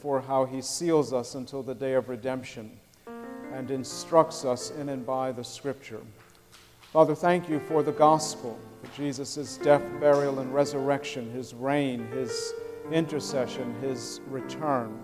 for 0.00 0.20
how 0.20 0.44
he 0.44 0.62
seals 0.62 1.12
us 1.12 1.34
until 1.34 1.60
the 1.60 1.74
day 1.74 1.94
of 1.94 2.08
redemption 2.08 2.70
and 3.52 3.68
instructs 3.72 4.44
us 4.44 4.70
in 4.70 4.90
and 4.90 5.04
by 5.04 5.32
the 5.32 5.42
Scripture. 5.42 6.00
Father, 6.92 7.16
thank 7.16 7.48
you 7.48 7.58
for 7.58 7.82
the 7.82 7.90
gospel, 7.90 8.56
for 8.80 8.96
Jesus' 8.96 9.56
death, 9.56 9.82
burial, 9.98 10.38
and 10.38 10.54
resurrection, 10.54 11.28
his 11.32 11.52
reign, 11.52 12.06
his 12.12 12.54
intercession, 12.92 13.74
his 13.80 14.20
return. 14.28 15.02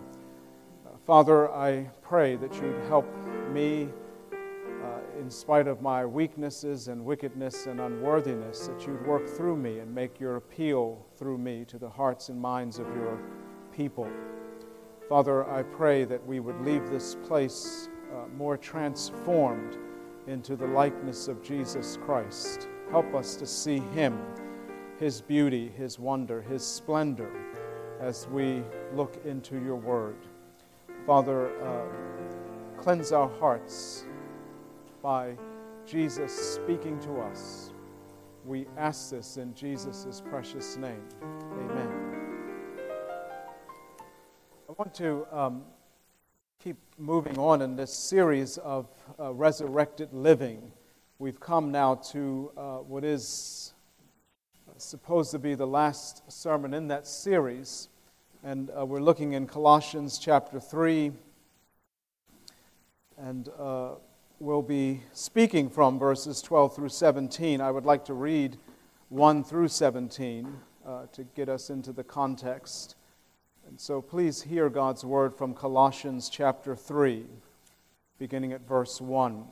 Father, 1.04 1.50
I 1.50 1.90
pray 2.00 2.36
that 2.36 2.54
you'd 2.54 2.80
help 2.86 3.12
me, 3.50 3.88
uh, 4.30 5.18
in 5.18 5.28
spite 5.28 5.66
of 5.66 5.82
my 5.82 6.06
weaknesses 6.06 6.86
and 6.86 7.04
wickedness 7.04 7.66
and 7.66 7.80
unworthiness, 7.80 8.68
that 8.68 8.86
you'd 8.86 9.04
work 9.04 9.26
through 9.26 9.56
me 9.56 9.80
and 9.80 9.92
make 9.92 10.20
your 10.20 10.36
appeal 10.36 11.04
through 11.16 11.38
me 11.38 11.64
to 11.64 11.78
the 11.78 11.90
hearts 11.90 12.28
and 12.28 12.40
minds 12.40 12.78
of 12.78 12.86
your 12.94 13.18
people. 13.72 14.08
Father, 15.08 15.48
I 15.50 15.62
pray 15.62 16.04
that 16.04 16.24
we 16.26 16.40
would 16.40 16.60
leave 16.62 16.88
this 16.88 17.14
place 17.26 17.88
uh, 18.12 18.26
more 18.36 18.56
transformed 18.56 19.76
into 20.26 20.56
the 20.56 20.66
likeness 20.66 21.28
of 21.28 21.42
Jesus 21.42 21.98
Christ. 22.04 22.68
Help 22.90 23.14
us 23.14 23.36
to 23.36 23.46
see 23.46 23.80
Him, 23.94 24.18
His 24.98 25.20
beauty, 25.20 25.70
His 25.76 25.98
wonder, 25.98 26.40
His 26.42 26.64
splendor 26.64 27.30
as 28.00 28.26
we 28.28 28.62
look 28.94 29.20
into 29.24 29.62
your 29.62 29.76
word. 29.76 30.16
Father, 31.06 31.50
uh, 31.62 32.80
cleanse 32.80 33.12
our 33.12 33.28
hearts 33.38 34.04
by 35.02 35.36
Jesus 35.86 36.32
speaking 36.32 36.98
to 37.00 37.20
us. 37.20 37.72
We 38.46 38.66
ask 38.78 39.10
this 39.10 39.36
in 39.36 39.54
Jesus' 39.54 40.22
precious 40.30 40.76
name. 40.76 41.02
Amen. 41.22 42.03
I 44.66 44.72
want 44.78 44.94
to 44.94 45.26
um, 45.30 45.64
keep 46.62 46.78
moving 46.96 47.38
on 47.38 47.60
in 47.60 47.76
this 47.76 47.92
series 47.92 48.56
of 48.56 48.88
uh, 49.20 49.30
resurrected 49.34 50.14
living. 50.14 50.72
We've 51.18 51.38
come 51.38 51.70
now 51.70 51.96
to 52.12 52.50
uh, 52.56 52.76
what 52.78 53.04
is 53.04 53.74
supposed 54.78 55.32
to 55.32 55.38
be 55.38 55.54
the 55.54 55.66
last 55.66 56.22
sermon 56.32 56.72
in 56.72 56.88
that 56.88 57.06
series, 57.06 57.90
and 58.42 58.70
uh, 58.70 58.86
we're 58.86 59.02
looking 59.02 59.34
in 59.34 59.46
Colossians 59.46 60.18
chapter 60.18 60.58
3, 60.58 61.12
and 63.18 63.50
uh, 63.58 63.90
we'll 64.40 64.62
be 64.62 65.02
speaking 65.12 65.68
from 65.68 65.98
verses 65.98 66.40
12 66.40 66.74
through 66.74 66.88
17. 66.88 67.60
I 67.60 67.70
would 67.70 67.84
like 67.84 68.06
to 68.06 68.14
read 68.14 68.56
1 69.10 69.44
through 69.44 69.68
17 69.68 70.56
uh, 70.86 71.06
to 71.12 71.24
get 71.34 71.50
us 71.50 71.68
into 71.68 71.92
the 71.92 72.04
context. 72.04 72.96
And 73.66 73.80
so 73.80 74.02
please 74.02 74.42
hear 74.42 74.68
God's 74.68 75.04
word 75.04 75.34
from 75.34 75.54
Colossians 75.54 76.28
chapter 76.28 76.76
3, 76.76 77.24
beginning 78.18 78.52
at 78.52 78.66
verse 78.68 79.00
1. 79.00 79.44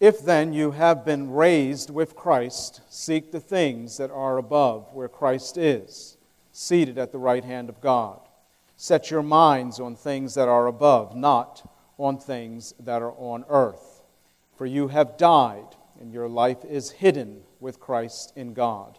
If 0.00 0.20
then 0.20 0.52
you 0.52 0.72
have 0.72 1.04
been 1.04 1.30
raised 1.30 1.88
with 1.88 2.16
Christ, 2.16 2.80
seek 2.88 3.30
the 3.30 3.40
things 3.40 3.96
that 3.98 4.10
are 4.10 4.38
above, 4.38 4.92
where 4.92 5.08
Christ 5.08 5.56
is, 5.56 6.16
seated 6.50 6.98
at 6.98 7.12
the 7.12 7.18
right 7.18 7.44
hand 7.44 7.68
of 7.68 7.80
God. 7.80 8.20
Set 8.76 9.10
your 9.10 9.22
minds 9.22 9.78
on 9.78 9.94
things 9.94 10.34
that 10.34 10.48
are 10.48 10.66
above, 10.66 11.14
not 11.14 11.70
on 11.98 12.18
things 12.18 12.74
that 12.80 13.00
are 13.00 13.14
on 13.16 13.44
earth. 13.48 14.02
For 14.56 14.66
you 14.66 14.88
have 14.88 15.16
died, 15.16 15.76
and 16.00 16.12
your 16.12 16.28
life 16.28 16.64
is 16.64 16.90
hidden 16.90 17.42
with 17.60 17.78
Christ 17.78 18.32
in 18.34 18.54
God. 18.54 18.98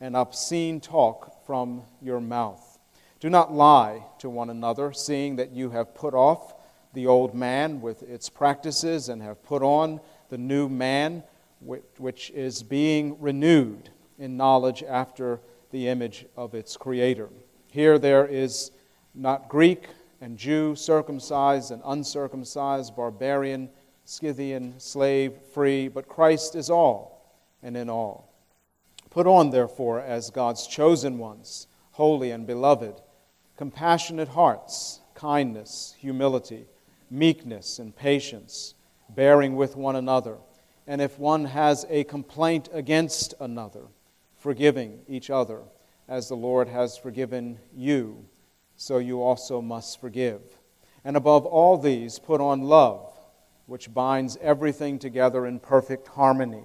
and 0.00 0.16
obscene 0.16 0.80
talk 0.80 1.44
from 1.46 1.82
your 2.00 2.20
mouth. 2.20 2.78
Do 3.20 3.28
not 3.28 3.52
lie 3.52 4.04
to 4.18 4.30
one 4.30 4.48
another, 4.48 4.92
seeing 4.92 5.36
that 5.36 5.52
you 5.52 5.70
have 5.70 5.94
put 5.94 6.14
off 6.14 6.54
the 6.94 7.06
old 7.06 7.34
man 7.34 7.80
with 7.80 8.02
its 8.02 8.28
practices 8.28 9.08
and 9.08 9.22
have 9.22 9.42
put 9.42 9.62
on 9.62 10.00
the 10.30 10.38
new 10.38 10.68
man, 10.68 11.22
which 11.98 12.30
is 12.30 12.62
being 12.62 13.20
renewed 13.20 13.90
in 14.18 14.36
knowledge 14.36 14.82
after 14.82 15.40
the 15.70 15.88
image 15.88 16.24
of 16.36 16.54
its 16.54 16.76
creator. 16.76 17.28
Here 17.70 17.98
there 17.98 18.26
is 18.26 18.70
not 19.14 19.48
Greek 19.48 19.88
and 20.20 20.36
Jew, 20.36 20.74
circumcised 20.74 21.70
and 21.70 21.82
uncircumcised, 21.84 22.96
barbarian, 22.96 23.68
Scythian, 24.04 24.80
slave, 24.80 25.34
free, 25.52 25.88
but 25.88 26.08
Christ 26.08 26.56
is 26.56 26.70
all 26.70 27.38
and 27.62 27.76
in 27.76 27.88
all. 27.88 28.29
Put 29.10 29.26
on, 29.26 29.50
therefore, 29.50 30.00
as 30.00 30.30
God's 30.30 30.66
chosen 30.66 31.18
ones, 31.18 31.66
holy 31.92 32.30
and 32.30 32.46
beloved, 32.46 33.00
compassionate 33.56 34.28
hearts, 34.28 35.00
kindness, 35.14 35.96
humility, 35.98 36.66
meekness, 37.10 37.80
and 37.80 37.94
patience, 37.94 38.74
bearing 39.08 39.56
with 39.56 39.76
one 39.76 39.96
another. 39.96 40.38
And 40.86 41.00
if 41.00 41.18
one 41.18 41.44
has 41.46 41.84
a 41.90 42.04
complaint 42.04 42.68
against 42.72 43.34
another, 43.40 43.82
forgiving 44.36 45.00
each 45.08 45.28
other, 45.28 45.62
as 46.08 46.28
the 46.28 46.36
Lord 46.36 46.68
has 46.68 46.96
forgiven 46.96 47.58
you, 47.74 48.24
so 48.76 48.98
you 48.98 49.20
also 49.22 49.60
must 49.60 50.00
forgive. 50.00 50.40
And 51.04 51.16
above 51.16 51.44
all 51.46 51.76
these, 51.76 52.18
put 52.18 52.40
on 52.40 52.62
love, 52.62 53.12
which 53.66 53.92
binds 53.92 54.38
everything 54.40 54.98
together 54.98 55.46
in 55.46 55.58
perfect 55.60 56.08
harmony 56.08 56.64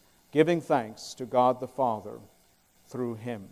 giving 0.31 0.61
thanks 0.61 1.13
to 1.15 1.25
God 1.25 1.59
the 1.59 1.67
Father 1.67 2.19
through 2.87 3.15
him. 3.15 3.47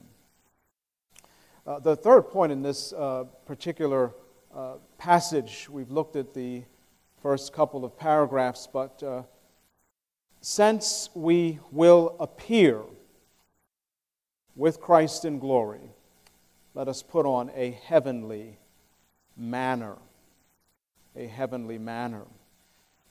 Uh, 1.67 1.79
the 1.79 1.95
third 1.95 2.23
point 2.23 2.51
in 2.51 2.61
this 2.61 2.93
uh, 2.93 3.25
particular 3.45 4.13
uh, 4.55 4.75
passage, 4.97 5.67
we've 5.69 5.91
looked 5.91 6.15
at 6.15 6.33
the 6.33 6.63
first 7.21 7.53
couple 7.53 7.83
of 7.85 7.97
paragraphs, 7.97 8.67
but 8.71 9.03
uh, 9.03 9.23
since 10.41 11.09
we 11.13 11.59
will 11.71 12.15
appear 12.19 12.81
with 14.55 14.79
Christ 14.79 15.25
in 15.25 15.37
glory, 15.37 15.91
let 16.73 16.87
us 16.87 17.03
put 17.03 17.25
on 17.25 17.51
a 17.55 17.71
heavenly 17.71 18.57
manner. 19.35 19.97
A 21.15 21.27
heavenly 21.27 21.77
manner. 21.77 22.23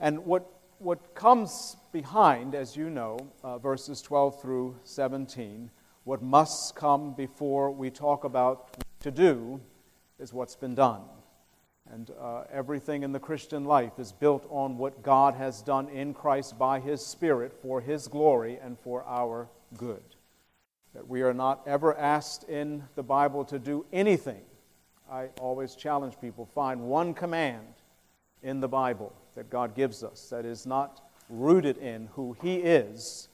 And 0.00 0.25
what 0.25 0.57
what 0.78 1.14
comes 1.14 1.76
behind, 1.92 2.54
as 2.54 2.76
you 2.76 2.88
know, 2.88 3.19
uh, 3.42 3.58
verses 3.58 4.00
12 4.00 4.40
through 4.40 4.76
17, 4.84 5.70
what 6.04 6.22
must 6.22 6.75
come 6.75 7.14
before 7.14 7.70
we 7.70 7.90
talk 7.90 8.25
about 8.25 8.76
to 9.00 9.10
do 9.10 9.60
is 10.19 10.32
what's 10.32 10.56
been 10.56 10.75
done. 10.75 11.02
And 11.90 12.10
uh, 12.20 12.44
everything 12.52 13.02
in 13.02 13.12
the 13.12 13.19
Christian 13.19 13.64
life 13.64 13.98
is 13.98 14.12
built 14.12 14.46
on 14.50 14.76
what 14.76 15.02
God 15.02 15.34
has 15.34 15.62
done 15.62 15.88
in 15.88 16.14
Christ 16.14 16.58
by 16.58 16.80
His 16.80 17.04
Spirit 17.04 17.52
for 17.60 17.80
His 17.80 18.08
glory 18.08 18.58
and 18.62 18.78
for 18.78 19.04
our 19.04 19.48
good. 19.76 20.02
That 20.94 21.08
we 21.08 21.22
are 21.22 21.34
not 21.34 21.62
ever 21.66 21.96
asked 21.96 22.44
in 22.44 22.84
the 22.94 23.02
Bible 23.02 23.44
to 23.46 23.58
do 23.58 23.86
anything. 23.92 24.42
I 25.10 25.28
always 25.40 25.75
challenge 25.75 26.20
people 26.20 26.46
find 26.46 26.82
one 26.82 27.14
command 27.14 27.66
in 28.42 28.60
the 28.60 28.69
Bible 28.69 29.14
that 29.38 29.50
God 29.50 29.76
gives 29.76 30.02
us 30.02 30.31
that 30.31 30.44
is 30.44 30.67
not 30.67 31.00
rooted 31.31 31.79
in 31.79 32.08
who 32.14 32.37
He 32.43 32.56
is, 32.56 33.29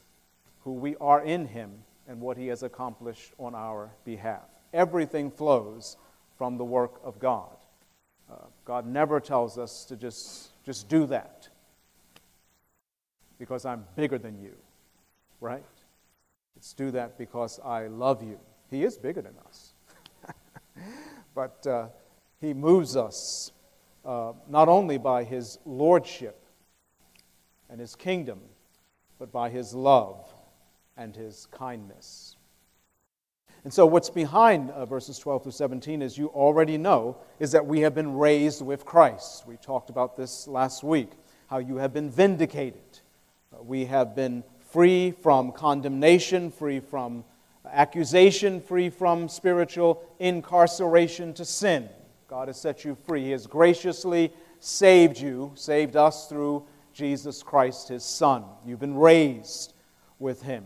who 0.61 0.75
we 0.75 0.97
are 0.97 1.25
in 1.25 1.47
Him, 1.47 1.71
and 2.07 2.21
what 2.21 2.37
He 2.37 2.49
has 2.49 2.63
accomplished 2.63 3.33
on 3.39 3.55
our 3.55 3.91
behalf. 4.05 4.43
Everything 4.75 5.31
flows 5.31 5.97
from 6.37 6.59
the 6.59 6.65
work 6.65 7.01
of 7.03 7.19
God. 7.19 7.57
Uh, 8.31 8.35
God 8.67 8.87
never 8.87 9.19
tells 9.19 9.57
us 9.57 9.87
to 9.87 9.97
just, 9.97 10.51
just 10.63 10.91
do 10.91 11.07
that 11.07 11.49
because 13.39 13.65
I'm 13.65 13.87
bigger 13.97 14.19
than 14.19 14.39
you, 14.43 14.53
right? 15.41 15.65
It's 16.55 16.75
do 16.75 16.91
that 16.91 17.17
because 17.17 17.59
I 17.65 17.87
love 17.87 18.23
you. 18.23 18.39
He 18.71 18.85
is 18.85 18.99
bigger 18.99 19.23
than 19.23 19.37
us. 19.47 19.73
but 21.35 21.67
uh, 21.67 21.87
He 22.43 22.53
moves 22.53 22.95
us 22.95 23.53
uh, 24.05 24.33
not 24.49 24.69
only 24.69 24.99
by 24.99 25.25
His 25.25 25.59
lordship 25.65 26.45
and 27.69 27.81
His 27.81 27.97
kingdom, 27.97 28.41
but 29.19 29.33
by 29.33 29.51
His 29.51 29.75
love 29.75 30.33
and 30.97 31.15
His 31.15 31.47
kindness. 31.51 32.37
And 33.65 33.73
so, 33.73 33.87
what's 33.87 34.11
behind 34.11 34.71
uh, 34.71 34.85
verses 34.85 35.19
12 35.19 35.45
through 35.45 35.53
17, 35.53 36.03
as 36.03 36.19
you 36.19 36.29
already 36.29 36.77
know, 36.77 37.17
is 37.39 37.53
that 37.53 37.65
we 37.65 37.81
have 37.81 37.95
been 37.95 38.15
raised 38.15 38.61
with 38.61 38.85
Christ. 38.85 39.47
We 39.47 39.57
talked 39.57 39.89
about 39.89 40.17
this 40.17 40.47
last 40.47 40.85
week, 40.85 41.13
how 41.47 41.59
you 41.59 41.77
have 41.77 41.95
been 41.95 42.11
vindicated. 42.11 43.01
Uh, 43.53 43.63
we 43.63 43.87
have 43.87 44.15
been 44.15 44.45
free 44.71 45.13
from 45.13 45.51
condemnation, 45.51 46.51
free 46.51 46.81
from 46.81 47.25
accusation, 47.71 48.61
free 48.61 48.91
from 48.91 49.31
spiritual 49.31 50.03
incarceration 50.19 51.33
to 51.35 51.45
sin. 51.47 51.89
God 52.29 52.49
has 52.49 52.61
set 52.61 52.85
you 52.85 52.97
free. 53.07 53.25
He 53.25 53.31
has 53.31 53.47
graciously 53.47 54.33
saved 54.61 55.19
you, 55.19 55.53
saved 55.55 55.97
us 55.97 56.29
through 56.29 56.65
Jesus 56.93 57.43
Christ, 57.43 57.89
his 57.89 58.05
Son. 58.05 58.45
You've 58.65 58.81
been 58.81 58.97
raised 58.97 59.75
with 60.19 60.43
him, 60.43 60.65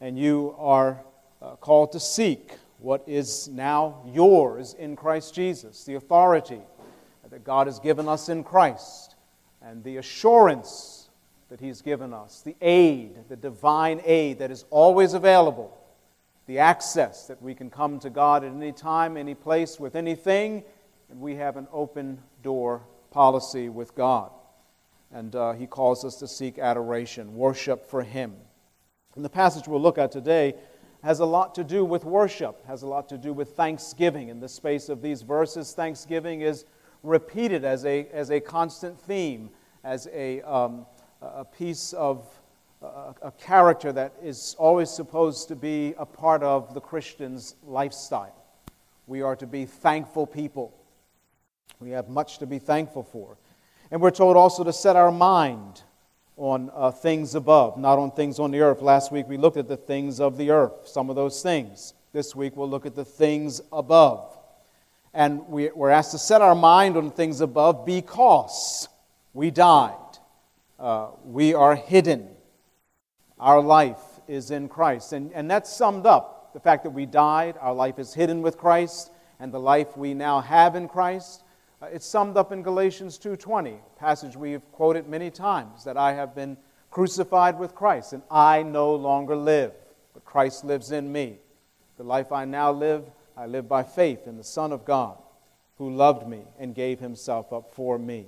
and 0.00 0.18
you 0.18 0.54
are 0.58 1.02
uh, 1.40 1.56
called 1.56 1.92
to 1.92 2.00
seek 2.00 2.52
what 2.78 3.02
is 3.06 3.48
now 3.48 4.02
yours 4.06 4.74
in 4.74 4.96
Christ 4.96 5.34
Jesus 5.34 5.84
the 5.84 5.94
authority 5.94 6.60
that 7.32 7.44
God 7.44 7.66
has 7.66 7.78
given 7.78 8.08
us 8.08 8.28
in 8.28 8.44
Christ, 8.44 9.14
and 9.62 9.82
the 9.82 9.96
assurance 9.96 11.08
that 11.48 11.60
He's 11.60 11.80
given 11.80 12.12
us, 12.12 12.42
the 12.42 12.54
aid, 12.60 13.16
the 13.30 13.36
divine 13.36 14.02
aid 14.04 14.38
that 14.40 14.50
is 14.50 14.66
always 14.68 15.14
available, 15.14 15.74
the 16.46 16.58
access 16.58 17.26
that 17.28 17.40
we 17.40 17.54
can 17.54 17.70
come 17.70 17.98
to 18.00 18.10
God 18.10 18.44
at 18.44 18.52
any 18.52 18.70
time, 18.70 19.16
any 19.16 19.34
place, 19.34 19.80
with 19.80 19.96
anything, 19.96 20.62
and 21.12 21.20
we 21.20 21.34
have 21.34 21.58
an 21.58 21.68
open 21.72 22.18
door 22.42 22.82
policy 23.10 23.68
with 23.68 23.94
God. 23.94 24.32
And 25.12 25.36
uh, 25.36 25.52
He 25.52 25.66
calls 25.66 26.06
us 26.06 26.16
to 26.16 26.26
seek 26.26 26.58
adoration, 26.58 27.36
worship 27.36 27.86
for 27.86 28.02
Him. 28.02 28.34
And 29.14 29.22
the 29.22 29.28
passage 29.28 29.68
we'll 29.68 29.82
look 29.82 29.98
at 29.98 30.10
today 30.10 30.54
has 31.02 31.20
a 31.20 31.26
lot 31.26 31.54
to 31.56 31.64
do 31.64 31.84
with 31.84 32.06
worship, 32.06 32.66
has 32.66 32.80
a 32.80 32.86
lot 32.86 33.10
to 33.10 33.18
do 33.18 33.34
with 33.34 33.50
thanksgiving. 33.50 34.30
In 34.30 34.40
the 34.40 34.48
space 34.48 34.88
of 34.88 35.02
these 35.02 35.20
verses, 35.20 35.74
thanksgiving 35.74 36.40
is 36.40 36.64
repeated 37.02 37.62
as 37.62 37.84
a, 37.84 38.06
as 38.06 38.30
a 38.30 38.40
constant 38.40 38.98
theme, 38.98 39.50
as 39.84 40.08
a, 40.14 40.40
um, 40.42 40.86
a 41.20 41.44
piece 41.44 41.92
of 41.92 42.26
a, 42.80 43.14
a 43.20 43.32
character 43.32 43.92
that 43.92 44.14
is 44.22 44.56
always 44.58 44.88
supposed 44.88 45.48
to 45.48 45.56
be 45.56 45.92
a 45.98 46.06
part 46.06 46.42
of 46.42 46.72
the 46.72 46.80
Christian's 46.80 47.56
lifestyle. 47.66 48.34
We 49.06 49.20
are 49.20 49.36
to 49.36 49.46
be 49.46 49.66
thankful 49.66 50.26
people. 50.26 50.78
We 51.82 51.90
have 51.90 52.08
much 52.08 52.38
to 52.38 52.46
be 52.46 52.60
thankful 52.60 53.02
for. 53.02 53.36
And 53.90 54.00
we're 54.00 54.12
told 54.12 54.36
also 54.36 54.62
to 54.62 54.72
set 54.72 54.94
our 54.94 55.10
mind 55.10 55.82
on 56.36 56.70
uh, 56.72 56.92
things 56.92 57.34
above, 57.34 57.76
not 57.76 57.98
on 57.98 58.12
things 58.12 58.38
on 58.38 58.52
the 58.52 58.60
earth. 58.60 58.80
Last 58.80 59.10
week 59.10 59.26
we 59.28 59.36
looked 59.36 59.56
at 59.56 59.66
the 59.66 59.76
things 59.76 60.20
of 60.20 60.36
the 60.36 60.50
earth, 60.52 60.86
some 60.86 61.10
of 61.10 61.16
those 61.16 61.42
things. 61.42 61.94
This 62.12 62.36
week 62.36 62.56
we'll 62.56 62.70
look 62.70 62.86
at 62.86 62.94
the 62.94 63.04
things 63.04 63.60
above. 63.72 64.38
And 65.12 65.48
we, 65.48 65.70
we're 65.74 65.90
asked 65.90 66.12
to 66.12 66.18
set 66.18 66.40
our 66.40 66.54
mind 66.54 66.96
on 66.96 67.10
things 67.10 67.40
above 67.40 67.84
because 67.84 68.88
we 69.34 69.50
died. 69.50 69.96
Uh, 70.78 71.08
we 71.24 71.52
are 71.52 71.74
hidden. 71.74 72.28
Our 73.40 73.60
life 73.60 74.20
is 74.28 74.52
in 74.52 74.68
Christ. 74.68 75.12
And, 75.12 75.32
and 75.32 75.50
that's 75.50 75.74
summed 75.74 76.06
up 76.06 76.52
the 76.54 76.60
fact 76.60 76.84
that 76.84 76.90
we 76.90 77.06
died, 77.06 77.56
our 77.60 77.74
life 77.74 77.98
is 77.98 78.14
hidden 78.14 78.40
with 78.40 78.56
Christ, 78.56 79.10
and 79.40 79.52
the 79.52 79.58
life 79.58 79.96
we 79.96 80.14
now 80.14 80.40
have 80.40 80.76
in 80.76 80.86
Christ 80.86 81.41
uh, 81.82 81.86
it's 81.86 82.06
summed 82.06 82.36
up 82.36 82.52
in 82.52 82.62
Galatians 82.62 83.18
2:20, 83.18 83.80
passage 83.96 84.36
we've 84.36 84.70
quoted 84.72 85.08
many 85.08 85.30
times 85.30 85.82
that 85.84 85.96
I 85.96 86.12
have 86.12 86.34
been 86.34 86.56
crucified 86.90 87.58
with 87.58 87.74
Christ 87.74 88.12
and 88.12 88.22
I 88.30 88.62
no 88.62 88.94
longer 88.94 89.34
live, 89.34 89.72
but 90.14 90.24
Christ 90.24 90.64
lives 90.64 90.92
in 90.92 91.10
me. 91.10 91.38
The 91.96 92.04
life 92.04 92.30
I 92.30 92.44
now 92.44 92.70
live, 92.70 93.10
I 93.36 93.46
live 93.46 93.68
by 93.68 93.82
faith 93.82 94.26
in 94.26 94.36
the 94.36 94.44
Son 94.44 94.72
of 94.72 94.84
God 94.84 95.18
who 95.78 95.90
loved 95.90 96.28
me 96.28 96.42
and 96.58 96.74
gave 96.74 97.00
himself 97.00 97.52
up 97.52 97.74
for 97.74 97.98
me. 97.98 98.26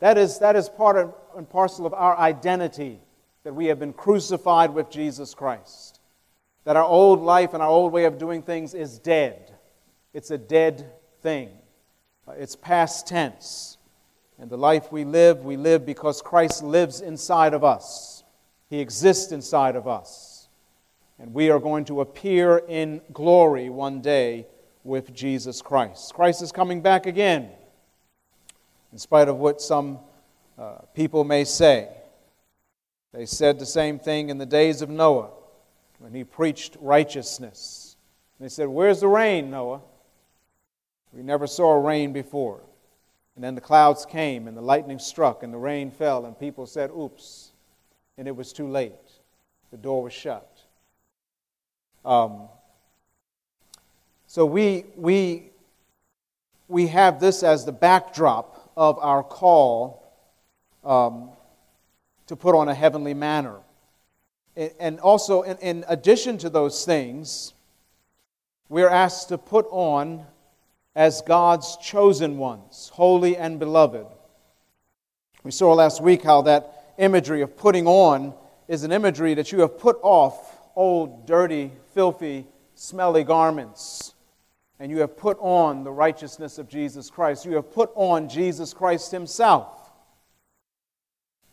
That 0.00 0.18
is, 0.18 0.40
that 0.40 0.56
is 0.56 0.68
part 0.68 1.14
and 1.36 1.48
parcel 1.48 1.86
of 1.86 1.94
our 1.94 2.18
identity 2.18 2.98
that 3.44 3.54
we 3.54 3.66
have 3.66 3.78
been 3.78 3.92
crucified 3.92 4.74
with 4.74 4.90
Jesus 4.90 5.34
Christ. 5.34 6.00
That 6.64 6.76
our 6.76 6.84
old 6.84 7.20
life 7.20 7.54
and 7.54 7.62
our 7.62 7.68
old 7.68 7.92
way 7.92 8.04
of 8.04 8.18
doing 8.18 8.42
things 8.42 8.74
is 8.74 8.98
dead. 8.98 9.52
It's 10.12 10.32
a 10.32 10.38
dead 10.38 10.90
thing. 11.20 11.50
Uh, 12.26 12.32
it's 12.32 12.56
past 12.56 13.06
tense. 13.06 13.78
And 14.38 14.50
the 14.50 14.56
life 14.56 14.90
we 14.90 15.04
live, 15.04 15.44
we 15.44 15.56
live 15.56 15.86
because 15.86 16.22
Christ 16.22 16.62
lives 16.62 17.00
inside 17.00 17.54
of 17.54 17.64
us. 17.64 18.24
He 18.68 18.80
exists 18.80 19.32
inside 19.32 19.76
of 19.76 19.86
us. 19.86 20.48
And 21.18 21.34
we 21.34 21.50
are 21.50 21.60
going 21.60 21.84
to 21.86 22.00
appear 22.00 22.58
in 22.68 23.00
glory 23.12 23.68
one 23.70 24.00
day 24.00 24.46
with 24.84 25.14
Jesus 25.14 25.62
Christ. 25.62 26.14
Christ 26.14 26.42
is 26.42 26.50
coming 26.50 26.80
back 26.80 27.06
again, 27.06 27.50
in 28.92 28.98
spite 28.98 29.28
of 29.28 29.36
what 29.36 29.60
some 29.60 29.98
uh, 30.58 30.78
people 30.94 31.22
may 31.22 31.44
say. 31.44 31.88
They 33.12 33.26
said 33.26 33.58
the 33.58 33.66
same 33.66 33.98
thing 33.98 34.30
in 34.30 34.38
the 34.38 34.46
days 34.46 34.82
of 34.82 34.88
Noah 34.88 35.30
when 35.98 36.14
he 36.14 36.24
preached 36.24 36.76
righteousness. 36.80 37.96
They 38.40 38.48
said, 38.48 38.68
Where's 38.68 39.00
the 39.00 39.08
rain, 39.08 39.50
Noah? 39.50 39.82
We 41.12 41.22
never 41.22 41.46
saw 41.46 41.74
rain 41.74 42.12
before. 42.12 42.60
And 43.34 43.44
then 43.44 43.54
the 43.54 43.60
clouds 43.60 44.04
came, 44.04 44.46
and 44.46 44.56
the 44.56 44.62
lightning 44.62 44.98
struck, 44.98 45.42
and 45.42 45.52
the 45.52 45.58
rain 45.58 45.90
fell, 45.90 46.26
and 46.26 46.38
people 46.38 46.66
said, 46.66 46.90
Oops. 46.90 47.50
And 48.18 48.28
it 48.28 48.36
was 48.36 48.52
too 48.52 48.68
late. 48.68 48.92
The 49.70 49.78
door 49.78 50.02
was 50.02 50.12
shut. 50.12 50.48
Um, 52.04 52.48
so 54.26 54.44
we, 54.44 54.84
we, 54.96 55.50
we 56.68 56.88
have 56.88 57.20
this 57.20 57.42
as 57.42 57.64
the 57.64 57.72
backdrop 57.72 58.70
of 58.76 58.98
our 58.98 59.22
call 59.22 60.02
um, 60.84 61.30
to 62.26 62.36
put 62.36 62.54
on 62.54 62.68
a 62.68 62.74
heavenly 62.74 63.14
manner. 63.14 63.58
And 64.56 65.00
also, 65.00 65.42
in, 65.42 65.56
in 65.58 65.84
addition 65.88 66.36
to 66.38 66.50
those 66.50 66.84
things, 66.84 67.54
we're 68.68 68.88
asked 68.88 69.28
to 69.28 69.38
put 69.38 69.66
on 69.70 70.26
as 70.94 71.22
God's 71.22 71.76
chosen 71.78 72.38
ones, 72.38 72.90
holy 72.92 73.36
and 73.36 73.58
beloved. 73.58 74.06
We 75.42 75.50
saw 75.50 75.72
last 75.72 76.02
week 76.02 76.22
how 76.22 76.42
that 76.42 76.94
imagery 76.98 77.40
of 77.42 77.56
putting 77.56 77.86
on 77.86 78.34
is 78.68 78.84
an 78.84 78.92
imagery 78.92 79.34
that 79.34 79.52
you 79.52 79.60
have 79.60 79.78
put 79.78 79.98
off 80.02 80.58
old, 80.76 81.26
dirty, 81.26 81.72
filthy, 81.94 82.46
smelly 82.74 83.24
garments, 83.24 84.14
and 84.78 84.90
you 84.90 84.98
have 84.98 85.16
put 85.16 85.38
on 85.40 85.84
the 85.84 85.90
righteousness 85.90 86.58
of 86.58 86.68
Jesus 86.68 87.10
Christ. 87.10 87.44
You 87.44 87.54
have 87.54 87.72
put 87.72 87.90
on 87.94 88.28
Jesus 88.28 88.74
Christ 88.74 89.10
Himself. 89.10 89.92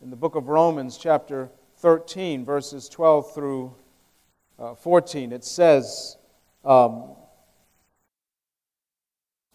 In 0.02 0.10
the 0.10 0.16
book 0.16 0.34
of 0.34 0.48
Romans, 0.48 0.96
chapter 0.96 1.50
13, 1.78 2.44
verses 2.44 2.88
12 2.88 3.34
through 3.34 3.74
uh, 4.58 4.74
14, 4.74 5.32
it 5.32 5.44
says, 5.44 6.16
um, 6.64 7.16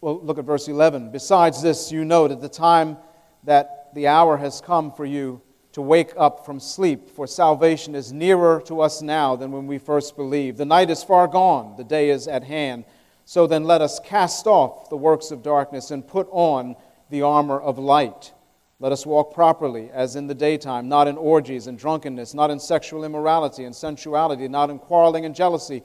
well, 0.00 0.20
look 0.22 0.38
at 0.38 0.44
verse 0.44 0.68
11. 0.68 1.10
Besides 1.10 1.62
this, 1.62 1.90
you 1.90 2.04
know 2.04 2.28
that 2.28 2.40
the 2.40 2.48
time 2.48 2.98
that 3.44 3.94
the 3.94 4.08
hour 4.08 4.36
has 4.36 4.60
come 4.60 4.92
for 4.92 5.06
you 5.06 5.40
to 5.72 5.80
wake 5.80 6.12
up 6.16 6.44
from 6.44 6.60
sleep, 6.60 7.08
for 7.10 7.26
salvation 7.26 7.94
is 7.94 8.12
nearer 8.12 8.62
to 8.66 8.80
us 8.80 9.02
now 9.02 9.36
than 9.36 9.52
when 9.52 9.66
we 9.66 9.78
first 9.78 10.16
believed. 10.16 10.58
The 10.58 10.64
night 10.64 10.90
is 10.90 11.02
far 11.02 11.28
gone, 11.28 11.76
the 11.76 11.84
day 11.84 12.10
is 12.10 12.28
at 12.28 12.44
hand. 12.44 12.84
So 13.24 13.46
then 13.46 13.64
let 13.64 13.82
us 13.82 14.00
cast 14.00 14.46
off 14.46 14.88
the 14.88 14.96
works 14.96 15.30
of 15.30 15.42
darkness 15.42 15.90
and 15.90 16.06
put 16.06 16.28
on 16.30 16.76
the 17.10 17.22
armor 17.22 17.60
of 17.60 17.78
light. 17.78 18.32
Let 18.78 18.92
us 18.92 19.06
walk 19.06 19.34
properly 19.34 19.90
as 19.90 20.16
in 20.16 20.26
the 20.26 20.34
daytime, 20.34 20.88
not 20.88 21.08
in 21.08 21.16
orgies 21.16 21.66
and 21.66 21.78
drunkenness, 21.78 22.34
not 22.34 22.50
in 22.50 22.60
sexual 22.60 23.04
immorality 23.04 23.64
and 23.64 23.74
sensuality, 23.74 24.48
not 24.48 24.70
in 24.70 24.78
quarreling 24.78 25.24
and 25.24 25.34
jealousy 25.34 25.82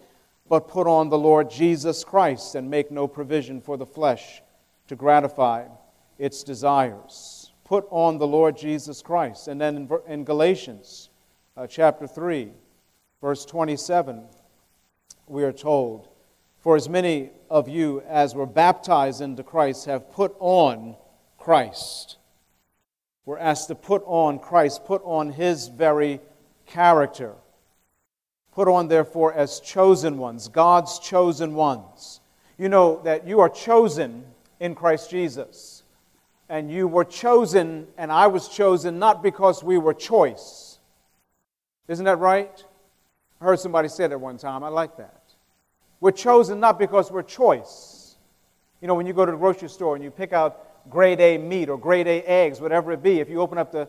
but 0.48 0.68
put 0.68 0.88
on 0.88 1.10
the 1.10 1.18
Lord 1.18 1.50
Jesus 1.50 2.04
Christ 2.04 2.56
and 2.56 2.70
make 2.70 2.92
no 2.92 3.08
provision 3.08 3.62
for 3.62 3.78
the 3.78 3.86
flesh 3.86 4.42
to 4.88 4.96
gratify 4.96 5.66
its 6.18 6.44
desires. 6.44 7.52
Put 7.64 7.88
on 7.90 8.18
the 8.18 8.28
Lord 8.28 8.58
Jesus 8.58 9.02
Christ. 9.02 9.48
And 9.48 9.60
then 9.60 9.90
in, 10.08 10.24
Galatians 10.26 11.10
uh, 11.56 11.68
chapter 11.68 12.06
3, 12.06 12.52
verse 13.22 13.46
27, 13.46 14.26
we 15.28 15.44
are 15.44 15.54
told 15.54 16.10
For 16.60 16.76
as 16.76 16.90
many 16.90 17.30
of 17.50 17.70
you 17.70 18.04
as 18.08 18.36
were 18.36 18.46
baptized 18.46 19.22
into 19.22 19.44
Christ 19.44 19.86
have 19.86 20.12
put 20.12 20.36
on 20.40 20.98
Christ. 21.38 22.18
We're 23.26 23.38
asked 23.38 23.70
to 23.70 23.76
put 23.76 24.04
on 24.06 24.40
Christ, 24.40 24.86
put 24.86 25.02
on 25.06 25.32
his 25.32 25.70
very 25.70 26.20
character. 26.66 27.36
Put 28.54 28.68
on, 28.68 28.88
therefore, 28.88 29.34
as 29.34 29.60
chosen 29.60 30.18
ones, 30.18 30.48
God's 30.48 31.00
chosen 31.00 31.54
ones. 31.54 32.20
You 32.58 32.70
know 32.70 33.02
that 33.04 33.26
you 33.26 33.40
are 33.40 33.50
chosen 33.50 34.26
in 34.60 34.76
Christ 34.76 35.10
Jesus. 35.10 35.84
And 36.50 36.70
you 36.70 36.88
were 36.88 37.06
chosen, 37.06 37.88
and 37.98 38.12
I 38.12 38.28
was 38.28 38.50
chosen 38.50 39.00
not 39.00 39.24
because 39.24 39.64
we 39.64 39.78
were 39.78 39.94
choice. 39.94 40.80
Isn't 41.88 42.06
that 42.06 42.20
right? 42.20 42.64
I 43.40 43.46
heard 43.46 43.60
somebody 43.60 43.88
say 43.88 44.08
that 44.08 44.20
one 44.20 44.38
time. 44.38 44.64
I 44.64 44.68
like 44.68 44.98
that. 44.98 45.22
We're 46.02 46.12
chosen 46.12 46.60
not 46.60 46.78
because 46.78 47.10
we're 47.10 47.24
choice. 47.24 48.16
You 48.82 48.88
know, 48.88 48.96
when 48.96 49.06
you 49.06 49.14
go 49.14 49.26
to 49.26 49.32
the 49.32 49.38
grocery 49.38 49.70
store 49.70 49.96
and 49.96 50.04
you 50.04 50.12
pick 50.12 50.34
out 50.34 50.90
grade 50.90 51.22
A 51.22 51.38
meat 51.38 51.70
or 51.70 51.78
grade 51.78 52.08
A 52.08 52.22
eggs, 52.24 52.60
whatever 52.60 52.92
it 52.92 53.02
be, 53.02 53.20
if 53.20 53.30
you 53.30 53.40
open 53.40 53.58
up 53.58 53.72
the, 53.72 53.88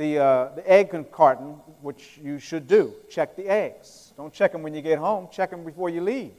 the, 0.00 0.18
uh, 0.18 0.54
the 0.54 0.70
egg 0.70 1.12
carton, 1.12 1.60
which 1.82 2.18
you 2.22 2.38
should 2.38 2.66
do, 2.66 2.94
check 3.10 3.36
the 3.36 3.46
eggs. 3.46 4.14
Don't 4.16 4.32
check 4.32 4.52
them 4.52 4.62
when 4.62 4.72
you 4.72 4.80
get 4.80 4.98
home, 4.98 5.28
check 5.30 5.50
them 5.50 5.62
before 5.62 5.90
you 5.90 6.00
leave. 6.00 6.32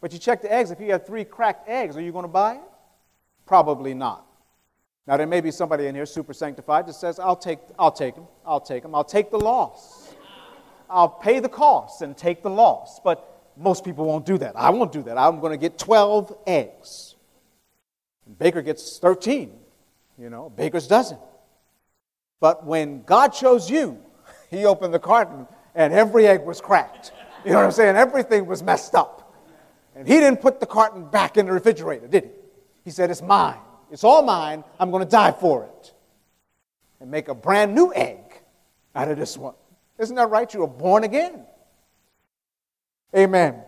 But 0.00 0.14
you 0.14 0.18
check 0.18 0.40
the 0.40 0.50
eggs. 0.50 0.70
If 0.70 0.80
you 0.80 0.92
have 0.92 1.06
three 1.06 1.24
cracked 1.24 1.68
eggs, 1.68 1.94
are 1.96 2.00
you 2.00 2.10
going 2.10 2.24
to 2.24 2.28
buy 2.28 2.54
it? 2.54 2.62
Probably 3.44 3.92
not. 3.92 4.26
Now, 5.06 5.18
there 5.18 5.26
may 5.26 5.42
be 5.42 5.50
somebody 5.50 5.86
in 5.86 5.94
here 5.94 6.06
super 6.06 6.32
sanctified 6.32 6.86
that 6.86 6.94
says, 6.94 7.18
I'll 7.18 7.36
take, 7.36 7.58
I'll 7.78 7.92
take 7.92 8.14
them, 8.14 8.26
I'll 8.46 8.60
take 8.60 8.82
them, 8.82 8.94
I'll 8.94 9.04
take 9.04 9.30
the 9.30 9.38
loss. 9.38 10.14
I'll 10.88 11.08
pay 11.08 11.38
the 11.38 11.50
cost 11.50 12.00
and 12.00 12.16
take 12.16 12.42
the 12.42 12.50
loss. 12.50 12.98
But 13.04 13.52
most 13.58 13.84
people 13.84 14.06
won't 14.06 14.24
do 14.24 14.38
that. 14.38 14.56
I 14.56 14.70
won't 14.70 14.90
do 14.90 15.02
that. 15.02 15.18
I'm 15.18 15.40
going 15.40 15.52
to 15.52 15.58
get 15.58 15.78
12 15.78 16.34
eggs. 16.46 17.14
Baker 18.38 18.62
gets 18.62 18.98
13. 18.98 19.52
You 20.18 20.30
know, 20.30 20.48
Baker's 20.48 20.86
dozen. 20.86 21.18
But 22.40 22.66
when 22.66 23.02
God 23.02 23.28
chose 23.28 23.70
you, 23.70 23.98
He 24.50 24.64
opened 24.64 24.94
the 24.94 24.98
carton 24.98 25.46
and 25.74 25.92
every 25.92 26.26
egg 26.26 26.44
was 26.44 26.60
cracked. 26.60 27.12
You 27.44 27.52
know 27.52 27.58
what 27.58 27.66
I'm 27.66 27.72
saying? 27.72 27.96
Everything 27.96 28.46
was 28.46 28.62
messed 28.62 28.94
up. 28.94 29.34
And 29.94 30.06
He 30.06 30.14
didn't 30.14 30.40
put 30.40 30.60
the 30.60 30.66
carton 30.66 31.08
back 31.08 31.36
in 31.36 31.46
the 31.46 31.52
refrigerator, 31.52 32.06
did 32.06 32.24
He? 32.24 32.30
He 32.84 32.90
said, 32.90 33.10
It's 33.10 33.22
mine. 33.22 33.58
It's 33.90 34.04
all 34.04 34.22
mine. 34.22 34.64
I'm 34.80 34.90
going 34.90 35.04
to 35.04 35.10
die 35.10 35.32
for 35.32 35.64
it. 35.64 35.94
And 37.00 37.10
make 37.10 37.28
a 37.28 37.34
brand 37.34 37.74
new 37.74 37.92
egg 37.94 38.42
out 38.94 39.08
of 39.10 39.18
this 39.18 39.36
one. 39.36 39.54
Isn't 39.98 40.16
that 40.16 40.30
right? 40.30 40.52
You 40.52 40.60
were 40.60 40.66
born 40.66 41.04
again. 41.04 41.44
Amen. 43.16 43.62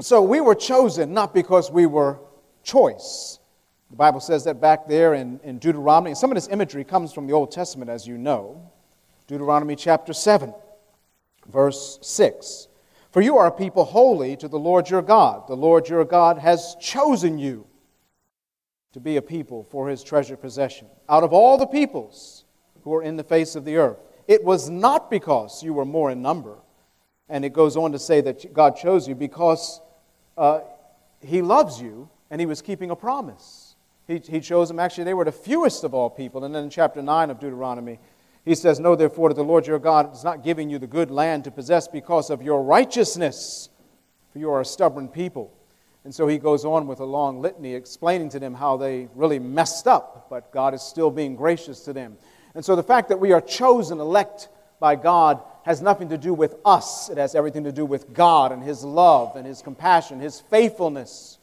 So 0.00 0.22
we 0.22 0.40
were 0.40 0.54
chosen 0.54 1.12
not 1.12 1.34
because 1.34 1.70
we 1.70 1.86
were 1.86 2.20
choice. 2.62 3.39
The 3.90 3.96
Bible 3.96 4.20
says 4.20 4.44
that 4.44 4.60
back 4.60 4.86
there 4.86 5.14
in, 5.14 5.40
in 5.42 5.58
Deuteronomy. 5.58 6.10
And 6.10 6.18
some 6.18 6.30
of 6.30 6.36
this 6.36 6.48
imagery 6.48 6.84
comes 6.84 7.12
from 7.12 7.26
the 7.26 7.32
Old 7.32 7.50
Testament, 7.50 7.90
as 7.90 8.06
you 8.06 8.16
know. 8.16 8.70
Deuteronomy 9.26 9.76
chapter 9.76 10.12
7, 10.12 10.54
verse 11.48 11.98
6. 12.02 12.68
For 13.10 13.20
you 13.20 13.36
are 13.38 13.46
a 13.46 13.52
people 13.52 13.84
holy 13.84 14.36
to 14.36 14.48
the 14.48 14.58
Lord 14.58 14.88
your 14.88 15.02
God. 15.02 15.48
The 15.48 15.56
Lord 15.56 15.88
your 15.88 16.04
God 16.04 16.38
has 16.38 16.76
chosen 16.80 17.38
you 17.38 17.66
to 18.92 19.00
be 19.00 19.16
a 19.16 19.22
people 19.22 19.64
for 19.64 19.88
his 19.88 20.02
treasured 20.02 20.40
possession 20.40 20.88
out 21.08 21.22
of 21.22 21.32
all 21.32 21.58
the 21.58 21.66
peoples 21.66 22.44
who 22.82 22.94
are 22.94 23.02
in 23.02 23.16
the 23.16 23.24
face 23.24 23.54
of 23.54 23.64
the 23.64 23.76
earth. 23.76 23.98
It 24.26 24.44
was 24.44 24.68
not 24.68 25.10
because 25.10 25.62
you 25.62 25.72
were 25.72 25.84
more 25.84 26.10
in 26.10 26.22
number 26.22 26.58
and 27.28 27.44
it 27.44 27.52
goes 27.52 27.76
on 27.76 27.92
to 27.92 27.98
say 27.98 28.20
that 28.20 28.52
God 28.52 28.76
chose 28.76 29.08
you 29.08 29.14
because 29.14 29.80
uh, 30.36 30.60
He 31.20 31.42
loves 31.42 31.80
you 31.80 32.10
and 32.30 32.40
He 32.40 32.46
was 32.46 32.60
keeping 32.62 32.90
a 32.90 32.96
promise. 32.96 33.69
He, 34.10 34.18
he 34.18 34.40
chose 34.40 34.66
them. 34.66 34.80
Actually, 34.80 35.04
they 35.04 35.14
were 35.14 35.24
the 35.24 35.30
fewest 35.30 35.84
of 35.84 35.94
all 35.94 36.10
people. 36.10 36.44
And 36.44 36.52
then 36.52 36.64
in 36.64 36.70
chapter 36.70 37.00
9 37.00 37.30
of 37.30 37.38
Deuteronomy, 37.38 38.00
he 38.44 38.56
says, 38.56 38.80
Know 38.80 38.96
therefore 38.96 39.28
that 39.28 39.36
the 39.36 39.44
Lord 39.44 39.68
your 39.68 39.78
God 39.78 40.12
is 40.12 40.24
not 40.24 40.42
giving 40.42 40.68
you 40.68 40.80
the 40.80 40.88
good 40.88 41.12
land 41.12 41.44
to 41.44 41.52
possess 41.52 41.86
because 41.86 42.28
of 42.28 42.42
your 42.42 42.60
righteousness, 42.64 43.68
for 44.32 44.40
you 44.40 44.50
are 44.50 44.62
a 44.62 44.64
stubborn 44.64 45.06
people. 45.06 45.52
And 46.02 46.12
so 46.12 46.26
he 46.26 46.38
goes 46.38 46.64
on 46.64 46.88
with 46.88 46.98
a 46.98 47.04
long 47.04 47.40
litany 47.40 47.74
explaining 47.74 48.30
to 48.30 48.40
them 48.40 48.52
how 48.52 48.76
they 48.76 49.08
really 49.14 49.38
messed 49.38 49.86
up, 49.86 50.26
but 50.28 50.50
God 50.50 50.74
is 50.74 50.82
still 50.82 51.12
being 51.12 51.36
gracious 51.36 51.80
to 51.84 51.92
them. 51.92 52.16
And 52.56 52.64
so 52.64 52.74
the 52.74 52.82
fact 52.82 53.10
that 53.10 53.20
we 53.20 53.30
are 53.30 53.40
chosen, 53.40 54.00
elect 54.00 54.48
by 54.80 54.96
God, 54.96 55.40
has 55.64 55.82
nothing 55.82 56.08
to 56.08 56.18
do 56.18 56.34
with 56.34 56.56
us. 56.64 57.10
It 57.10 57.18
has 57.18 57.36
everything 57.36 57.62
to 57.62 57.72
do 57.72 57.84
with 57.84 58.12
God 58.12 58.50
and 58.50 58.60
His 58.60 58.82
love 58.82 59.36
and 59.36 59.46
His 59.46 59.62
compassion, 59.62 60.18
His 60.18 60.40
faithfulness 60.40 61.38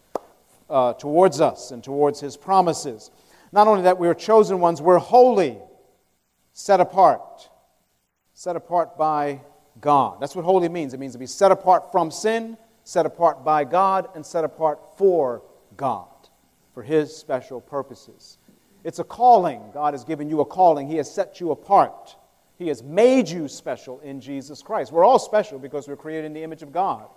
uh, 0.70 0.94
towards 0.94 1.42
us 1.42 1.72
and 1.72 1.84
towards 1.84 2.20
His 2.20 2.38
promises. 2.38 3.12
Not 3.52 3.68
only 3.68 3.84
that, 3.84 3.98
we 3.98 4.08
are 4.08 4.14
chosen 4.14 4.60
ones, 4.60 4.82
we're 4.82 4.98
holy, 4.98 5.58
set 6.54 6.80
apart. 6.80 7.50
Set 8.34 8.56
apart 8.56 8.98
by 8.98 9.42
God. 9.82 10.20
That's 10.20 10.36
what 10.36 10.46
holy 10.46 10.70
means. 10.70 10.94
It 10.94 11.00
means 11.00 11.14
to 11.14 11.20
be 11.20 11.26
set 11.26 11.52
apart 11.52 11.92
from 11.92 12.12
sin, 12.12 12.58
set 12.84 13.06
apart 13.06 13.44
by 13.44 13.64
God, 13.64 14.10
and 14.16 14.26
set 14.26 14.44
apart 14.44 14.98
for 14.98 15.44
God, 15.76 16.08
for 16.74 16.84
His 16.84 17.16
special 17.16 17.62
purposes. 17.62 18.38
It's 18.84 19.00
a 19.00 19.04
calling. 19.04 19.62
God 19.74 19.94
has 19.94 20.04
given 20.04 20.30
you 20.30 20.42
a 20.42 20.46
calling, 20.46 20.88
He 20.88 20.98
has 20.98 21.12
set 21.12 21.40
you 21.40 21.52
apart. 21.52 22.16
He 22.58 22.70
has 22.70 22.82
made 22.82 23.30
you 23.30 23.48
special 23.48 24.00
in 24.00 24.20
Jesus 24.20 24.64
Christ. 24.64 24.92
We're 24.92 25.06
all 25.06 25.20
special 25.20 25.60
because 25.60 25.88
we're 25.88 25.96
created 25.96 26.26
in 26.26 26.34
the 26.34 26.42
image 26.42 26.64
of 26.64 26.72
God. 26.72 27.08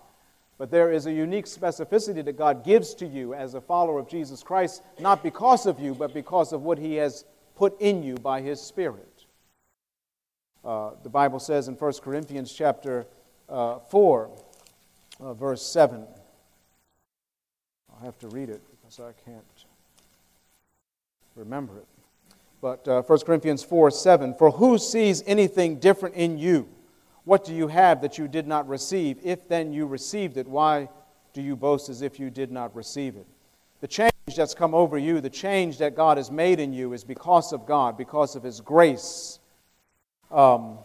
But 0.61 0.71
there 0.71 0.93
is 0.93 1.07
a 1.07 1.13
unique 1.13 1.47
specificity 1.47 2.23
that 2.23 2.37
God 2.37 2.65
gives 2.67 2.93
to 2.97 3.07
you 3.07 3.33
as 3.33 3.55
a 3.55 3.63
follower 3.63 3.99
of 3.99 4.11
Jesus 4.11 4.43
Christ, 4.43 4.83
not 4.99 5.23
because 5.23 5.65
of 5.65 5.81
you, 5.81 5.95
but 5.95 6.13
because 6.13 6.53
of 6.53 6.61
what 6.65 6.77
He 6.77 6.97
has 6.97 7.25
put 7.57 7.81
in 7.81 8.03
you 8.03 8.17
by 8.17 8.43
His 8.43 8.61
Spirit. 8.61 9.25
Uh, 10.63 10.91
the 11.03 11.09
Bible 11.09 11.39
says 11.39 11.69
in 11.69 11.77
1 11.77 11.93
Corinthians 12.03 12.53
chapter 12.53 13.07
uh, 13.49 13.79
4, 13.79 14.31
uh, 15.21 15.33
verse 15.33 15.65
7. 15.65 16.07
I'll 17.91 18.05
have 18.05 18.19
to 18.19 18.29
read 18.29 18.51
it 18.51 18.61
because 18.71 19.01
I 19.01 19.13
can't 19.25 19.43
remember 21.37 21.79
it. 21.79 21.87
But 22.61 22.87
uh, 22.87 23.01
1 23.01 23.19
Corinthians 23.21 23.63
4 23.63 23.91
7, 23.93 24.35
for 24.35 24.51
who 24.51 24.77
sees 24.77 25.23
anything 25.27 25.77
different 25.79 26.17
in 26.17 26.37
you? 26.37 26.69
What 27.25 27.45
do 27.45 27.55
you 27.55 27.69
have 27.69 28.01
that 28.03 28.19
you 28.19 28.29
did 28.29 28.47
not 28.47 28.69
receive? 28.69 29.19
If 29.23 29.49
then 29.49 29.73
you 29.73 29.87
received 29.87 30.37
it, 30.37 30.47
why 30.47 30.89
do 31.33 31.43
you 31.43 31.57
boast 31.57 31.89
as 31.89 32.03
if 32.03 32.19
you 32.19 32.31
did 32.31 32.51
not 32.51 32.75
receive 32.75 33.17
it? 33.17 33.27
The 33.81 33.89
change 33.89 34.13
that's 34.37 34.55
come 34.55 34.75
over 34.75 34.99
you, 34.99 35.21
the 35.21 35.31
change 35.31 35.79
that 35.79 35.95
God 35.95 36.17
has 36.17 36.31
made 36.31 36.61
in 36.61 36.73
you, 36.73 36.93
is 36.93 37.05
because 37.05 37.53
of 37.53 37.67
God, 37.67 37.97
because 37.97 38.37
of 38.37 38.43
His 38.43 38.61
grace. 38.61 39.39
Um, 40.31 40.79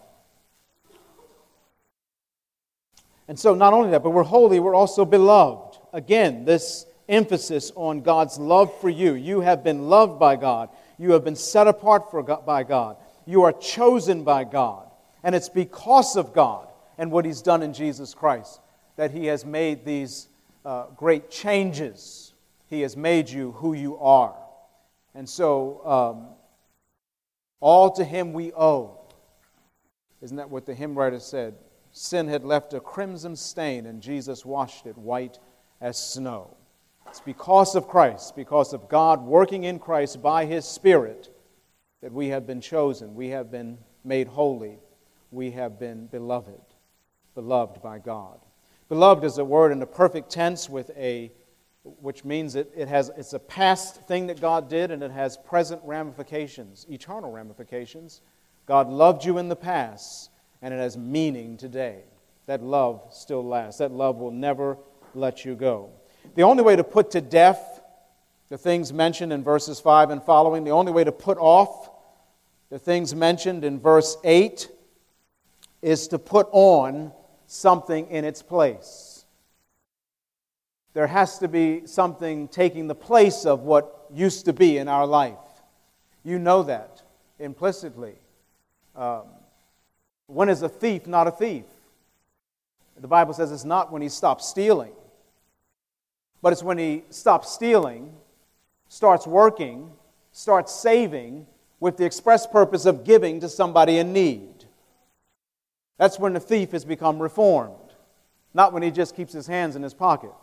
and 3.27 3.39
so, 3.39 3.56
not 3.56 3.74
only 3.74 3.89
that, 3.92 4.04
but 4.04 4.12
we're 4.12 4.24
holy, 4.24 4.60
we're 4.60 4.75
also 4.75 5.04
beloved. 5.04 5.77
Again, 5.94 6.46
this 6.46 6.86
emphasis 7.10 7.72
on 7.75 8.01
God's 8.01 8.38
love 8.38 8.77
for 8.80 8.89
you. 8.89 9.13
You 9.13 9.42
have 9.42 9.63
been 9.63 9.89
loved 9.89 10.20
by 10.20 10.36
God. 10.36 10.70
You 10.98 11.12
have 11.12 11.24
been 11.24 11.36
set 11.36 11.68
apart 11.68 12.12
for 12.12 12.24
God, 12.24 12.46
by 12.46 12.63
God. 12.63 12.98
You 13.25 13.44
are 13.44 13.54
chosen 13.54 14.24
by 14.24 14.44
God. 14.44 14.85
And 15.25 15.34
it's 15.34 15.50
because 15.50 16.15
of 16.15 16.34
God 16.34 16.67
and 17.00 17.12
what 17.12 17.25
He's 17.25 17.41
done 17.41 17.63
in 17.63 17.74
Jesus 17.74 18.13
Christ 18.13 18.62
that 18.96 19.10
He 19.10 19.25
has 19.25 19.44
made 19.44 19.84
these 19.84 20.29
uh, 20.63 20.86
great 20.96 21.32
changes. 21.32 22.34
He 22.67 22.82
has 22.82 22.96
made 22.96 23.29
you 23.29 23.51
who 23.53 23.74
you 23.74 23.98
are. 23.98 24.36
And 25.15 25.27
so, 25.27 25.82
um, 25.84 26.27
all 27.60 27.91
to 27.94 28.03
Him 28.05 28.34
we 28.34 28.53
owe. 28.53 29.00
Isn't 30.22 30.38
that 30.38 30.51
what 30.51 30.67
the 30.67 30.75
hymn 30.75 30.96
writer 30.96 31.20
said? 31.20 31.55
Sin 31.91 32.27
had 32.27 32.44
left 32.44 32.74
a 32.74 32.79
crimson 32.79 33.36
stain, 33.36 33.88
and 33.88 34.01
Jesus 34.01 34.46
washed 34.46 34.86
it 34.86 34.98
white 34.98 35.39
as 35.82 35.98
snow. 35.98 36.55
It's 37.08 37.20
because 37.20 37.75
of 37.75 37.88
Christ, 37.88 38.36
because 38.36 38.74
of 38.74 38.89
God 38.89 39.24
working 39.24 39.63
in 39.63 39.79
Christ 39.79 40.22
by 40.22 40.46
His 40.46 40.65
Spirit, 40.65 41.29
that 42.01 42.12
we 42.12 42.27
have 42.27 42.46
been 42.46 42.62
chosen, 42.62 43.15
we 43.15 43.29
have 43.29 43.50
been 43.50 43.79
made 44.03 44.27
holy, 44.27 44.77
we 45.36 45.51
have 45.51 45.77
been 45.77 46.08
beloved, 46.08 46.62
beloved 47.36 47.82
by 47.82 48.00
God. 48.00 48.39
Beloved 48.88 49.24
is 49.24 49.38
a 49.38 49.46
word 49.46 49.72
in 49.72 49.80
the 49.80 49.86
perfect 49.86 50.32
tense 50.32 50.70
with 50.70 50.89
a 50.98 51.32
which 51.84 52.25
means 52.25 52.56
it, 52.56 52.72
it 52.75 52.88
has 52.88 53.12
it's 53.15 53.34
a 53.34 53.39
past 53.39 54.08
thing 54.08 54.25
that 54.27 54.42
God 54.42 54.70
did 54.70 54.89
and 54.89 55.04
it 55.04 55.12
has 55.12 55.38
present 55.38 55.80
ramifications, 55.84 56.88
eternal 56.89 57.32
ramifications. 57.32 58.22
God 58.65 58.89
loved 58.89 59.24
you 59.24 59.38
in 59.38 59.50
the 59.50 59.56
past 59.56 60.32
and 60.63 60.74
it 60.74 60.77
has 60.77 60.98
meaning 60.98 61.58
today. 61.58 62.04
That 62.48 62.63
love 62.63 63.04
still 63.12 63.46
lasts. 63.46 63.80
That 63.80 63.92
love 63.92 64.18
will 64.18 64.32
never 64.32 64.77
let 65.13 65.46
you 65.46 65.56
go. 65.56 65.92
The 66.34 66.42
only 66.42 66.63
way 66.63 66.75
to 66.75 66.84
put 66.84 67.12
to 67.12 67.22
death 67.22 67.82
the 68.50 68.58
things 68.58 68.94
mentioned 68.94 69.34
in 69.34 69.44
verses 69.44 69.80
5 69.80 70.12
and 70.12 70.24
following, 70.24 70.63
the 70.63 70.72
only 70.72 70.92
way 70.92 71.04
to 71.04 71.12
put 71.12 71.38
off 71.38 71.89
the 72.70 72.80
things 72.80 73.13
mentioned 73.13 73.63
in 73.63 73.80
verse 73.80 74.18
8 74.24 74.70
is 75.86 76.08
to 76.08 76.18
put 76.18 76.48
on 76.51 77.12
something 77.46 78.10
in 78.10 78.25
its 78.25 78.42
place. 78.42 79.24
there 80.94 81.06
has 81.06 81.38
to 81.39 81.48
be 81.48 81.86
something 81.86 82.48
taking 82.48 82.88
the 82.88 82.96
place 82.96 83.46
of 83.46 83.60
what 83.62 84.08
used 84.12 84.46
to 84.46 84.54
be 84.54 84.77
in 84.77 84.88
our 84.88 85.06
life. 85.06 85.46
You 86.24 86.39
know 86.39 86.63
that 86.63 87.04
implicitly. 87.38 88.15
Um, 88.96 89.24
when 90.27 90.50
is 90.50 90.63
a 90.63 90.70
thief 90.70 91.06
not 91.06 91.27
a 91.27 91.32
thief? 91.32 91.65
The 93.00 93.08
Bible 93.08 93.34
says 93.34 93.51
it's 93.51 93.65
not 93.65 93.92
when 93.92 94.01
he 94.01 94.10
stops 94.10 94.48
stealing, 94.48 94.94
but 96.42 96.51
it's 96.51 96.63
when 96.63 96.80
he 96.80 97.04
stops 97.12 97.51
stealing, 97.51 98.12
starts 98.88 99.27
working, 99.27 99.92
starts 100.32 100.74
saving 100.74 101.46
with 101.80 101.98
the 101.98 102.06
express 102.06 102.48
purpose 102.48 102.86
of 102.86 103.04
giving 103.04 103.42
to 103.42 103.50
somebody 103.50 103.98
in 103.98 104.13
need. 104.13 104.55
That's 105.98 106.20
when 106.20 106.34
the 106.34 106.40
thief 106.40 106.72
has 106.72 106.84
become 106.84 107.22
reformed, 107.22 107.94
not 108.54 108.74
when 108.74 108.84
he 108.84 108.92
just 108.92 109.16
keeps 109.16 109.34
his 109.34 109.48
hands 109.48 109.75
in 109.75 109.84
his 109.84 109.94
pocket. 109.94 110.34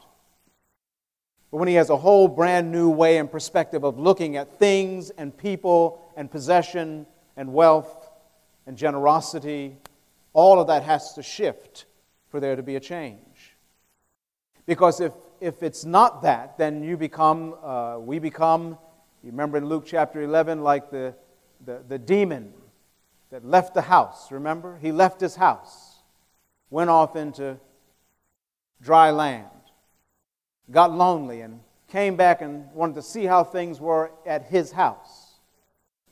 But 1.50 1.58
when 1.58 1.68
he 1.68 1.74
has 1.74 1.90
a 1.90 1.96
whole 1.96 2.28
brand 2.28 2.72
new 2.72 2.88
way 2.88 3.18
and 3.18 3.30
perspective 3.30 3.84
of 3.84 3.98
looking 3.98 4.36
at 4.36 4.58
things 4.58 5.10
and 5.10 5.36
people 5.36 6.00
and 6.16 6.30
possession 6.30 7.06
and 7.36 7.52
wealth 7.52 8.10
and 8.66 8.76
generosity, 8.76 9.76
all 10.32 10.58
of 10.58 10.68
that 10.68 10.82
has 10.82 11.12
to 11.14 11.22
shift 11.22 11.84
for 12.30 12.40
there 12.40 12.56
to 12.56 12.62
be 12.62 12.76
a 12.76 12.80
change. 12.80 13.56
Because 14.64 15.00
if, 15.00 15.12
if 15.40 15.62
it's 15.62 15.84
not 15.84 16.22
that, 16.22 16.56
then 16.56 16.82
you 16.82 16.96
become, 16.96 17.54
uh, 17.62 17.98
we 17.98 18.18
become, 18.18 18.78
you 19.22 19.30
remember 19.30 19.58
in 19.58 19.66
Luke 19.66 19.84
chapter 19.86 20.22
11, 20.22 20.62
like 20.62 20.90
the, 20.90 21.14
the, 21.66 21.82
the 21.86 21.98
demon 21.98 22.54
that 23.32 23.46
left 23.46 23.72
the 23.72 23.80
house, 23.80 24.30
remember? 24.30 24.78
He 24.82 24.92
left 24.92 25.18
his 25.18 25.36
house, 25.36 26.02
went 26.68 26.90
off 26.90 27.16
into 27.16 27.56
dry 28.82 29.10
land, 29.10 29.48
got 30.70 30.92
lonely, 30.92 31.40
and 31.40 31.60
came 31.88 32.14
back 32.14 32.42
and 32.42 32.70
wanted 32.72 32.96
to 32.96 33.02
see 33.02 33.24
how 33.24 33.42
things 33.42 33.80
were 33.80 34.12
at 34.26 34.44
his 34.44 34.72
house. 34.72 35.38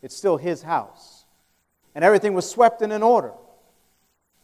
It's 0.01 0.17
still 0.17 0.39
his 0.39 0.63
house. 0.63 1.27
And 1.95 2.03
everything 2.03 2.33
was 2.33 2.49
swept 2.49 2.81
and 2.81 2.91
in 2.91 3.03
order. 3.03 3.35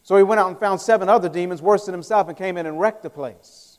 So 0.03 0.19
he 0.19 0.23
went 0.23 0.39
out 0.39 0.49
and 0.49 0.61
found 0.61 0.79
seven 0.79 1.09
other 1.09 1.31
demons 1.31 1.63
worse 1.63 1.87
than 1.87 1.95
himself 1.95 2.29
and 2.29 2.37
came 2.37 2.59
in 2.59 2.67
and 2.67 2.79
wrecked 2.79 3.03
the 3.03 3.11
place. 3.11 3.79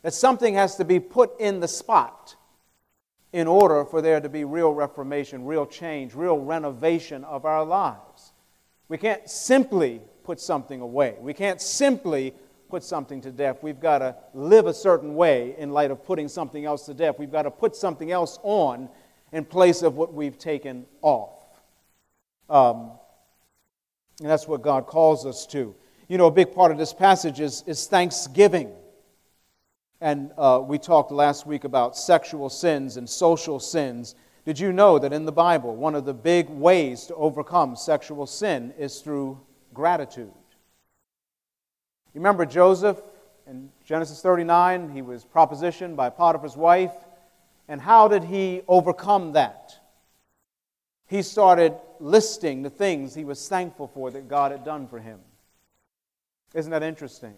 That 0.00 0.14
something 0.14 0.54
has 0.54 0.76
to 0.76 0.86
be 0.86 1.00
put 1.00 1.38
in 1.38 1.60
the 1.60 1.68
spot 1.68 2.36
in 3.32 3.46
order 3.46 3.84
for 3.84 4.02
there 4.02 4.20
to 4.20 4.28
be 4.28 4.44
real 4.44 4.72
reformation, 4.72 5.44
real 5.44 5.66
change, 5.66 6.14
real 6.14 6.38
renovation 6.38 7.24
of 7.24 7.44
our 7.44 7.64
lives. 7.64 8.32
We 8.88 8.98
can't 8.98 9.28
simply 9.28 10.02
put 10.22 10.38
something 10.38 10.80
away. 10.80 11.16
We 11.18 11.32
can't 11.32 11.60
simply 11.60 12.34
put 12.68 12.82
something 12.82 13.20
to 13.22 13.30
death. 13.30 13.62
We've 13.62 13.80
got 13.80 13.98
to 13.98 14.16
live 14.34 14.66
a 14.66 14.74
certain 14.74 15.14
way 15.14 15.54
in 15.58 15.70
light 15.70 15.90
of 15.90 16.04
putting 16.04 16.28
something 16.28 16.64
else 16.64 16.86
to 16.86 16.94
death. 16.94 17.18
We've 17.18 17.32
got 17.32 17.42
to 17.42 17.50
put 17.50 17.74
something 17.74 18.10
else 18.10 18.38
on 18.42 18.88
in 19.32 19.44
place 19.44 19.82
of 19.82 19.96
what 19.96 20.12
we've 20.12 20.38
taken 20.38 20.86
off. 21.00 21.44
Um, 22.50 22.92
and 24.20 24.30
that's 24.30 24.46
what 24.46 24.62
God 24.62 24.86
calls 24.86 25.24
us 25.24 25.46
to. 25.48 25.74
You 26.08 26.18
know, 26.18 26.26
a 26.26 26.30
big 26.30 26.54
part 26.54 26.70
of 26.70 26.78
this 26.78 26.92
passage 26.92 27.40
is, 27.40 27.64
is 27.66 27.86
thanksgiving. 27.86 28.72
And 30.02 30.32
uh, 30.36 30.60
we 30.66 30.78
talked 30.78 31.12
last 31.12 31.46
week 31.46 31.62
about 31.62 31.96
sexual 31.96 32.50
sins 32.50 32.96
and 32.96 33.08
social 33.08 33.60
sins. 33.60 34.16
Did 34.44 34.58
you 34.58 34.72
know 34.72 34.98
that 34.98 35.12
in 35.12 35.24
the 35.24 35.30
Bible, 35.30 35.76
one 35.76 35.94
of 35.94 36.04
the 36.04 36.12
big 36.12 36.48
ways 36.48 37.06
to 37.06 37.14
overcome 37.14 37.76
sexual 37.76 38.26
sin 38.26 38.74
is 38.76 38.98
through 38.98 39.40
gratitude? 39.72 40.32
You 42.12 42.20
remember 42.20 42.44
Joseph 42.44 43.00
in 43.46 43.70
Genesis 43.84 44.20
39? 44.20 44.90
He 44.90 45.02
was 45.02 45.24
propositioned 45.24 45.94
by 45.94 46.10
Potiphar's 46.10 46.56
wife. 46.56 46.94
And 47.68 47.80
how 47.80 48.08
did 48.08 48.24
he 48.24 48.62
overcome 48.66 49.34
that? 49.34 49.72
He 51.06 51.22
started 51.22 51.76
listing 52.00 52.62
the 52.62 52.70
things 52.70 53.14
he 53.14 53.24
was 53.24 53.48
thankful 53.48 53.86
for 53.86 54.10
that 54.10 54.28
God 54.28 54.50
had 54.50 54.64
done 54.64 54.88
for 54.88 54.98
him. 54.98 55.20
Isn't 56.54 56.72
that 56.72 56.82
interesting? 56.82 57.34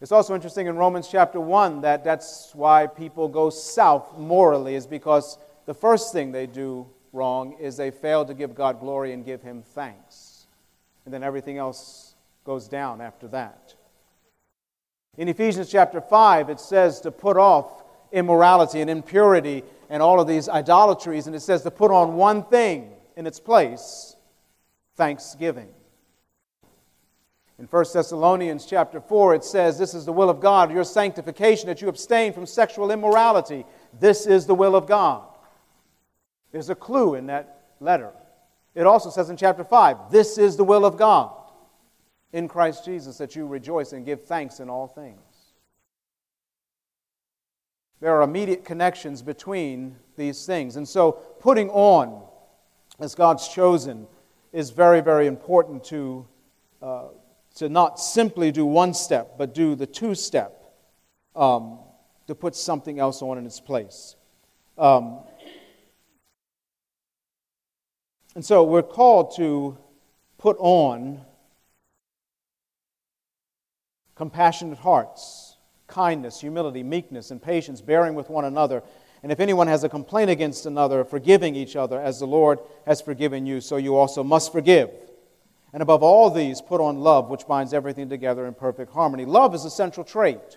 It's 0.00 0.12
also 0.12 0.34
interesting 0.34 0.66
in 0.66 0.76
Romans 0.76 1.08
chapter 1.10 1.40
1 1.40 1.80
that 1.80 2.04
that's 2.04 2.50
why 2.54 2.86
people 2.86 3.28
go 3.28 3.48
south 3.48 4.18
morally, 4.18 4.74
is 4.74 4.86
because 4.86 5.38
the 5.64 5.72
first 5.72 6.12
thing 6.12 6.32
they 6.32 6.46
do 6.46 6.86
wrong 7.12 7.56
is 7.58 7.76
they 7.78 7.90
fail 7.90 8.24
to 8.26 8.34
give 8.34 8.54
God 8.54 8.78
glory 8.78 9.12
and 9.12 9.24
give 9.24 9.40
him 9.40 9.62
thanks. 9.62 10.46
And 11.04 11.14
then 11.14 11.22
everything 11.22 11.56
else 11.56 12.14
goes 12.44 12.68
down 12.68 13.00
after 13.00 13.26
that. 13.28 13.74
In 15.16 15.28
Ephesians 15.28 15.70
chapter 15.70 16.02
5, 16.02 16.50
it 16.50 16.60
says 16.60 17.00
to 17.00 17.10
put 17.10 17.38
off 17.38 17.82
immorality 18.12 18.82
and 18.82 18.90
impurity 18.90 19.64
and 19.88 20.02
all 20.02 20.20
of 20.20 20.28
these 20.28 20.46
idolatries, 20.48 21.26
and 21.26 21.34
it 21.34 21.40
says 21.40 21.62
to 21.62 21.70
put 21.70 21.90
on 21.90 22.16
one 22.16 22.44
thing 22.44 22.90
in 23.16 23.26
its 23.26 23.40
place 23.40 24.14
thanksgiving. 24.96 25.68
In 27.58 27.66
1 27.66 27.84
Thessalonians 27.92 28.66
chapter 28.66 29.00
4, 29.00 29.34
it 29.36 29.44
says, 29.44 29.78
This 29.78 29.94
is 29.94 30.04
the 30.04 30.12
will 30.12 30.28
of 30.28 30.40
God, 30.40 30.70
your 30.70 30.84
sanctification, 30.84 31.68
that 31.68 31.80
you 31.80 31.88
abstain 31.88 32.32
from 32.32 32.44
sexual 32.44 32.90
immorality. 32.90 33.64
This 33.98 34.26
is 34.26 34.46
the 34.46 34.54
will 34.54 34.76
of 34.76 34.86
God. 34.86 35.26
There's 36.52 36.68
a 36.68 36.74
clue 36.74 37.14
in 37.14 37.26
that 37.26 37.62
letter. 37.80 38.12
It 38.74 38.86
also 38.86 39.08
says 39.08 39.30
in 39.30 39.38
chapter 39.38 39.64
5, 39.64 40.10
This 40.10 40.36
is 40.36 40.56
the 40.56 40.64
will 40.64 40.84
of 40.84 40.98
God 40.98 41.32
in 42.32 42.46
Christ 42.46 42.84
Jesus, 42.84 43.16
that 43.18 43.34
you 43.34 43.46
rejoice 43.46 43.92
and 43.92 44.04
give 44.04 44.24
thanks 44.24 44.60
in 44.60 44.68
all 44.68 44.86
things. 44.86 45.20
There 48.00 48.14
are 48.14 48.22
immediate 48.22 48.66
connections 48.66 49.22
between 49.22 49.96
these 50.16 50.44
things. 50.44 50.76
And 50.76 50.86
so, 50.86 51.12
putting 51.40 51.70
on 51.70 52.22
as 53.00 53.14
God's 53.14 53.48
chosen 53.48 54.06
is 54.52 54.70
very, 54.70 55.00
very 55.00 55.26
important 55.26 55.84
to, 55.84 56.26
uh, 56.82 57.04
to 57.56 57.68
not 57.68 57.98
simply 58.00 58.52
do 58.52 58.64
one 58.64 58.94
step, 58.94 59.36
but 59.36 59.54
do 59.54 59.74
the 59.74 59.86
two 59.86 60.14
step 60.14 60.74
um, 61.34 61.78
to 62.26 62.34
put 62.34 62.54
something 62.54 62.98
else 62.98 63.22
on 63.22 63.38
in 63.38 63.46
its 63.46 63.60
place. 63.60 64.16
Um, 64.78 65.20
and 68.34 68.44
so 68.44 68.64
we're 68.64 68.82
called 68.82 69.36
to 69.36 69.76
put 70.38 70.56
on 70.58 71.22
compassionate 74.14 74.78
hearts, 74.78 75.56
kindness, 75.86 76.40
humility, 76.40 76.82
meekness, 76.82 77.30
and 77.30 77.42
patience, 77.42 77.80
bearing 77.80 78.14
with 78.14 78.28
one 78.30 78.44
another 78.44 78.82
and 79.22 79.32
if 79.32 79.40
anyone 79.40 79.66
has 79.66 79.82
a 79.82 79.88
complaint 79.88 80.30
against 80.30 80.66
another, 80.66 81.04
forgiving 81.04 81.56
each 81.56 81.74
other 81.74 82.00
as 82.00 82.20
the 82.20 82.26
Lord 82.26 82.60
has 82.86 83.00
forgiven 83.00 83.44
you, 83.44 83.60
so 83.60 83.76
you 83.76 83.96
also 83.96 84.22
must 84.22 84.52
forgive. 84.52 84.90
And 85.76 85.82
above 85.82 86.02
all 86.02 86.30
these, 86.30 86.62
put 86.62 86.80
on 86.80 87.00
love, 87.00 87.28
which 87.28 87.46
binds 87.46 87.74
everything 87.74 88.08
together 88.08 88.46
in 88.46 88.54
perfect 88.54 88.94
harmony. 88.94 89.26
Love 89.26 89.54
is 89.54 89.66
a 89.66 89.70
central 89.70 90.04
trait. 90.04 90.56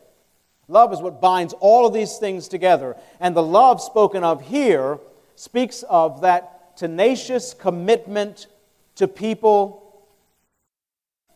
Love 0.70 0.94
is 0.94 1.02
what 1.02 1.20
binds 1.20 1.54
all 1.60 1.86
of 1.86 1.94
these 1.94 2.18
things 2.20 2.48
together. 2.48 2.96
And 3.20 3.36
the 3.36 3.44
love 3.44 3.82
spoken 3.82 4.24
of 4.24 4.42
here 4.42 4.98
speaks 5.36 5.84
of 5.90 6.22
that 6.22 6.78
tenacious 6.78 7.54
commitment 7.54 8.48
to 8.96 9.10
people 9.10 10.08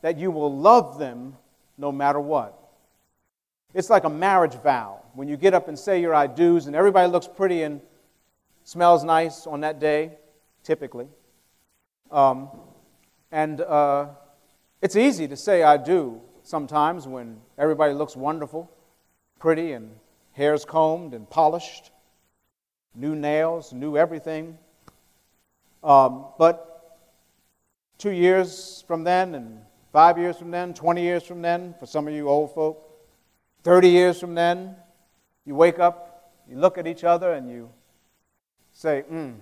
that 0.01 0.17
you 0.17 0.31
will 0.31 0.57
love 0.57 0.97
them 0.97 1.35
no 1.77 1.91
matter 1.91 2.21
what. 2.21 2.57
It's 3.73 3.89
like 3.89 4.05
a 4.05 4.09
marriage 4.09 4.55
vow. 4.63 5.01
When 5.13 5.27
you 5.27 5.35
get 5.35 5.53
up 5.53 5.67
and 5.67 5.77
say 5.77 5.99
your 5.99 6.15
I 6.15 6.27
do's, 6.27 6.67
and 6.67 6.75
everybody 6.77 7.11
looks 7.11 7.27
pretty 7.27 7.63
and 7.63 7.81
smells 8.63 9.03
nice 9.03 9.45
on 9.45 9.59
that 9.59 9.81
day, 9.81 10.13
typically. 10.63 11.09
Um, 12.11 12.47
and 13.33 13.61
uh, 13.61 14.09
it's 14.79 14.95
easy 14.95 15.27
to 15.27 15.35
say 15.35 15.63
I 15.63 15.77
do 15.77 16.21
sometimes 16.43 17.07
when 17.07 17.41
everybody 17.57 17.95
looks 17.95 18.15
wonderful, 18.15 18.69
pretty, 19.39 19.71
and 19.71 19.89
hair's 20.33 20.65
combed 20.65 21.15
and 21.15 21.27
polished, 21.27 21.89
new 22.93 23.15
nails, 23.15 23.73
new 23.73 23.97
everything. 23.97 24.59
Um, 25.83 26.27
but 26.37 26.99
two 27.97 28.11
years 28.11 28.83
from 28.87 29.03
then, 29.03 29.33
and 29.33 29.61
five 29.91 30.19
years 30.19 30.37
from 30.37 30.51
then, 30.51 30.75
20 30.75 31.01
years 31.01 31.23
from 31.23 31.41
then, 31.41 31.73
for 31.79 31.87
some 31.87 32.07
of 32.07 32.13
you 32.13 32.29
old 32.29 32.53
folk, 32.53 32.87
30 33.63 33.89
years 33.89 34.19
from 34.19 34.35
then, 34.35 34.75
you 35.43 35.55
wake 35.55 35.79
up, 35.79 36.33
you 36.47 36.55
look 36.55 36.77
at 36.77 36.85
each 36.85 37.03
other, 37.03 37.33
and 37.33 37.49
you 37.49 37.71
say, 38.73 39.03
mm. 39.11 39.33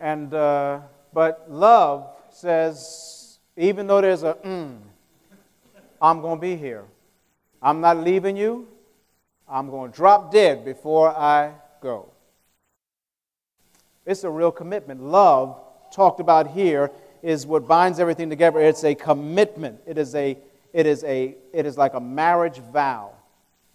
And, 0.00 0.32
uh, 0.32 0.80
but 1.12 1.50
love 1.50 2.08
says, 2.30 3.38
even 3.56 3.86
though 3.86 4.00
there's 4.00 4.22
a 4.22 4.34
mm, 4.34 4.78
I'm 6.00 6.20
going 6.20 6.36
to 6.36 6.40
be 6.40 6.56
here. 6.56 6.84
I'm 7.62 7.80
not 7.80 7.98
leaving 7.98 8.36
you. 8.36 8.68
I'm 9.48 9.70
going 9.70 9.90
to 9.90 9.96
drop 9.96 10.30
dead 10.30 10.64
before 10.64 11.10
I 11.10 11.52
go. 11.80 12.10
It's 14.04 14.24
a 14.24 14.30
real 14.30 14.52
commitment. 14.52 15.02
Love, 15.02 15.58
talked 15.90 16.20
about 16.20 16.50
here, 16.50 16.90
is 17.22 17.46
what 17.46 17.66
binds 17.66 17.98
everything 17.98 18.28
together. 18.30 18.60
It's 18.60 18.84
a 18.84 18.94
commitment. 18.94 19.80
It 19.86 19.98
is 19.98 20.14
a 20.14 20.36
It 20.72 20.84
is, 20.84 21.04
a, 21.04 21.34
it 21.54 21.64
is 21.64 21.78
like 21.78 21.94
a 21.94 22.00
marriage 22.00 22.60
vow, 22.70 23.15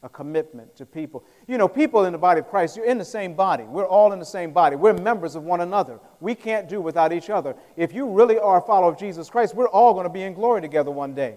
a 0.04 0.10
commitment 0.10 0.76
to 0.76 0.86
people. 0.86 1.24
You 1.48 1.58
know, 1.58 1.68
people 1.68 2.06
in 2.06 2.14
the 2.14 2.18
body 2.18 2.40
of 2.40 2.48
Christ, 2.48 2.76
you're 2.76 2.86
in 2.86 2.98
the 2.98 3.06
same 3.06 3.36
body. 3.36 3.64
We're 3.64 3.86
all 3.86 4.14
in 4.14 4.20
the 4.20 4.26
same 4.26 4.52
body. 4.52 4.76
We're 4.76 4.94
members 4.94 5.36
of 5.36 5.44
one 5.44 5.62
another. 5.62 6.00
We 6.20 6.34
can't 6.34 6.68
do 6.68 6.82
without 6.82 7.14
each 7.14 7.30
other. 7.30 7.56
If 7.78 7.94
you 7.94 8.10
really 8.10 8.40
are 8.40 8.58
a 8.58 8.62
follower 8.62 8.92
of 8.92 8.98
Jesus 8.98 9.30
Christ, 9.30 9.54
we're 9.54 9.68
all 9.68 9.94
going 9.94 10.06
to 10.06 10.10
be 10.10 10.24
in 10.24 10.34
glory 10.34 10.62
together 10.62 10.90
one 10.90 11.14
day. 11.14 11.36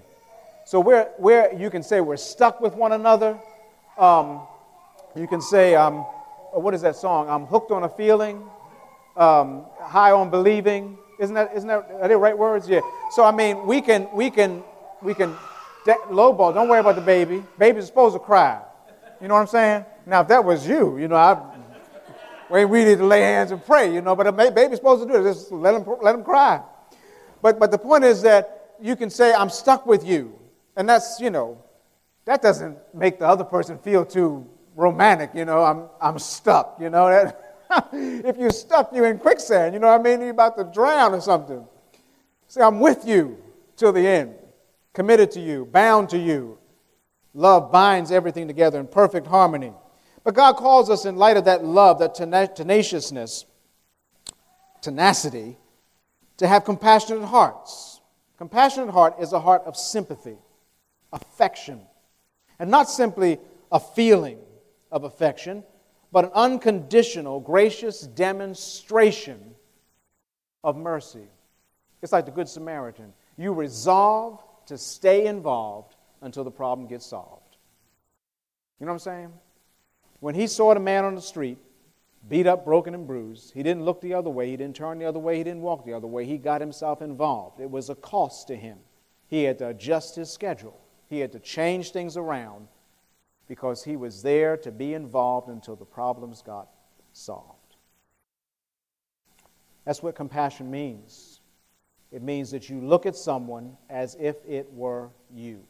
So 0.64 0.80
we're, 0.80 1.10
we're 1.18 1.52
you 1.52 1.68
can 1.68 1.82
say 1.82 2.00
we're 2.00 2.16
stuck 2.16 2.60
with 2.60 2.74
one 2.74 2.92
another. 2.92 3.38
Um, 3.98 4.40
you 5.14 5.26
can 5.26 5.42
say, 5.42 5.74
um, 5.74 5.98
what 6.52 6.72
is 6.72 6.80
that 6.82 6.96
song? 6.96 7.28
I'm 7.28 7.44
hooked 7.44 7.70
on 7.70 7.84
a 7.84 7.88
feeling, 7.88 8.42
um, 9.16 9.66
high 9.78 10.12
on 10.12 10.30
believing. 10.30 10.96
Isn't 11.20 11.34
that, 11.34 11.52
isn't 11.54 11.68
that, 11.68 11.90
are 12.00 12.08
they 12.08 12.16
right 12.16 12.36
words? 12.36 12.68
Yeah. 12.68 12.80
So, 13.12 13.24
I 13.24 13.30
mean, 13.30 13.66
we 13.66 13.80
can, 13.80 14.08
we 14.14 14.30
can, 14.30 14.64
we 15.02 15.14
can, 15.14 15.36
ball, 15.84 16.52
don't 16.52 16.68
worry 16.68 16.80
about 16.80 16.96
the 16.96 17.00
baby. 17.00 17.44
Baby's 17.58 17.86
supposed 17.86 18.14
to 18.14 18.18
cry. 18.18 18.60
You 19.20 19.28
know 19.28 19.34
what 19.34 19.40
I'm 19.40 19.46
saying? 19.46 19.84
Now, 20.06 20.20
if 20.20 20.28
that 20.28 20.44
was 20.44 20.66
you, 20.66 20.98
you 20.98 21.08
know, 21.08 21.16
I, 21.16 21.40
we 22.50 22.84
need 22.84 22.98
to 22.98 23.06
lay 23.06 23.22
hands 23.22 23.50
and 23.50 23.64
pray, 23.64 23.92
you 23.92 24.00
know, 24.00 24.14
but 24.14 24.26
a 24.26 24.32
baby's 24.32 24.76
supposed 24.76 25.06
to 25.06 25.12
do 25.12 25.20
it. 25.20 25.30
Just 25.32 25.50
let 25.50 25.74
him, 25.74 25.84
let 26.02 26.14
him 26.14 26.22
cry. 26.22 26.62
But, 27.42 27.58
but 27.58 27.70
the 27.70 27.78
point 27.78 28.04
is 28.04 28.22
that 28.22 28.74
you 28.80 28.96
can 28.96 29.10
say, 29.10 29.32
I'm 29.32 29.50
stuck 29.50 29.86
with 29.86 30.04
you. 30.04 30.38
And 30.76 30.88
that's, 30.88 31.20
you 31.20 31.30
know, 31.30 31.62
that 32.24 32.42
doesn't 32.42 32.76
make 32.94 33.18
the 33.18 33.26
other 33.26 33.44
person 33.44 33.78
feel 33.78 34.04
too 34.04 34.48
romantic, 34.74 35.30
you 35.34 35.44
know, 35.44 35.62
I'm, 35.62 35.88
I'm 36.00 36.18
stuck, 36.18 36.78
you 36.80 36.90
know. 36.90 37.08
That, 37.08 37.58
if 37.92 38.36
you're 38.36 38.50
stuck, 38.50 38.90
you're 38.92 39.06
in 39.06 39.18
quicksand. 39.18 39.74
You 39.74 39.80
know 39.80 39.88
what 39.88 40.00
I 40.00 40.02
mean? 40.02 40.20
You're 40.20 40.30
about 40.30 40.56
to 40.56 40.64
drown 40.64 41.14
or 41.14 41.20
something. 41.20 41.64
Say, 42.48 42.60
I'm 42.60 42.80
with 42.80 43.06
you 43.06 43.38
till 43.76 43.92
the 43.92 44.06
end, 44.06 44.34
committed 44.94 45.32
to 45.32 45.40
you, 45.40 45.66
bound 45.66 46.08
to 46.08 46.18
you. 46.18 46.58
Love 47.34 47.70
binds 47.70 48.10
everything 48.10 48.46
together 48.46 48.80
in 48.80 48.86
perfect 48.86 49.26
harmony. 49.26 49.72
But 50.22 50.34
God 50.34 50.56
calls 50.56 50.88
us, 50.88 51.04
in 51.04 51.16
light 51.16 51.36
of 51.36 51.44
that 51.44 51.64
love, 51.64 51.98
that 51.98 52.14
tenaciousness, 52.14 53.44
tenacity, 54.80 55.58
to 56.38 56.46
have 56.46 56.64
compassionate 56.64 57.24
hearts. 57.24 58.00
Compassionate 58.38 58.90
heart 58.90 59.16
is 59.20 59.32
a 59.32 59.40
heart 59.40 59.62
of 59.66 59.76
sympathy, 59.76 60.38
affection, 61.12 61.80
and 62.58 62.70
not 62.70 62.88
simply 62.88 63.38
a 63.70 63.80
feeling 63.80 64.38
of 64.90 65.04
affection, 65.04 65.64
but 66.12 66.24
an 66.24 66.30
unconditional, 66.34 67.40
gracious 67.40 68.02
demonstration 68.02 69.54
of 70.62 70.76
mercy. 70.76 71.26
It's 72.00 72.12
like 72.12 72.24
the 72.26 72.30
Good 72.30 72.48
Samaritan. 72.48 73.12
You 73.36 73.52
resolve 73.52 74.42
to 74.66 74.78
stay 74.78 75.26
involved 75.26 75.96
until 76.20 76.44
the 76.44 76.50
problem 76.50 76.88
gets 76.88 77.06
solved. 77.06 77.56
You 78.80 78.86
know 78.86 78.92
what 78.92 78.96
I'm 78.96 78.98
saying? 79.00 79.32
When 80.20 80.34
he 80.34 80.46
saw 80.46 80.74
the 80.74 80.80
man 80.80 81.04
on 81.04 81.14
the 81.14 81.20
street, 81.20 81.58
beat 82.28 82.46
up, 82.46 82.64
broken, 82.64 82.94
and 82.94 83.06
bruised, 83.06 83.52
he 83.52 83.62
didn't 83.62 83.84
look 83.84 84.00
the 84.00 84.14
other 84.14 84.30
way, 84.30 84.48
he 84.48 84.56
didn't 84.56 84.76
turn 84.76 84.98
the 84.98 85.04
other 85.04 85.18
way, 85.18 85.36
he 85.36 85.44
didn't 85.44 85.62
walk 85.62 85.84
the 85.84 85.92
other 85.92 86.06
way. 86.06 86.24
He 86.24 86.38
got 86.38 86.60
himself 86.60 87.02
involved. 87.02 87.60
It 87.60 87.70
was 87.70 87.90
a 87.90 87.94
cost 87.94 88.48
to 88.48 88.56
him. 88.56 88.78
He 89.28 89.44
had 89.44 89.58
to 89.58 89.68
adjust 89.68 90.16
his 90.16 90.30
schedule, 90.30 90.80
he 91.08 91.20
had 91.20 91.32
to 91.32 91.38
change 91.38 91.92
things 91.92 92.16
around 92.16 92.68
because 93.46 93.84
he 93.84 93.96
was 93.96 94.22
there 94.22 94.56
to 94.56 94.72
be 94.72 94.94
involved 94.94 95.48
until 95.48 95.76
the 95.76 95.84
problems 95.84 96.40
got 96.40 96.68
solved. 97.12 97.76
That's 99.84 100.02
what 100.02 100.14
compassion 100.14 100.70
means. 100.70 101.33
It 102.14 102.22
means 102.22 102.50
that 102.52 102.70
you 102.70 102.80
look 102.80 103.04
at 103.04 103.16
someone 103.16 103.76
as 103.90 104.16
if 104.18 104.36
it 104.48 104.72
were 104.72 105.10
you. 105.30 105.64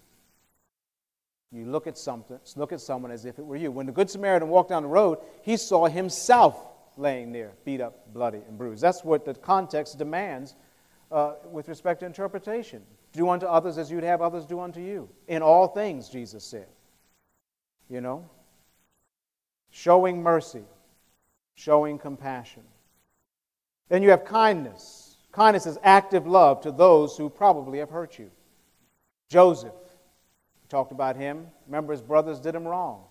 You 1.50 1.64
look 1.66 1.86
at 1.86 1.96
something, 1.96 2.38
look 2.56 2.72
at 2.72 2.80
someone 2.80 3.10
as 3.10 3.24
if 3.24 3.38
it 3.38 3.42
were 3.44 3.56
you. 3.56 3.70
When 3.70 3.86
the 3.86 3.92
Good 3.92 4.10
Samaritan 4.10 4.48
walked 4.48 4.68
down 4.70 4.82
the 4.82 4.88
road, 4.88 5.18
he 5.42 5.56
saw 5.56 5.86
himself 5.86 6.56
laying 6.96 7.32
there, 7.32 7.52
beat 7.64 7.80
up, 7.80 8.12
bloody, 8.12 8.42
and 8.46 8.58
bruised. 8.58 8.82
That's 8.82 9.02
what 9.02 9.24
the 9.24 9.34
context 9.34 9.98
demands 9.98 10.54
uh, 11.10 11.34
with 11.50 11.68
respect 11.68 12.00
to 12.00 12.06
interpretation. 12.06 12.82
Do 13.12 13.30
unto 13.30 13.46
others 13.46 13.78
as 13.78 13.90
you'd 13.90 14.04
have 14.04 14.20
others 14.20 14.44
do 14.44 14.60
unto 14.60 14.80
you. 14.80 15.08
In 15.28 15.42
all 15.42 15.68
things, 15.68 16.08
Jesus 16.08 16.44
said 16.44 16.66
you 17.88 18.00
know? 18.00 18.28
Showing 19.70 20.22
mercy, 20.22 20.64
showing 21.54 21.98
compassion. 21.98 22.62
Then 23.88 24.02
you 24.02 24.10
have 24.10 24.24
kindness. 24.24 25.03
Kindness 25.34 25.66
is 25.66 25.78
active 25.82 26.28
love 26.28 26.60
to 26.60 26.70
those 26.70 27.16
who 27.16 27.28
probably 27.28 27.80
have 27.80 27.90
hurt 27.90 28.20
you. 28.20 28.30
Joseph, 29.28 29.72
we 29.72 30.68
talked 30.68 30.92
about 30.92 31.16
him. 31.16 31.48
Remember, 31.66 31.92
his 31.92 32.02
brothers 32.02 32.38
did 32.38 32.54
him 32.54 32.64
wrong. 32.64 33.02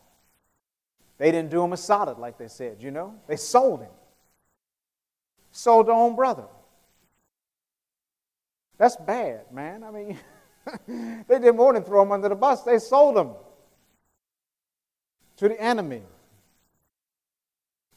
They 1.18 1.32
didn't 1.32 1.52
do 1.52 1.62
him 1.62 1.74
a 1.74 1.78
solid, 1.78 2.18
like 2.18 2.38
they 2.38 2.48
said, 2.48 2.78
you 2.80 2.92
know? 2.92 3.16
They 3.28 3.36
sold 3.36 3.82
him. 3.82 3.92
Sold 5.52 5.88
their 5.88 5.96
own 5.96 6.16
brother. 6.16 6.46
That's 8.78 8.96
bad, 8.96 9.52
man. 9.52 9.84
I 9.84 9.92
mean, 9.92 10.18
they 11.28 11.40
did 11.40 11.56
more 11.58 11.74
than 11.74 11.84
throw 11.84 12.04
him 12.04 12.14
under 12.14 12.30
the 12.30 12.36
bus, 12.36 12.62
they 12.62 12.80
sold 12.80 13.18
him 13.18 13.32
to 15.36 15.50
the 15.50 15.62
enemy. 15.62 16.04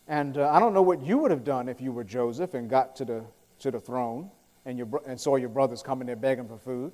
And 0.08 0.36
uh, 0.36 0.50
I 0.50 0.58
don't 0.58 0.74
know 0.74 0.82
what 0.82 1.00
you 1.00 1.18
would 1.18 1.30
have 1.30 1.44
done 1.44 1.68
if 1.68 1.80
you 1.80 1.92
were 1.92 2.04
Joseph 2.04 2.54
and 2.54 2.68
got 2.68 2.96
to 2.96 3.04
the, 3.04 3.24
to 3.60 3.70
the 3.70 3.80
throne 3.80 4.30
and, 4.64 4.78
your, 4.78 4.88
and 5.06 5.20
saw 5.20 5.36
your 5.36 5.48
brothers 5.48 5.82
coming 5.82 6.06
there 6.06 6.16
begging 6.16 6.48
for 6.48 6.58
food. 6.58 6.92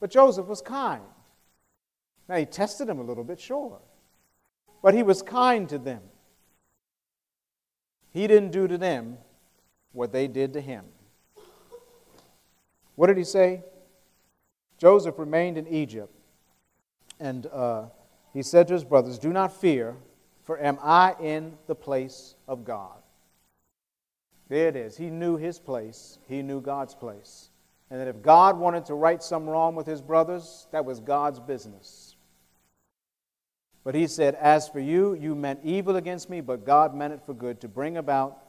But 0.00 0.10
Joseph 0.10 0.46
was 0.46 0.60
kind. 0.60 1.02
Now, 2.28 2.36
he 2.36 2.46
tested 2.46 2.86
them 2.86 2.98
a 2.98 3.02
little 3.02 3.24
bit, 3.24 3.40
sure. 3.40 3.80
But 4.82 4.94
he 4.94 5.02
was 5.02 5.22
kind 5.22 5.68
to 5.68 5.78
them. 5.78 6.02
He 8.10 8.26
didn't 8.26 8.50
do 8.50 8.68
to 8.68 8.78
them 8.78 9.18
what 9.92 10.12
they 10.12 10.28
did 10.28 10.52
to 10.54 10.60
him. 10.60 10.84
What 12.94 13.06
did 13.06 13.16
he 13.16 13.24
say? 13.24 13.62
Joseph 14.78 15.18
remained 15.18 15.56
in 15.56 15.66
Egypt 15.66 16.12
and 17.20 17.46
uh, 17.46 17.84
he 18.32 18.42
said 18.42 18.66
to 18.68 18.74
his 18.74 18.84
brothers, 18.84 19.18
Do 19.18 19.32
not 19.32 19.52
fear, 19.52 19.96
for 20.42 20.58
am 20.58 20.78
I 20.82 21.14
in 21.20 21.56
the 21.66 21.74
place 21.74 22.34
of 22.48 22.64
God? 22.64 23.01
There 24.52 24.68
it 24.68 24.76
is. 24.76 24.98
He 24.98 25.08
knew 25.08 25.38
his 25.38 25.58
place, 25.58 26.18
he 26.28 26.42
knew 26.42 26.60
God's 26.60 26.94
place. 26.94 27.48
And 27.88 27.98
that 27.98 28.06
if 28.06 28.20
God 28.20 28.58
wanted 28.58 28.84
to 28.84 28.94
right 28.94 29.22
some 29.22 29.48
wrong 29.48 29.74
with 29.74 29.86
his 29.86 30.02
brothers, 30.02 30.66
that 30.72 30.84
was 30.84 31.00
God's 31.00 31.40
business. 31.40 32.16
But 33.82 33.94
he 33.94 34.06
said, 34.06 34.34
As 34.34 34.68
for 34.68 34.78
you, 34.78 35.14
you 35.14 35.34
meant 35.34 35.60
evil 35.64 35.96
against 35.96 36.28
me, 36.28 36.42
but 36.42 36.66
God 36.66 36.94
meant 36.94 37.14
it 37.14 37.22
for 37.24 37.32
good 37.32 37.62
to 37.62 37.68
bring 37.68 37.96
about 37.96 38.40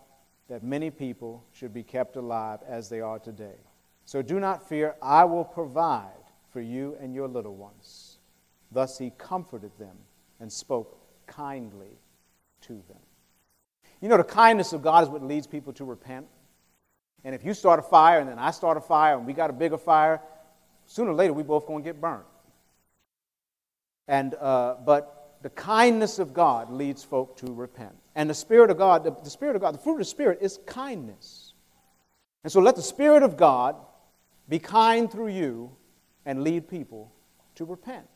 that 0.49 0.61
many 0.61 0.91
people 0.91 1.45
should 1.53 1.73
be 1.73 1.83
kept 1.83 2.17
alive 2.17 2.59
as 2.67 2.89
they 2.89 2.99
are 2.99 3.17
today. 3.17 3.55
So 4.03 4.21
do 4.21 4.41
not 4.41 4.67
fear, 4.67 4.95
I 5.01 5.23
will 5.23 5.45
provide 5.45 6.25
for 6.51 6.59
you 6.59 6.97
and 6.99 7.15
your 7.15 7.29
little 7.29 7.55
ones. 7.55 8.17
Thus 8.73 8.97
he 8.97 9.13
comforted 9.17 9.71
them 9.79 9.95
and 10.41 10.51
spoke 10.51 10.97
kindly 11.27 11.97
to 12.63 12.73
them. 12.89 12.99
You 14.03 14.09
know, 14.09 14.17
the 14.17 14.25
kindness 14.25 14.73
of 14.73 14.81
God 14.81 15.05
is 15.05 15.09
what 15.09 15.23
leads 15.23 15.47
people 15.47 15.71
to 15.73 15.85
repent. 15.85 16.27
And 17.23 17.33
if 17.33 17.45
you 17.45 17.53
start 17.53 17.79
a 17.79 17.83
fire 17.83 18.19
and 18.19 18.27
then 18.27 18.37
I 18.37 18.51
start 18.51 18.75
a 18.75 18.81
fire 18.81 19.17
and 19.17 19.25
we 19.25 19.31
got 19.31 19.49
a 19.49 19.53
bigger 19.53 19.77
fire, 19.77 20.19
sooner 20.85 21.11
or 21.11 21.13
later 21.13 21.31
we 21.31 21.41
both 21.41 21.65
going 21.65 21.85
to 21.85 21.89
get 21.89 22.01
burned. 22.01 22.25
And, 24.09 24.35
uh, 24.35 24.75
but 24.85 25.37
the 25.41 25.51
kindness 25.51 26.19
of 26.19 26.33
God 26.33 26.69
leads 26.69 27.01
folk 27.01 27.37
to 27.37 27.53
repent. 27.53 27.93
And 28.13 28.29
the 28.29 28.33
Spirit 28.33 28.71
of 28.71 28.77
God, 28.77 29.05
the, 29.05 29.11
the 29.23 29.29
Spirit 29.29 29.55
of 29.55 29.61
God, 29.61 29.73
the 29.73 29.79
fruit 29.79 29.93
of 29.93 29.99
the 29.99 30.05
Spirit 30.05 30.39
is 30.41 30.59
kindness. 30.65 31.53
And 32.43 32.51
so 32.51 32.59
let 32.59 32.75
the 32.75 32.81
Spirit 32.81 33.23
of 33.23 33.37
God 33.37 33.77
be 34.49 34.59
kind 34.59 35.09
through 35.09 35.29
you 35.29 35.71
and 36.25 36.43
lead 36.43 36.67
people 36.67 37.09
to 37.55 37.63
repent. 37.63 38.09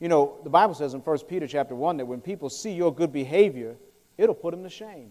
You 0.00 0.08
know, 0.08 0.40
the 0.42 0.50
Bible 0.50 0.74
says 0.74 0.94
in 0.94 1.00
1 1.00 1.18
Peter 1.28 1.46
chapter 1.46 1.76
1 1.76 1.98
that 1.98 2.06
when 2.06 2.20
people 2.20 2.50
see 2.50 2.72
your 2.72 2.92
good 2.92 3.12
behavior, 3.12 3.76
it'll 4.22 4.34
put 4.34 4.52
them 4.52 4.62
to 4.62 4.70
shame. 4.70 5.10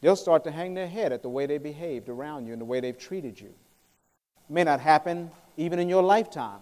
They'll 0.00 0.16
start 0.16 0.44
to 0.44 0.50
hang 0.50 0.74
their 0.74 0.86
head 0.86 1.12
at 1.12 1.22
the 1.22 1.28
way 1.28 1.46
they 1.46 1.58
behaved 1.58 2.08
around 2.08 2.46
you 2.46 2.52
and 2.52 2.60
the 2.60 2.66
way 2.66 2.80
they've 2.80 2.98
treated 2.98 3.40
you. 3.40 3.48
It 3.48 4.52
may 4.52 4.64
not 4.64 4.80
happen 4.80 5.30
even 5.56 5.78
in 5.78 5.88
your 5.88 6.02
lifetime, 6.02 6.60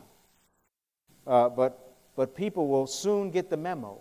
uh, 1.27 1.49
but, 1.49 1.95
but 2.14 2.37
people 2.37 2.69
will 2.69 2.87
soon 2.87 3.31
get 3.31 3.51
the 3.51 3.57
memo 3.57 3.99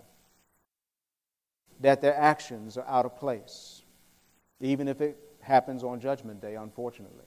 that 1.82 2.00
their 2.02 2.16
actions 2.16 2.78
are 2.78 2.86
out 2.88 3.06
of 3.06 3.18
place, 3.18 3.82
even 4.62 4.88
if 4.88 5.02
it 5.02 5.18
happens 5.42 5.84
on 5.84 6.00
Judgment 6.00 6.40
Day, 6.40 6.56
unfortunately. 6.56 7.26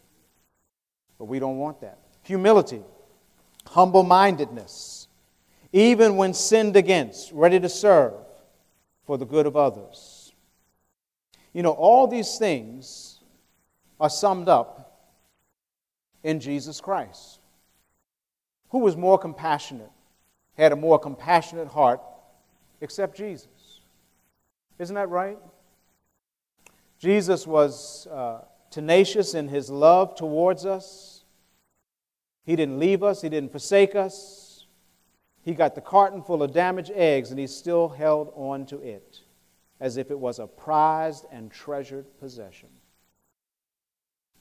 But 1.18 1.24
we 1.24 1.40
don't 1.40 1.58
want 1.58 1.80
that. 1.80 1.98
Humility 2.22 2.82
humble 3.68 4.04
mindedness, 4.04 5.08
even 5.72 6.16
when 6.16 6.32
sinned 6.32 6.76
against, 6.76 7.32
ready 7.32 7.58
to 7.60 7.68
serve 7.68 8.14
for 9.06 9.16
the 9.16 9.24
good 9.24 9.46
of 9.46 9.56
others. 9.56 10.32
You 11.52 11.62
know, 11.62 11.70
all 11.70 12.06
these 12.06 12.36
things 12.36 13.20
are 13.98 14.10
summed 14.10 14.48
up 14.48 15.10
in 16.22 16.40
Jesus 16.40 16.80
Christ. 16.80 17.38
Who 18.70 18.80
was 18.80 18.96
more 18.96 19.16
compassionate, 19.18 19.90
had 20.58 20.72
a 20.72 20.76
more 20.76 20.98
compassionate 20.98 21.68
heart, 21.68 22.00
except 22.80 23.16
Jesus? 23.16 23.80
Isn't 24.78 24.96
that 24.96 25.08
right? 25.08 25.38
Jesus 26.98 27.46
was 27.46 28.06
uh, 28.08 28.40
tenacious 28.70 29.34
in 29.34 29.48
his 29.48 29.70
love 29.70 30.16
towards 30.16 30.66
us. 30.66 31.24
He 32.44 32.56
didn't 32.56 32.78
leave 32.78 33.02
us, 33.02 33.22
he 33.22 33.28
didn't 33.28 33.50
forsake 33.50 33.94
us. 33.94 34.45
He 35.46 35.54
got 35.54 35.76
the 35.76 35.80
carton 35.80 36.22
full 36.22 36.42
of 36.42 36.52
damaged 36.52 36.90
eggs 36.92 37.30
and 37.30 37.38
he 37.38 37.46
still 37.46 37.88
held 37.88 38.32
on 38.34 38.66
to 38.66 38.80
it 38.80 39.20
as 39.78 39.96
if 39.96 40.10
it 40.10 40.18
was 40.18 40.40
a 40.40 40.46
prized 40.48 41.24
and 41.30 41.52
treasured 41.52 42.04
possession. 42.18 42.68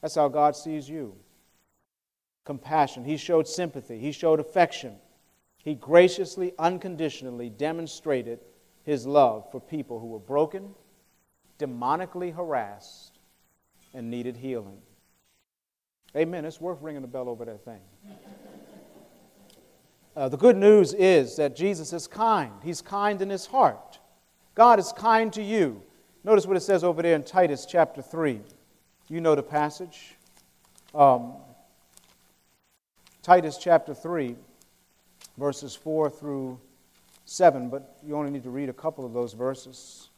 That's 0.02 0.16
how 0.16 0.26
God 0.26 0.56
sees 0.56 0.88
you. 0.88 1.14
Compassion. 2.44 3.04
He 3.04 3.16
showed 3.18 3.46
sympathy. 3.46 4.00
He 4.00 4.10
showed 4.10 4.40
affection. 4.40 4.96
He 5.58 5.76
graciously, 5.76 6.52
unconditionally 6.58 7.50
demonstrated 7.50 8.40
his 8.82 9.06
love 9.06 9.48
for 9.52 9.60
people 9.60 10.00
who 10.00 10.08
were 10.08 10.18
broken, 10.18 10.74
demonically 11.56 12.34
harassed, 12.34 13.20
and 13.94 14.10
needed 14.10 14.36
healing. 14.36 14.78
Amen. 16.16 16.44
It's 16.44 16.60
worth 16.60 16.82
ringing 16.82 17.02
the 17.02 17.08
bell 17.08 17.28
over 17.28 17.44
that 17.44 17.64
thing. 17.64 17.80
Uh, 20.16 20.30
the 20.30 20.36
good 20.38 20.56
news 20.56 20.94
is 20.94 21.36
that 21.36 21.54
Jesus 21.54 21.92
is 21.92 22.06
kind. 22.06 22.50
He's 22.64 22.80
kind 22.80 23.20
in 23.20 23.28
his 23.28 23.44
heart. 23.44 23.98
God 24.54 24.78
is 24.78 24.90
kind 24.96 25.30
to 25.34 25.42
you. 25.42 25.82
Notice 26.24 26.46
what 26.46 26.56
it 26.56 26.60
says 26.60 26.82
over 26.82 27.02
there 27.02 27.14
in 27.14 27.22
Titus 27.22 27.66
chapter 27.66 28.00
3. 28.00 28.40
You 29.08 29.20
know 29.20 29.34
the 29.34 29.42
passage. 29.42 30.16
Um, 30.94 31.34
Titus 33.22 33.58
chapter 33.58 33.92
3, 33.92 34.36
verses 35.36 35.74
4 35.74 36.08
through 36.08 36.58
7, 37.26 37.68
but 37.68 37.98
you 38.02 38.16
only 38.16 38.30
need 38.30 38.44
to 38.44 38.50
read 38.50 38.70
a 38.70 38.72
couple 38.72 39.04
of 39.04 39.12
those 39.12 39.34
verses. 39.34 40.08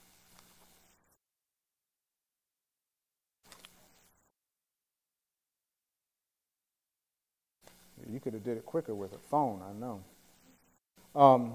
You 8.11 8.21
could 8.21 8.33
have 8.33 8.43
did 8.43 8.57
it 8.57 8.65
quicker 8.65 8.95
with 8.95 9.13
a 9.13 9.19
phone, 9.19 9.63
I 9.63 9.73
know. 9.79 10.03
Um, 11.15 11.55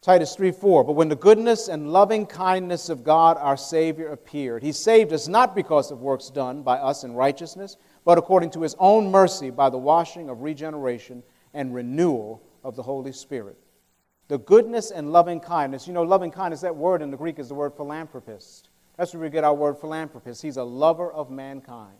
Titus 0.00 0.36
3 0.36 0.52
4. 0.52 0.84
But 0.84 0.92
when 0.92 1.08
the 1.08 1.16
goodness 1.16 1.66
and 1.66 1.92
loving 1.92 2.26
kindness 2.26 2.88
of 2.88 3.02
God 3.02 3.36
our 3.38 3.56
Savior 3.56 4.08
appeared, 4.08 4.62
He 4.62 4.70
saved 4.70 5.12
us 5.12 5.26
not 5.26 5.56
because 5.56 5.90
of 5.90 6.00
works 6.00 6.30
done 6.30 6.62
by 6.62 6.76
us 6.76 7.02
in 7.02 7.12
righteousness, 7.14 7.76
but 8.04 8.18
according 8.18 8.50
to 8.50 8.62
His 8.62 8.76
own 8.78 9.10
mercy 9.10 9.50
by 9.50 9.68
the 9.68 9.78
washing 9.78 10.28
of 10.28 10.42
regeneration 10.42 11.24
and 11.54 11.74
renewal 11.74 12.42
of 12.62 12.76
the 12.76 12.82
Holy 12.82 13.12
Spirit. 13.12 13.58
The 14.28 14.38
goodness 14.38 14.92
and 14.92 15.12
loving 15.12 15.40
kindness. 15.40 15.86
You 15.86 15.92
know, 15.92 16.02
loving 16.02 16.30
kindness, 16.30 16.60
that 16.60 16.76
word 16.76 17.02
in 17.02 17.10
the 17.10 17.16
Greek 17.16 17.38
is 17.38 17.48
the 17.48 17.54
word 17.54 17.74
philanthropist. 17.74 18.68
That's 18.96 19.12
where 19.12 19.22
we 19.22 19.30
get 19.30 19.44
our 19.44 19.54
word 19.54 19.78
philanthropist. 19.78 20.42
He's 20.42 20.56
a 20.56 20.64
lover 20.64 21.12
of 21.12 21.30
mankind. 21.30 21.96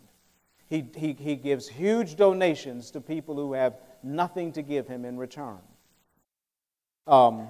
He, 0.69 0.85
he, 0.97 1.13
he 1.13 1.37
gives 1.37 1.69
huge 1.69 2.17
donations 2.17 2.91
to 2.93 3.01
people 3.01 3.37
who 3.37 3.53
have 3.53 3.75
nothing 4.03 4.53
to 4.53 4.63
give 4.63 4.89
him 4.89 5.05
in 5.05 5.17
return. 5.17 5.59
Um, 7.07 7.49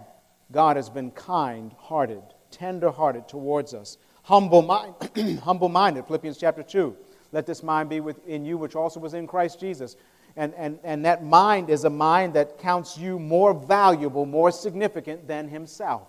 God 0.52 0.76
has 0.76 0.90
been 0.90 1.10
kind 1.10 1.74
hearted, 1.78 2.22
tender 2.50 2.90
hearted 2.90 3.26
towards 3.26 3.72
us, 3.72 3.96
humble 4.22 4.62
minded. 4.62 6.06
Philippians 6.06 6.36
chapter 6.36 6.62
2. 6.62 6.96
Let 7.32 7.46
this 7.46 7.62
mind 7.62 7.88
be 7.88 8.00
within 8.00 8.44
you, 8.44 8.58
which 8.58 8.76
also 8.76 9.00
was 9.00 9.14
in 9.14 9.26
Christ 9.26 9.58
Jesus. 9.58 9.96
And, 10.36 10.54
and, 10.54 10.78
and 10.84 11.04
that 11.04 11.24
mind 11.24 11.70
is 11.70 11.84
a 11.84 11.90
mind 11.90 12.34
that 12.34 12.58
counts 12.58 12.98
you 12.98 13.18
more 13.18 13.54
valuable, 13.54 14.26
more 14.26 14.50
significant 14.50 15.26
than 15.26 15.48
himself. 15.48 16.08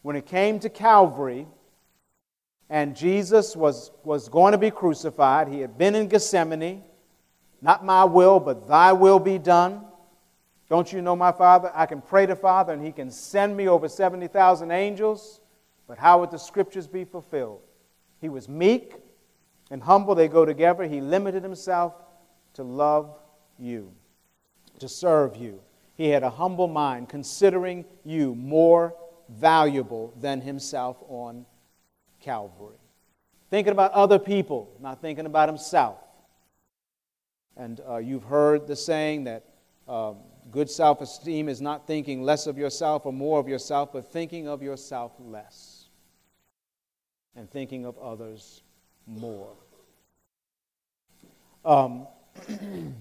When 0.00 0.16
it 0.16 0.26
came 0.26 0.58
to 0.60 0.70
Calvary, 0.70 1.46
and 2.72 2.96
Jesus 2.96 3.54
was, 3.54 3.90
was 4.02 4.30
going 4.30 4.52
to 4.52 4.58
be 4.58 4.70
crucified, 4.70 5.46
he 5.46 5.60
had 5.60 5.76
been 5.76 5.94
in 5.94 6.08
Gethsemane. 6.08 6.82
Not 7.60 7.84
my 7.84 8.02
will, 8.06 8.40
but 8.40 8.66
thy 8.66 8.94
will 8.94 9.18
be 9.18 9.36
done. 9.38 9.84
Don't 10.70 10.90
you 10.90 11.02
know 11.02 11.14
my 11.14 11.32
Father? 11.32 11.70
I 11.74 11.84
can 11.84 12.00
pray 12.00 12.24
to 12.24 12.34
Father 12.34 12.72
and 12.72 12.82
He 12.82 12.90
can 12.90 13.10
send 13.10 13.54
me 13.54 13.68
over 13.68 13.90
70,000 13.90 14.70
angels, 14.70 15.42
but 15.86 15.98
how 15.98 16.20
would 16.20 16.30
the 16.30 16.38
scriptures 16.38 16.86
be 16.86 17.04
fulfilled? 17.04 17.60
He 18.22 18.30
was 18.30 18.48
meek 18.48 18.94
and 19.70 19.82
humble, 19.82 20.14
they 20.14 20.26
go 20.26 20.46
together. 20.46 20.84
He 20.84 21.02
limited 21.02 21.42
Himself 21.42 21.92
to 22.54 22.62
love 22.62 23.14
you, 23.58 23.92
to 24.78 24.88
serve 24.88 25.36
you. 25.36 25.60
He 25.94 26.08
had 26.08 26.22
a 26.22 26.30
humble 26.30 26.68
mind, 26.68 27.10
considering 27.10 27.84
you 28.02 28.34
more 28.34 28.94
valuable 29.28 30.14
than 30.18 30.40
Himself 30.40 30.96
on 31.06 31.44
Calvary. 32.22 32.76
Thinking 33.50 33.72
about 33.72 33.92
other 33.92 34.18
people, 34.18 34.74
not 34.80 35.02
thinking 35.02 35.26
about 35.26 35.48
Himself. 35.48 35.98
And 37.56 37.80
uh, 37.88 37.98
you've 37.98 38.24
heard 38.24 38.66
the 38.66 38.76
saying 38.76 39.24
that. 39.24 39.44
Um, 39.88 40.16
Good 40.50 40.68
self 40.68 41.00
esteem 41.00 41.48
is 41.48 41.60
not 41.60 41.86
thinking 41.86 42.22
less 42.22 42.46
of 42.46 42.58
yourself 42.58 43.06
or 43.06 43.12
more 43.12 43.38
of 43.38 43.48
yourself, 43.48 43.92
but 43.92 44.10
thinking 44.12 44.48
of 44.48 44.62
yourself 44.62 45.12
less 45.20 45.86
and 47.36 47.50
thinking 47.50 47.86
of 47.86 47.96
others 47.98 48.62
more. 49.06 49.54
Um, 51.64 52.06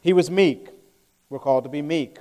he 0.00 0.12
was 0.12 0.30
meek. 0.30 0.68
We're 1.28 1.38
called 1.38 1.64
to 1.64 1.70
be 1.70 1.82
meek. 1.82 2.18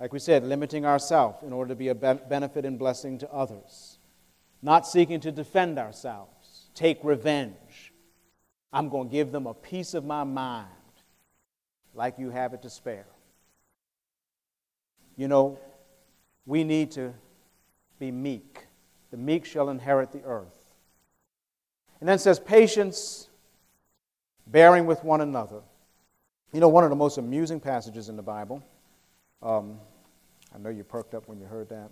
Like 0.00 0.12
we 0.12 0.18
said, 0.18 0.44
limiting 0.44 0.86
ourselves 0.86 1.42
in 1.42 1.52
order 1.52 1.68
to 1.68 1.76
be 1.76 1.88
a 1.88 1.94
benefit 1.94 2.64
and 2.64 2.78
blessing 2.78 3.18
to 3.18 3.30
others. 3.30 3.98
Not 4.62 4.86
seeking 4.86 5.20
to 5.20 5.32
defend 5.32 5.78
ourselves, 5.78 6.68
take 6.74 6.98
revenge. 7.02 7.92
I'm 8.72 8.88
going 8.88 9.08
to 9.08 9.12
give 9.12 9.32
them 9.32 9.46
a 9.46 9.54
piece 9.54 9.94
of 9.94 10.04
my 10.04 10.24
mind 10.24 10.68
like 11.94 12.18
you 12.18 12.30
have 12.30 12.54
it 12.54 12.62
to 12.62 12.70
spare. 12.70 13.06
You 15.16 15.28
know, 15.28 15.58
we 16.46 16.64
need 16.64 16.92
to 16.92 17.12
be 17.98 18.10
meek. 18.10 18.66
The 19.10 19.16
meek 19.16 19.44
shall 19.44 19.70
inherit 19.70 20.12
the 20.12 20.22
earth. 20.24 20.54
And 22.00 22.08
then 22.08 22.18
says, 22.18 22.38
patience, 22.38 23.28
bearing 24.46 24.86
with 24.86 25.04
one 25.04 25.20
another. 25.20 25.60
You 26.52 26.60
know, 26.60 26.68
one 26.68 26.84
of 26.84 26.90
the 26.90 26.96
most 26.96 27.18
amusing 27.18 27.60
passages 27.60 28.08
in 28.08 28.16
the 28.16 28.22
Bible. 28.22 28.62
Um, 29.42 29.78
I 30.54 30.58
know 30.58 30.70
you 30.70 30.84
perked 30.84 31.14
up 31.14 31.28
when 31.28 31.38
you 31.38 31.46
heard 31.46 31.68
that. 31.68 31.90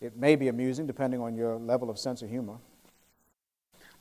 It 0.00 0.16
may 0.16 0.36
be 0.36 0.48
amusing 0.48 0.86
depending 0.86 1.20
on 1.20 1.34
your 1.34 1.56
level 1.56 1.90
of 1.90 1.98
sense 1.98 2.22
of 2.22 2.30
humor. 2.30 2.56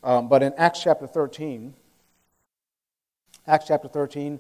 Um, 0.04 0.30
but 0.30 0.42
in 0.42 0.54
Acts 0.58 0.82
chapter 0.82 1.08
13, 1.08 1.74
Acts 3.46 3.66
chapter 3.68 3.88
13, 3.88 4.40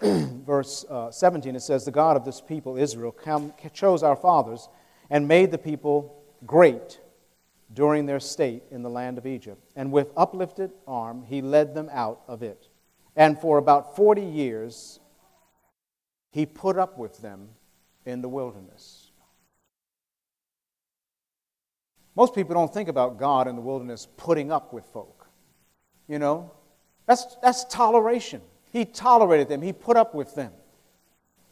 verse 0.00 0.84
uh, 0.88 1.10
17, 1.10 1.56
it 1.56 1.60
says, 1.60 1.84
The 1.84 1.90
God 1.90 2.16
of 2.16 2.24
this 2.24 2.40
people, 2.40 2.76
Israel, 2.76 3.14
chose 3.72 4.02
our 4.02 4.16
fathers 4.16 4.68
and 5.10 5.26
made 5.26 5.50
the 5.50 5.58
people 5.58 6.22
great 6.44 7.00
during 7.72 8.06
their 8.06 8.20
state 8.20 8.62
in 8.70 8.82
the 8.82 8.90
land 8.90 9.18
of 9.18 9.26
Egypt. 9.26 9.62
And 9.74 9.90
with 9.90 10.12
uplifted 10.16 10.70
arm, 10.86 11.24
he 11.24 11.42
led 11.42 11.74
them 11.74 11.88
out 11.92 12.20
of 12.28 12.42
it. 12.42 12.68
And 13.16 13.38
for 13.38 13.58
about 13.58 13.96
40 13.96 14.22
years, 14.22 15.00
he 16.30 16.46
put 16.46 16.78
up 16.78 16.98
with 16.98 17.20
them 17.22 17.48
in 18.04 18.20
the 18.20 18.28
wilderness. 18.28 19.05
Most 22.16 22.34
people 22.34 22.54
don't 22.54 22.72
think 22.72 22.88
about 22.88 23.18
God 23.18 23.46
in 23.46 23.56
the 23.56 23.62
wilderness 23.62 24.08
putting 24.16 24.50
up 24.50 24.72
with 24.72 24.86
folk. 24.86 25.28
You 26.08 26.18
know, 26.18 26.50
that's, 27.06 27.36
that's 27.42 27.64
toleration. 27.64 28.40
He 28.72 28.84
tolerated 28.84 29.48
them, 29.48 29.62
He 29.62 29.72
put 29.72 29.96
up 29.96 30.14
with 30.14 30.34
them. 30.34 30.52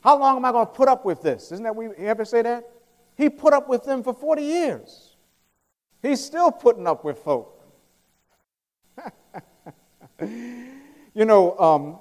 How 0.01 0.19
long 0.19 0.37
am 0.37 0.45
I 0.45 0.53
going 0.53 0.67
to 0.67 0.73
put 0.73 0.89
up 0.89 1.05
with 1.05 1.23
this? 1.23 1.53
Isn't 1.53 1.65
that 1.65 1.77
we 1.77 1.89
ever 1.97 2.25
say 2.25 2.43
that? 2.43 2.69
He 3.17 3.31
put 3.31 3.53
up 3.53 3.69
with 3.69 3.85
them 3.85 4.03
for 4.03 4.13
40 4.13 4.43
years. 4.43 5.17
He's 6.03 6.23
still 6.23 6.51
putting 6.51 6.87
up 6.87 7.05
with 7.05 7.19
folk. 7.19 7.65
you 10.21 11.25
know, 11.25 11.59
um, 11.59 11.99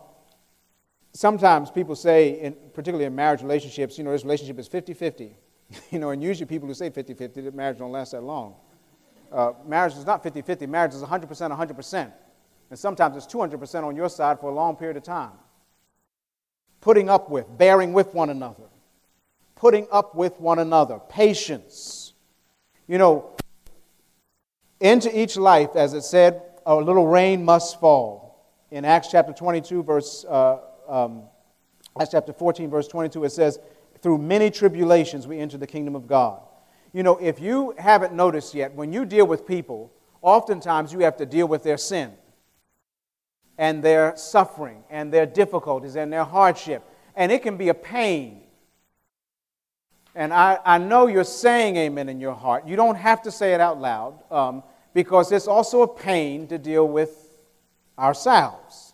sometimes 1.14 1.72
people 1.72 1.96
say, 1.96 2.42
in, 2.42 2.56
particularly 2.74 3.06
in 3.06 3.16
marriage 3.16 3.42
relationships, 3.42 3.98
you 3.98 4.04
know, 4.04 4.12
this 4.12 4.24
relationship 4.24 4.60
is 4.60 4.68
50 4.68 4.94
50. 4.94 5.38
you 5.92 6.00
know, 6.00 6.10
and 6.10 6.22
usually 6.22 6.46
people 6.46 6.68
who 6.68 6.74
say 6.74 6.90
50 6.90 7.14
50, 7.14 7.42
that 7.42 7.56
marriage 7.56 7.78
don't 7.78 7.92
last 7.92 8.12
that 8.12 8.22
long. 8.22 8.56
Uh, 9.32 9.54
marriage 9.66 9.94
is 9.94 10.06
not 10.06 10.22
50 10.22 10.42
50, 10.42 10.68
marriage 10.68 10.94
is 10.94 11.02
100% 11.02 11.28
100%. 11.28 12.12
And 12.70 12.80
sometimes 12.80 13.18
it's 13.18 13.32
200% 13.32 13.84
on 13.84 13.96
your 13.96 14.10
side 14.10 14.40
for 14.40 14.50
a 14.50 14.54
long 14.54 14.76
period 14.76 14.98
of 14.98 15.04
time. 15.04 15.34
Putting 16.82 17.10
up 17.10 17.30
with, 17.30 17.46
bearing 17.58 17.94
with 17.94 18.14
one 18.14 18.30
another, 18.30 18.64
putting 19.56 19.88
up 19.92 20.16
with 20.16 20.40
one 20.40 20.60
another, 20.60 21.00
patience. 21.10 22.14
You 22.88 22.98
know, 22.98 23.36
into 24.80 25.18
each 25.18 25.38
life, 25.38 25.76
as 25.76 25.94
it 25.94 26.02
said, 26.02 26.42
a 26.66 26.76
little 26.76 27.08
rain 27.08 27.46
must 27.46 27.80
fall. 27.80 28.22
in 28.72 28.86
Acts 28.86 29.10
chapter 29.12 29.32
22, 29.34 29.84
verse, 29.84 30.26
uh, 30.28 30.58
um, 30.88 31.24
Acts 32.00 32.12
chapter 32.12 32.34
14, 32.34 32.70
verse 32.70 32.88
22, 32.88 33.24
it 33.24 33.30
says, 33.32 33.60
Through 34.04 34.18
many 34.18 34.52
tribulations 34.52 35.26
we 35.26 35.40
enter 35.40 35.58
the 35.58 35.66
kingdom 35.66 35.96
of 35.96 36.08
God. 36.08 36.42
You 36.92 37.02
know, 37.04 37.18
if 37.18 37.40
you 37.40 37.74
haven't 37.78 38.14
noticed 38.14 38.54
yet, 38.54 38.76
when 38.76 38.94
you 38.94 39.06
deal 39.06 39.26
with 39.26 39.48
people, 39.48 39.92
oftentimes 40.22 40.94
you 40.94 41.00
have 41.00 41.18
to 41.18 41.26
deal 41.26 41.48
with 41.48 41.64
their 41.64 41.78
sin 41.78 42.12
and 43.58 43.82
their 43.82 44.16
suffering 44.18 44.84
and 44.90 45.12
their 45.12 45.26
difficulties 45.26 45.96
and 45.96 46.12
their 46.12 46.26
hardship. 46.26 46.84
And 47.16 47.32
it 47.32 47.44
can 47.44 47.58
be 47.58 47.70
a 47.70 47.74
pain. 47.74 48.42
And 50.16 50.34
I, 50.34 50.60
I 50.66 50.78
know 50.78 51.08
you're 51.08 51.24
saying 51.24 51.78
amen 51.78 52.10
in 52.10 52.20
your 52.20 52.36
heart. 52.36 52.68
You 52.68 52.76
don't 52.76 52.96
have 52.96 53.22
to 53.24 53.32
say 53.32 53.54
it 53.54 53.62
out 53.62 53.80
loud 53.80 54.20
um, 54.32 54.64
because 54.94 55.32
it's 55.32 55.48
also 55.48 55.82
a 55.82 55.88
pain 55.88 56.48
to 56.48 56.58
deal 56.58 56.88
with 56.88 57.16
ourselves. 57.98 58.94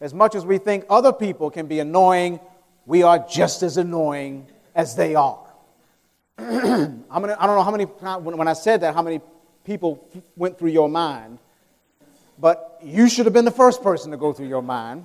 As 0.00 0.12
much 0.12 0.34
as 0.34 0.44
we 0.44 0.58
think 0.58 0.84
other 0.90 1.12
people 1.12 1.50
can 1.50 1.66
be 1.66 1.80
annoying, 1.80 2.40
we 2.88 3.02
are 3.02 3.18
just 3.18 3.62
as 3.62 3.76
annoying 3.76 4.46
as 4.74 4.96
they 4.96 5.14
are. 5.14 5.46
gonna, 6.38 7.36
I 7.38 7.46
don't 7.46 7.56
know 7.56 7.62
how 7.62 7.70
many, 7.70 7.84
when 7.84 8.48
I 8.48 8.54
said 8.54 8.80
that, 8.80 8.94
how 8.94 9.02
many 9.02 9.20
people 9.62 10.08
went 10.36 10.58
through 10.58 10.70
your 10.70 10.88
mind, 10.88 11.38
but 12.38 12.78
you 12.82 13.10
should 13.10 13.26
have 13.26 13.34
been 13.34 13.44
the 13.44 13.50
first 13.50 13.82
person 13.82 14.10
to 14.12 14.16
go 14.16 14.32
through 14.32 14.48
your 14.48 14.62
mind 14.62 15.04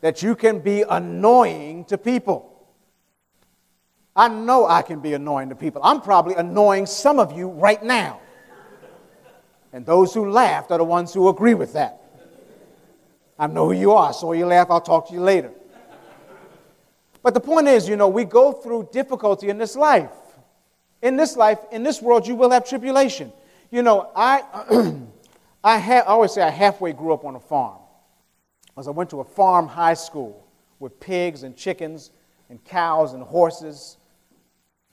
that 0.00 0.20
you 0.20 0.34
can 0.34 0.58
be 0.58 0.82
annoying 0.82 1.84
to 1.84 1.96
people. 1.96 2.66
I 4.16 4.26
know 4.26 4.66
I 4.66 4.82
can 4.82 4.98
be 4.98 5.14
annoying 5.14 5.50
to 5.50 5.54
people. 5.54 5.80
I'm 5.84 6.00
probably 6.00 6.34
annoying 6.34 6.86
some 6.86 7.20
of 7.20 7.30
you 7.30 7.50
right 7.50 7.82
now. 7.84 8.20
And 9.72 9.86
those 9.86 10.12
who 10.12 10.28
laughed 10.28 10.72
are 10.72 10.78
the 10.78 10.84
ones 10.84 11.14
who 11.14 11.28
agree 11.28 11.54
with 11.54 11.74
that. 11.74 12.02
I 13.38 13.46
know 13.46 13.66
who 13.66 13.78
you 13.78 13.92
are. 13.92 14.12
So 14.12 14.32
you 14.32 14.46
laugh, 14.46 14.66
I'll 14.70 14.80
talk 14.80 15.06
to 15.08 15.14
you 15.14 15.20
later. 15.20 15.52
But 17.22 17.34
the 17.34 17.40
point 17.40 17.68
is, 17.68 17.88
you 17.88 17.96
know, 17.96 18.08
we 18.08 18.24
go 18.24 18.52
through 18.52 18.88
difficulty 18.92 19.48
in 19.48 19.58
this 19.58 19.76
life. 19.76 20.10
In 21.02 21.16
this 21.16 21.36
life, 21.36 21.58
in 21.70 21.82
this 21.82 22.00
world, 22.00 22.26
you 22.26 22.34
will 22.34 22.50
have 22.50 22.68
tribulation. 22.68 23.32
You 23.70 23.82
know, 23.82 24.10
I, 24.14 24.42
I, 25.64 25.78
ha- 25.78 26.04
I 26.06 26.12
always 26.12 26.32
say 26.32 26.42
I 26.42 26.50
halfway 26.50 26.92
grew 26.92 27.12
up 27.12 27.24
on 27.24 27.36
a 27.36 27.40
farm. 27.40 27.78
As 28.76 28.88
I 28.88 28.90
went 28.90 29.10
to 29.10 29.20
a 29.20 29.24
farm 29.24 29.66
high 29.66 29.94
school 29.94 30.46
with 30.78 30.98
pigs 31.00 31.42
and 31.42 31.56
chickens 31.56 32.10
and 32.48 32.62
cows 32.64 33.12
and 33.12 33.22
horses. 33.22 33.98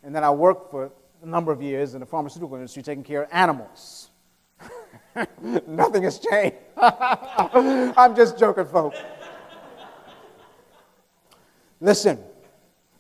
And 0.04 0.16
then 0.16 0.24
I 0.24 0.30
worked 0.30 0.70
for 0.72 0.92
a 1.24 1.26
number 1.26 1.52
of 1.52 1.62
years 1.62 1.94
in 1.94 2.02
the 2.02 2.06
pharmaceutical 2.06 2.56
industry 2.56 2.84
taking 2.84 3.04
care 3.04 3.24
of 3.24 3.30
animals. 3.32 4.10
Nothing 5.68 6.04
has 6.04 6.20
changed. 6.20 6.58
I'm 6.78 8.16
just 8.16 8.38
joking, 8.38 8.66
folks. 8.66 8.98
Listen, 11.80 12.20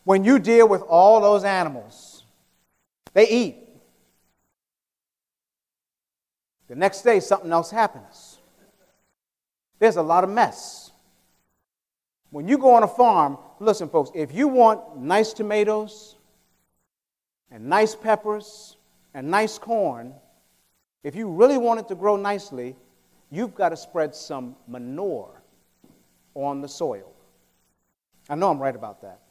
when 0.03 0.23
you 0.23 0.39
deal 0.39 0.67
with 0.67 0.81
all 0.83 1.19
those 1.19 1.43
animals, 1.43 2.23
they 3.13 3.27
eat. 3.27 3.57
The 6.67 6.75
next 6.75 7.01
day, 7.01 7.19
something 7.19 7.51
else 7.51 7.71
happens. 7.71 8.39
There's 9.79 9.95
a 9.95 10.01
lot 10.01 10.23
of 10.23 10.29
mess. 10.29 10.91
When 12.29 12.47
you 12.47 12.57
go 12.57 12.75
on 12.75 12.83
a 12.83 12.87
farm, 12.87 13.37
listen, 13.59 13.89
folks, 13.89 14.11
if 14.13 14.33
you 14.33 14.47
want 14.47 14.97
nice 14.97 15.33
tomatoes 15.33 16.15
and 17.51 17.67
nice 17.67 17.95
peppers 17.95 18.75
and 19.13 19.31
nice 19.31 19.57
corn, 19.57 20.13
if 21.03 21.15
you 21.15 21.29
really 21.29 21.57
want 21.57 21.79
it 21.79 21.87
to 21.87 21.95
grow 21.95 22.17
nicely, 22.17 22.75
you've 23.31 23.55
got 23.55 23.69
to 23.69 23.77
spread 23.77 24.13
some 24.13 24.55
manure 24.67 25.41
on 26.33 26.61
the 26.61 26.67
soil. 26.67 27.13
I 28.29 28.35
know 28.35 28.49
I'm 28.49 28.59
right 28.59 28.75
about 28.75 29.01
that. 29.01 29.21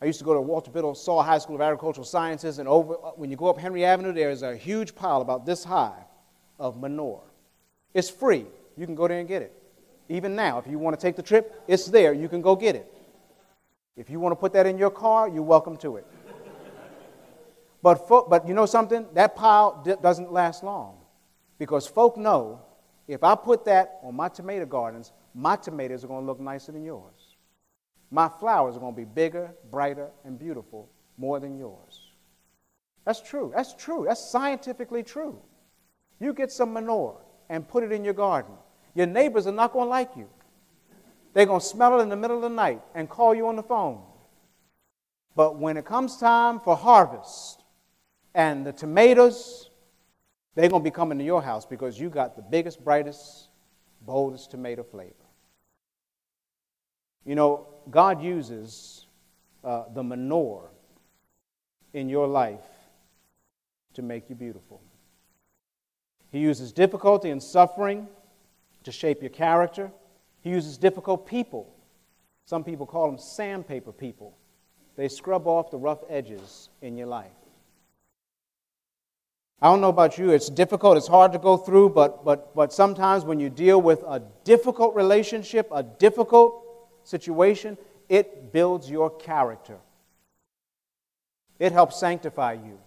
I 0.00 0.06
used 0.06 0.18
to 0.18 0.24
go 0.24 0.34
to 0.34 0.40
Walter 0.40 0.70
Biddle 0.70 0.96
Saul 0.96 1.22
High 1.22 1.38
School 1.38 1.54
of 1.54 1.60
Agricultural 1.60 2.04
Sciences, 2.04 2.58
and 2.58 2.68
over 2.68 2.94
uh, 2.94 3.10
when 3.14 3.30
you 3.30 3.36
go 3.36 3.46
up 3.46 3.56
Henry 3.56 3.84
Avenue, 3.84 4.12
there 4.12 4.30
is 4.30 4.42
a 4.42 4.56
huge 4.56 4.96
pile 4.96 5.20
about 5.20 5.46
this 5.46 5.62
high 5.62 6.04
of 6.58 6.80
manure. 6.80 7.22
It's 7.94 8.10
free. 8.10 8.46
You 8.76 8.86
can 8.86 8.96
go 8.96 9.06
there 9.06 9.20
and 9.20 9.28
get 9.28 9.42
it. 9.42 9.52
Even 10.08 10.34
now, 10.34 10.58
if 10.58 10.66
you 10.66 10.78
want 10.78 10.98
to 10.98 11.00
take 11.00 11.14
the 11.14 11.22
trip, 11.22 11.62
it's 11.68 11.86
there. 11.86 12.12
You 12.12 12.28
can 12.28 12.42
go 12.42 12.56
get 12.56 12.74
it. 12.74 12.92
If 13.96 14.10
you 14.10 14.18
want 14.18 14.32
to 14.32 14.36
put 14.36 14.52
that 14.54 14.66
in 14.66 14.76
your 14.76 14.90
car, 14.90 15.28
you're 15.28 15.42
welcome 15.42 15.76
to 15.78 15.96
it. 15.96 16.06
but, 17.82 18.08
but 18.08 18.48
you 18.48 18.54
know 18.54 18.66
something? 18.66 19.06
That 19.14 19.36
pile 19.36 19.82
d- 19.84 19.94
doesn't 20.02 20.32
last 20.32 20.64
long. 20.64 20.98
Because 21.58 21.86
folk 21.86 22.16
know 22.16 22.60
if 23.06 23.22
I 23.22 23.36
put 23.36 23.64
that 23.66 24.00
on 24.02 24.16
my 24.16 24.28
tomato 24.28 24.66
gardens, 24.66 25.12
my 25.34 25.54
tomatoes 25.54 26.02
are 26.02 26.08
going 26.08 26.22
to 26.22 26.26
look 26.26 26.40
nicer 26.40 26.72
than 26.72 26.84
yours. 26.84 27.21
My 28.12 28.28
flowers 28.28 28.76
are 28.76 28.80
going 28.80 28.94
to 28.94 29.00
be 29.00 29.06
bigger, 29.06 29.52
brighter, 29.70 30.10
and 30.24 30.38
beautiful 30.38 30.88
more 31.16 31.40
than 31.40 31.58
yours. 31.58 32.12
That's 33.04 33.20
true. 33.20 33.50
That's 33.54 33.74
true. 33.74 34.04
That's 34.06 34.20
scientifically 34.20 35.02
true. 35.02 35.40
You 36.20 36.32
get 36.32 36.52
some 36.52 36.72
manure 36.72 37.18
and 37.48 37.66
put 37.66 37.82
it 37.82 37.90
in 37.90 38.04
your 38.04 38.14
garden. 38.14 38.52
Your 38.94 39.06
neighbors 39.06 39.46
are 39.46 39.52
not 39.52 39.72
going 39.72 39.86
to 39.86 39.90
like 39.90 40.10
you. 40.14 40.28
They're 41.32 41.46
going 41.46 41.60
to 41.60 41.66
smell 41.66 41.98
it 41.98 42.02
in 42.02 42.10
the 42.10 42.16
middle 42.16 42.36
of 42.36 42.42
the 42.42 42.50
night 42.50 42.82
and 42.94 43.08
call 43.08 43.34
you 43.34 43.48
on 43.48 43.56
the 43.56 43.62
phone. 43.62 44.02
But 45.34 45.58
when 45.58 45.76
it 45.78 45.86
comes 45.86 46.18
time 46.18 46.60
for 46.60 46.76
harvest 46.76 47.64
and 48.34 48.66
the 48.66 48.72
tomatoes 48.72 49.70
they're 50.54 50.68
going 50.68 50.82
to 50.82 50.84
be 50.84 50.90
coming 50.90 51.18
to 51.18 51.24
your 51.24 51.42
house 51.42 51.64
because 51.64 51.98
you 51.98 52.10
got 52.10 52.36
the 52.36 52.42
biggest, 52.42 52.84
brightest, 52.84 53.48
boldest 54.02 54.50
tomato 54.50 54.82
flavor. 54.82 55.14
You 57.24 57.34
know, 57.34 57.66
God 57.90 58.22
uses 58.22 59.06
uh, 59.64 59.84
the 59.94 60.02
manure 60.02 60.70
in 61.92 62.08
your 62.08 62.26
life 62.26 62.64
to 63.94 64.02
make 64.02 64.28
you 64.28 64.34
beautiful. 64.34 64.80
He 66.30 66.38
uses 66.38 66.72
difficulty 66.72 67.30
and 67.30 67.42
suffering 67.42 68.08
to 68.84 68.92
shape 68.92 69.20
your 69.20 69.30
character. 69.30 69.92
He 70.40 70.50
uses 70.50 70.78
difficult 70.78 71.26
people. 71.26 71.72
Some 72.46 72.64
people 72.64 72.86
call 72.86 73.06
them 73.06 73.18
sandpaper 73.18 73.92
people. 73.92 74.36
They 74.96 75.08
scrub 75.08 75.46
off 75.46 75.70
the 75.70 75.78
rough 75.78 76.00
edges 76.08 76.70
in 76.80 76.96
your 76.96 77.06
life. 77.06 77.30
I 79.60 79.66
don't 79.66 79.80
know 79.80 79.90
about 79.90 80.18
you, 80.18 80.30
it's 80.30 80.48
difficult, 80.48 80.96
it's 80.96 81.06
hard 81.06 81.30
to 81.32 81.38
go 81.38 81.56
through, 81.56 81.90
but, 81.90 82.24
but, 82.24 82.52
but 82.52 82.72
sometimes 82.72 83.24
when 83.24 83.38
you 83.38 83.48
deal 83.48 83.80
with 83.80 84.02
a 84.02 84.20
difficult 84.42 84.96
relationship, 84.96 85.68
a 85.70 85.84
difficult 85.84 86.64
situation, 87.04 87.76
it 88.08 88.52
builds 88.52 88.90
your 88.90 89.10
character. 89.10 89.78
It 91.58 91.72
helps 91.72 91.98
sanctify 91.98 92.54
you. 92.54 92.78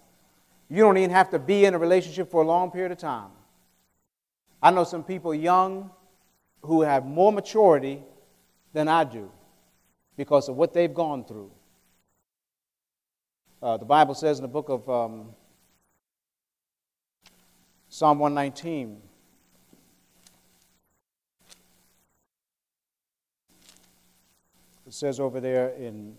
You 0.68 0.82
don't 0.82 0.98
even 0.98 1.10
have 1.10 1.30
to 1.30 1.38
be 1.38 1.64
in 1.64 1.74
a 1.74 1.78
relationship 1.78 2.30
for 2.30 2.42
a 2.42 2.46
long 2.46 2.70
period 2.70 2.92
of 2.92 2.98
time. 2.98 3.30
I 4.62 4.70
know 4.70 4.84
some 4.84 5.04
people 5.04 5.34
young 5.34 5.90
who 6.62 6.82
have 6.82 7.06
more 7.06 7.32
maturity 7.32 8.02
than 8.72 8.88
I 8.88 9.04
do 9.04 9.30
because 10.16 10.48
of 10.48 10.56
what 10.56 10.72
they've 10.72 10.92
gone 10.92 11.24
through. 11.24 11.50
Uh, 13.62 13.76
the 13.76 13.84
Bible 13.84 14.14
says 14.14 14.38
in 14.38 14.42
the 14.42 14.48
book 14.48 14.68
of 14.68 14.88
um, 14.88 15.28
Psalm 17.88 18.18
119. 18.18 19.00
It 24.86 24.94
says 24.94 25.18
over 25.18 25.40
there 25.40 25.70
in 25.70 26.14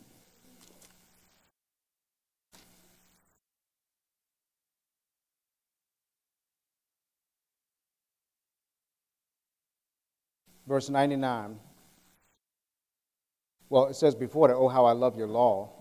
verse 10.67 10.89
99. 10.89 11.57
Well, 13.69 13.85
it 13.85 13.95
says 13.95 14.15
before 14.15 14.49
that, 14.49 14.55
Oh, 14.55 14.67
how 14.67 14.85
I 14.85 14.91
love 14.91 15.17
your 15.17 15.27
law. 15.27 15.71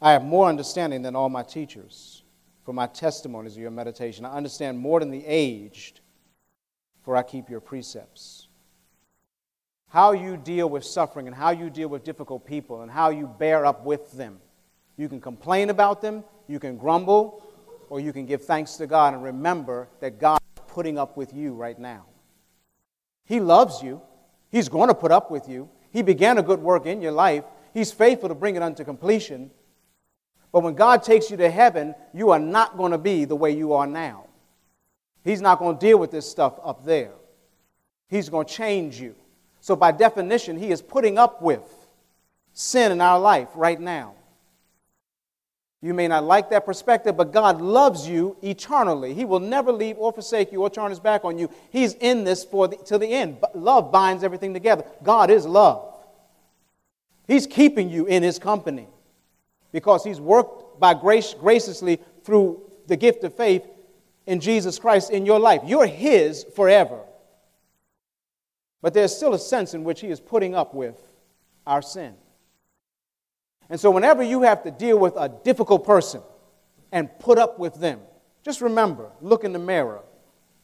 I 0.00 0.12
have 0.12 0.24
more 0.24 0.48
understanding 0.48 1.02
than 1.02 1.14
all 1.14 1.28
my 1.28 1.42
teachers 1.42 2.22
for 2.64 2.72
my 2.72 2.86
testimonies 2.86 3.52
of 3.56 3.62
your 3.62 3.70
meditation. 3.70 4.24
I 4.24 4.32
understand 4.32 4.78
more 4.78 5.00
than 5.00 5.10
the 5.10 5.24
aged, 5.26 6.00
for 7.02 7.16
I 7.16 7.22
keep 7.22 7.50
your 7.50 7.60
precepts. 7.60 8.39
How 9.90 10.12
you 10.12 10.36
deal 10.36 10.70
with 10.70 10.84
suffering 10.84 11.26
and 11.26 11.36
how 11.36 11.50
you 11.50 11.68
deal 11.68 11.88
with 11.88 12.04
difficult 12.04 12.46
people 12.46 12.82
and 12.82 12.90
how 12.90 13.10
you 13.10 13.26
bear 13.26 13.66
up 13.66 13.84
with 13.84 14.12
them. 14.12 14.38
You 14.96 15.08
can 15.08 15.20
complain 15.20 15.70
about 15.70 16.00
them, 16.00 16.24
you 16.46 16.58
can 16.58 16.76
grumble, 16.76 17.44
or 17.88 18.00
you 18.00 18.12
can 18.12 18.24
give 18.24 18.44
thanks 18.44 18.76
to 18.76 18.86
God 18.86 19.14
and 19.14 19.22
remember 19.22 19.88
that 20.00 20.18
God 20.18 20.38
is 20.56 20.62
putting 20.68 20.96
up 20.96 21.16
with 21.16 21.34
you 21.34 21.54
right 21.54 21.78
now. 21.78 22.06
He 23.24 23.40
loves 23.40 23.82
you, 23.82 24.00
He's 24.50 24.68
going 24.68 24.88
to 24.88 24.94
put 24.94 25.12
up 25.12 25.30
with 25.30 25.48
you. 25.48 25.68
He 25.92 26.02
began 26.02 26.38
a 26.38 26.42
good 26.42 26.60
work 26.60 26.86
in 26.86 27.02
your 27.02 27.12
life, 27.12 27.44
He's 27.74 27.92
faithful 27.92 28.28
to 28.28 28.34
bring 28.34 28.56
it 28.56 28.62
unto 28.62 28.84
completion. 28.84 29.50
But 30.52 30.62
when 30.62 30.74
God 30.74 31.02
takes 31.02 31.30
you 31.30 31.36
to 31.36 31.50
heaven, 31.50 31.94
you 32.12 32.30
are 32.30 32.38
not 32.38 32.76
going 32.76 32.92
to 32.92 32.98
be 32.98 33.24
the 33.24 33.36
way 33.36 33.52
you 33.52 33.72
are 33.72 33.86
now. 33.86 34.26
He's 35.24 35.40
not 35.40 35.58
going 35.58 35.78
to 35.78 35.86
deal 35.86 35.98
with 35.98 36.10
this 36.10 36.28
stuff 36.28 36.58
up 36.64 36.84
there. 36.84 37.12
He's 38.08 38.28
going 38.28 38.46
to 38.46 38.52
change 38.52 39.00
you. 39.00 39.14
So, 39.60 39.76
by 39.76 39.92
definition, 39.92 40.56
He 40.56 40.70
is 40.70 40.82
putting 40.82 41.18
up 41.18 41.42
with 41.42 41.62
sin 42.52 42.92
in 42.92 43.00
our 43.00 43.18
life 43.18 43.48
right 43.54 43.80
now. 43.80 44.14
You 45.82 45.94
may 45.94 46.08
not 46.08 46.24
like 46.24 46.50
that 46.50 46.66
perspective, 46.66 47.16
but 47.16 47.32
God 47.32 47.60
loves 47.60 48.06
you 48.06 48.36
eternally. 48.42 49.14
He 49.14 49.24
will 49.24 49.40
never 49.40 49.72
leave 49.72 49.96
or 49.96 50.12
forsake 50.12 50.52
you 50.52 50.60
or 50.60 50.68
turn 50.68 50.90
his 50.90 51.00
back 51.00 51.24
on 51.24 51.38
you. 51.38 51.48
He's 51.70 51.94
in 51.94 52.24
this 52.24 52.44
for 52.44 52.68
the, 52.68 52.76
to 52.76 52.98
the 52.98 53.06
end. 53.06 53.40
But 53.40 53.56
love 53.56 53.90
binds 53.90 54.22
everything 54.22 54.52
together. 54.52 54.84
God 55.02 55.30
is 55.30 55.46
love. 55.46 55.94
He's 57.26 57.46
keeping 57.46 57.88
you 57.88 58.06
in 58.06 58.22
his 58.22 58.38
company 58.38 58.88
because 59.72 60.04
he's 60.04 60.20
worked 60.20 60.78
by 60.80 60.92
grace 60.92 61.32
graciously 61.32 61.98
through 62.24 62.60
the 62.86 62.96
gift 62.96 63.24
of 63.24 63.34
faith 63.34 63.66
in 64.26 64.40
Jesus 64.40 64.78
Christ 64.78 65.10
in 65.10 65.24
your 65.24 65.38
life. 65.38 65.62
You're 65.64 65.86
his 65.86 66.44
forever. 66.54 67.00
But 68.82 68.94
there's 68.94 69.14
still 69.14 69.34
a 69.34 69.38
sense 69.38 69.74
in 69.74 69.84
which 69.84 70.00
he 70.00 70.08
is 70.08 70.20
putting 70.20 70.54
up 70.54 70.74
with 70.74 71.02
our 71.66 71.82
sin. 71.82 72.14
And 73.68 73.78
so, 73.78 73.90
whenever 73.90 74.22
you 74.22 74.42
have 74.42 74.62
to 74.64 74.70
deal 74.70 74.98
with 74.98 75.14
a 75.16 75.28
difficult 75.28 75.84
person 75.86 76.22
and 76.90 77.08
put 77.18 77.38
up 77.38 77.58
with 77.58 77.74
them, 77.74 78.00
just 78.42 78.60
remember, 78.60 79.10
look 79.20 79.44
in 79.44 79.52
the 79.52 79.58
mirror 79.58 80.00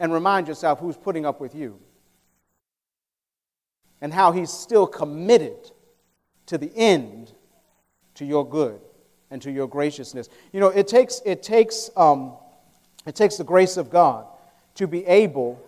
and 0.01 0.13
remind 0.13 0.49
yourself 0.49 0.81
who's 0.81 0.97
putting 0.97 1.25
up 1.25 1.41
with 1.41 1.55
you 1.55 1.79
and 4.01 4.13
how 4.13 4.33
he's 4.33 4.51
still 4.51 4.87
committed 4.87 5.71
to 6.47 6.59
the 6.59 6.71
end 6.75 7.33
to 8.15 8.25
your 8.25 8.49
good 8.49 8.81
and 9.31 9.41
to 9.43 9.51
your 9.51 9.69
graciousness. 9.69 10.29
You 10.53 10.61
know, 10.61 10.69
it 10.69 10.89
takes, 10.89 11.21
it 11.25 11.43
takes, 11.43 11.91
um, 11.97 12.35
it 13.07 13.15
takes 13.15 13.37
the 13.37 13.45
grace 13.45 13.77
of 13.77 13.91
God 13.91 14.27
to 14.75 14.87
be 14.87 15.05
able 15.07 15.61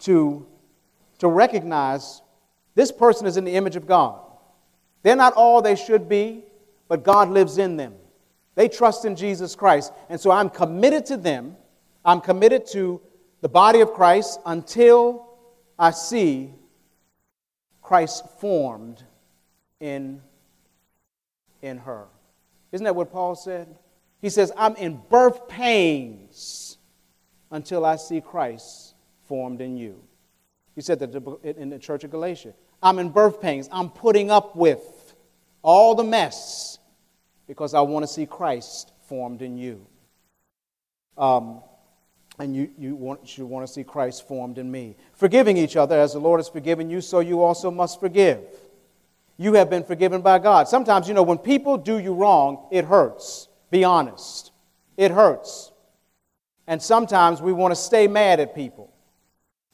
to, 0.00 0.46
to 1.24 1.28
recognize 1.28 2.22
this 2.74 2.92
person 2.92 3.26
is 3.26 3.36
in 3.36 3.44
the 3.44 3.54
image 3.54 3.76
of 3.76 3.86
God. 3.86 4.20
They're 5.02 5.16
not 5.16 5.34
all 5.34 5.60
they 5.60 5.76
should 5.76 6.08
be 6.08 6.44
but 6.88 7.02
God 7.02 7.30
lives 7.30 7.58
in 7.58 7.76
them. 7.76 7.94
They 8.54 8.68
trust 8.68 9.04
in 9.04 9.16
Jesus 9.16 9.54
Christ. 9.54 9.92
And 10.08 10.20
so 10.20 10.30
I'm 10.30 10.50
committed 10.50 11.06
to 11.06 11.16
them. 11.16 11.56
I'm 12.04 12.20
committed 12.20 12.66
to 12.68 13.00
the 13.40 13.48
body 13.48 13.80
of 13.80 13.92
Christ 13.92 14.38
until 14.46 15.26
I 15.78 15.90
see 15.90 16.52
Christ 17.82 18.24
formed 18.38 19.02
in, 19.80 20.20
in 21.62 21.78
her. 21.78 22.04
Isn't 22.72 22.84
that 22.84 22.94
what 22.94 23.10
Paul 23.10 23.34
said? 23.34 23.76
He 24.20 24.30
says, 24.30 24.52
I'm 24.56 24.76
in 24.76 25.00
birth 25.10 25.48
pains 25.48 26.78
until 27.50 27.84
I 27.84 27.96
see 27.96 28.20
Christ 28.20 28.94
formed 29.26 29.60
in 29.60 29.76
you. 29.76 30.00
He 30.74 30.80
said 30.80 30.98
that 30.98 31.14
in 31.44 31.70
the 31.70 31.78
church 31.78 32.04
of 32.04 32.10
Galatia. 32.10 32.52
I'm 32.82 32.98
in 32.98 33.10
birth 33.10 33.40
pains. 33.40 33.68
I'm 33.70 33.90
putting 33.90 34.30
up 34.30 34.56
with 34.56 35.14
all 35.62 35.94
the 35.94 36.04
mess 36.04 36.78
because 37.46 37.74
I 37.74 37.80
want 37.80 38.02
to 38.02 38.06
see 38.06 38.26
Christ 38.26 38.92
formed 39.08 39.42
in 39.42 39.56
you. 39.56 39.86
Um, 41.16 41.62
and 42.38 42.54
you, 42.56 42.70
you, 42.76 42.96
want, 42.96 43.38
you 43.38 43.46
want 43.46 43.66
to 43.66 43.72
see 43.72 43.84
Christ 43.84 44.26
formed 44.26 44.58
in 44.58 44.70
me. 44.70 44.96
Forgiving 45.12 45.56
each 45.56 45.76
other 45.76 45.98
as 45.98 46.12
the 46.14 46.18
Lord 46.18 46.40
has 46.40 46.48
forgiven 46.48 46.90
you, 46.90 47.00
so 47.00 47.20
you 47.20 47.42
also 47.42 47.70
must 47.70 48.00
forgive. 48.00 48.40
You 49.36 49.54
have 49.54 49.70
been 49.70 49.84
forgiven 49.84 50.20
by 50.20 50.38
God. 50.38 50.68
Sometimes, 50.68 51.06
you 51.06 51.14
know, 51.14 51.22
when 51.22 51.38
people 51.38 51.76
do 51.76 51.98
you 51.98 52.14
wrong, 52.14 52.66
it 52.70 52.84
hurts. 52.84 53.48
Be 53.70 53.84
honest. 53.84 54.52
It 54.96 55.10
hurts. 55.10 55.72
And 56.66 56.82
sometimes 56.82 57.42
we 57.42 57.52
want 57.52 57.72
to 57.72 57.76
stay 57.76 58.06
mad 58.06 58.40
at 58.40 58.54
people. 58.54 58.93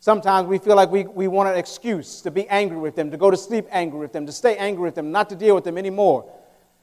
Sometimes 0.03 0.49
we 0.49 0.57
feel 0.57 0.77
like 0.77 0.91
we, 0.91 1.05
we 1.05 1.29
want 1.29 1.51
an 1.51 1.57
excuse 1.57 2.23
to 2.23 2.31
be 2.31 2.49
angry 2.49 2.79
with 2.79 2.97
them, 2.97 3.11
to 3.11 3.19
go 3.19 3.31
to 3.31 3.37
sleep 3.37 3.67
angry 3.71 4.01
with 4.01 4.13
them, 4.15 4.25
to 4.25 4.33
stay 4.33 4.57
angry 4.57 4.85
with 4.85 4.95
them, 4.95 5.13
not 5.13 5.29
to 5.29 5.37
deal 5.37 5.55
with 5.55 5.65
them 5.65 5.77
anymore. 5.77 6.25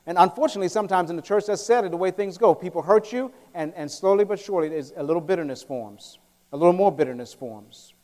And 0.06 0.20
unfortunately, 0.20 0.70
sometimes 0.70 1.10
in 1.10 1.16
the 1.16 1.22
church, 1.24 1.48
that's 1.48 1.64
sadly 1.64 1.90
the 1.90 1.98
way 1.98 2.12
things 2.12 2.38
go. 2.38 2.54
People 2.54 2.84
hurt 2.84 3.12
you, 3.12 3.32
and, 3.56 3.74
and 3.76 3.90
slowly 3.90 4.24
but 4.24 4.40
surely, 4.40 4.70
there's 4.70 4.94
a 4.96 5.04
little 5.04 5.22
bitterness 5.22 5.64
forms, 5.64 6.20
a 6.54 6.58
little 6.58 6.74
more 6.74 6.92
bitterness 6.92 7.34
forms. 7.34 7.96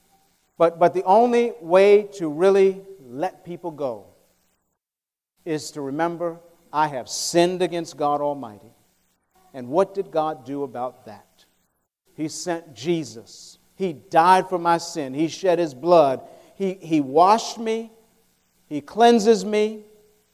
But, 0.57 0.79
but 0.79 0.95
the 0.95 1.03
only 1.03 1.53
way 1.61 2.03
to 2.13 2.27
really 2.27 2.81
let 3.07 3.45
people 3.45 3.69
go 3.69 4.05
is 5.45 5.69
to 5.71 5.81
remember 5.81 6.39
I 6.71 6.87
have 6.87 7.07
sinned 7.07 7.61
against 7.61 7.97
God 7.97 8.19
Almighty. 8.19 8.73
And 9.53 9.69
what 9.69 9.93
did 9.93 10.09
God 10.09 10.43
do 10.43 10.63
about 10.63 11.05
that? 11.05 11.45
He 12.15 12.27
sent 12.27 12.73
Jesus. 12.73 13.59
He 13.75 13.93
died 13.93 14.49
for 14.49 14.59
my 14.59 14.77
sin. 14.77 15.13
He 15.13 15.27
shed 15.27 15.59
his 15.59 15.73
blood. 15.73 16.21
He, 16.55 16.73
he 16.75 17.01
washed 17.01 17.57
me. 17.57 17.91
He 18.67 18.81
cleanses 18.81 19.43
me. 19.43 19.83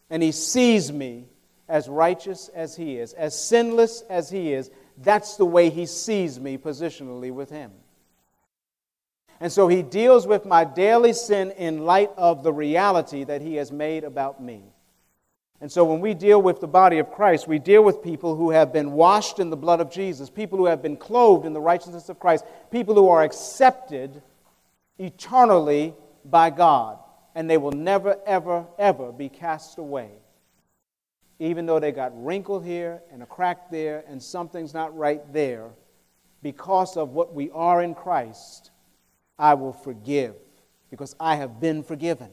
And 0.09 0.23
he 0.23 0.31
sees 0.31 0.91
me 0.91 1.29
as 1.69 1.87
righteous 1.87 2.49
as 2.49 2.75
He 2.75 2.97
is, 2.97 3.13
as 3.13 3.39
sinless 3.39 4.01
as 4.09 4.29
He 4.29 4.51
is, 4.51 4.71
that's 4.97 5.37
the 5.37 5.45
way 5.45 5.69
He 5.69 5.85
sees 5.85 6.39
me 6.39 6.57
positionally 6.57 7.31
with 7.31 7.51
Him. 7.51 7.71
And 9.39 9.51
so 9.51 9.67
He 9.67 9.83
deals 9.83 10.25
with 10.25 10.45
my 10.45 10.65
daily 10.65 11.13
sin 11.13 11.51
in 11.51 11.85
light 11.85 12.09
of 12.17 12.43
the 12.43 12.51
reality 12.51 13.23
that 13.23 13.41
He 13.41 13.55
has 13.55 13.71
made 13.71 14.03
about 14.03 14.41
me. 14.41 14.63
And 15.61 15.71
so 15.71 15.83
when 15.83 15.99
we 15.99 16.13
deal 16.13 16.41
with 16.41 16.61
the 16.61 16.67
body 16.67 16.99
of 16.99 17.11
Christ, 17.11 17.47
we 17.47 17.59
deal 17.59 17.83
with 17.83 18.01
people 18.01 18.35
who 18.35 18.51
have 18.51 18.71
been 18.71 18.93
washed 18.93 19.39
in 19.39 19.49
the 19.49 19.57
blood 19.57 19.81
of 19.81 19.91
Jesus, 19.91 20.29
people 20.29 20.57
who 20.57 20.65
have 20.65 20.81
been 20.81 20.95
clothed 20.95 21.45
in 21.45 21.53
the 21.53 21.59
righteousness 21.59 22.07
of 22.07 22.19
Christ, 22.19 22.45
people 22.71 22.95
who 22.95 23.09
are 23.09 23.23
accepted 23.23 24.21
eternally 24.97 25.93
by 26.23 26.49
God, 26.49 26.99
and 27.35 27.49
they 27.49 27.57
will 27.57 27.71
never, 27.71 28.17
ever, 28.25 28.65
ever 28.77 29.11
be 29.11 29.27
cast 29.27 29.77
away 29.77 30.11
even 31.39 31.65
though 31.65 31.79
they 31.79 31.93
got 31.93 32.11
wrinkled 32.13 32.65
here 32.65 33.01
and 33.11 33.23
a 33.23 33.25
crack 33.25 33.71
there 33.71 34.03
and 34.07 34.21
something's 34.21 34.73
not 34.73 34.95
right 34.95 35.21
there, 35.31 35.69
because 36.41 36.97
of 36.97 37.09
what 37.09 37.33
we 37.33 37.49
are 37.51 37.81
in 37.81 37.95
Christ, 37.95 38.71
I 39.37 39.53
will 39.53 39.73
forgive 39.73 40.35
because 40.89 41.15
I 41.19 41.35
have 41.35 41.59
been 41.59 41.83
forgiven. 41.83 42.29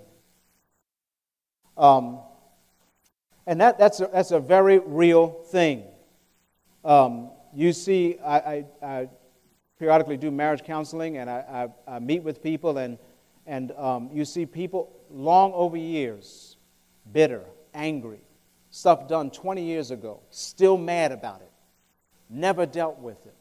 Um, 1.77 2.21
and 3.47 3.61
that, 3.61 3.79
that's, 3.79 4.01
a, 4.01 4.11
that's 4.13 4.33
a 4.33 4.41
very 4.41 4.79
real 4.79 5.29
thing. 5.29 5.85
Um, 6.85 7.31
you 7.55 7.73
see, 7.73 8.19
I, 8.25 8.37
I, 8.37 8.65
I, 8.83 9.09
periodically 9.79 10.17
do 10.17 10.31
marriage 10.31 10.65
counseling 10.65 11.19
and 11.19 11.29
I, 11.29 11.69
I 11.87 11.99
meet 11.99 12.23
with 12.23 12.43
people, 12.43 12.79
and, 12.79 12.99
and 13.47 13.73
um, 13.73 14.11
you 14.13 14.25
see 14.25 14.47
people 14.47 14.91
long 15.11 15.53
over 15.53 15.77
years 15.77 16.57
bitter, 17.13 17.45
angry, 17.75 18.21
stuff 18.71 19.07
done 19.07 19.31
20 19.31 19.63
years 19.63 19.91
ago, 19.91 20.21
still 20.31 20.77
mad 20.77 21.13
about 21.13 21.41
it, 21.41 21.53
never 22.29 22.67
dealt 22.67 22.99
with 22.99 23.25
it. 23.27 23.35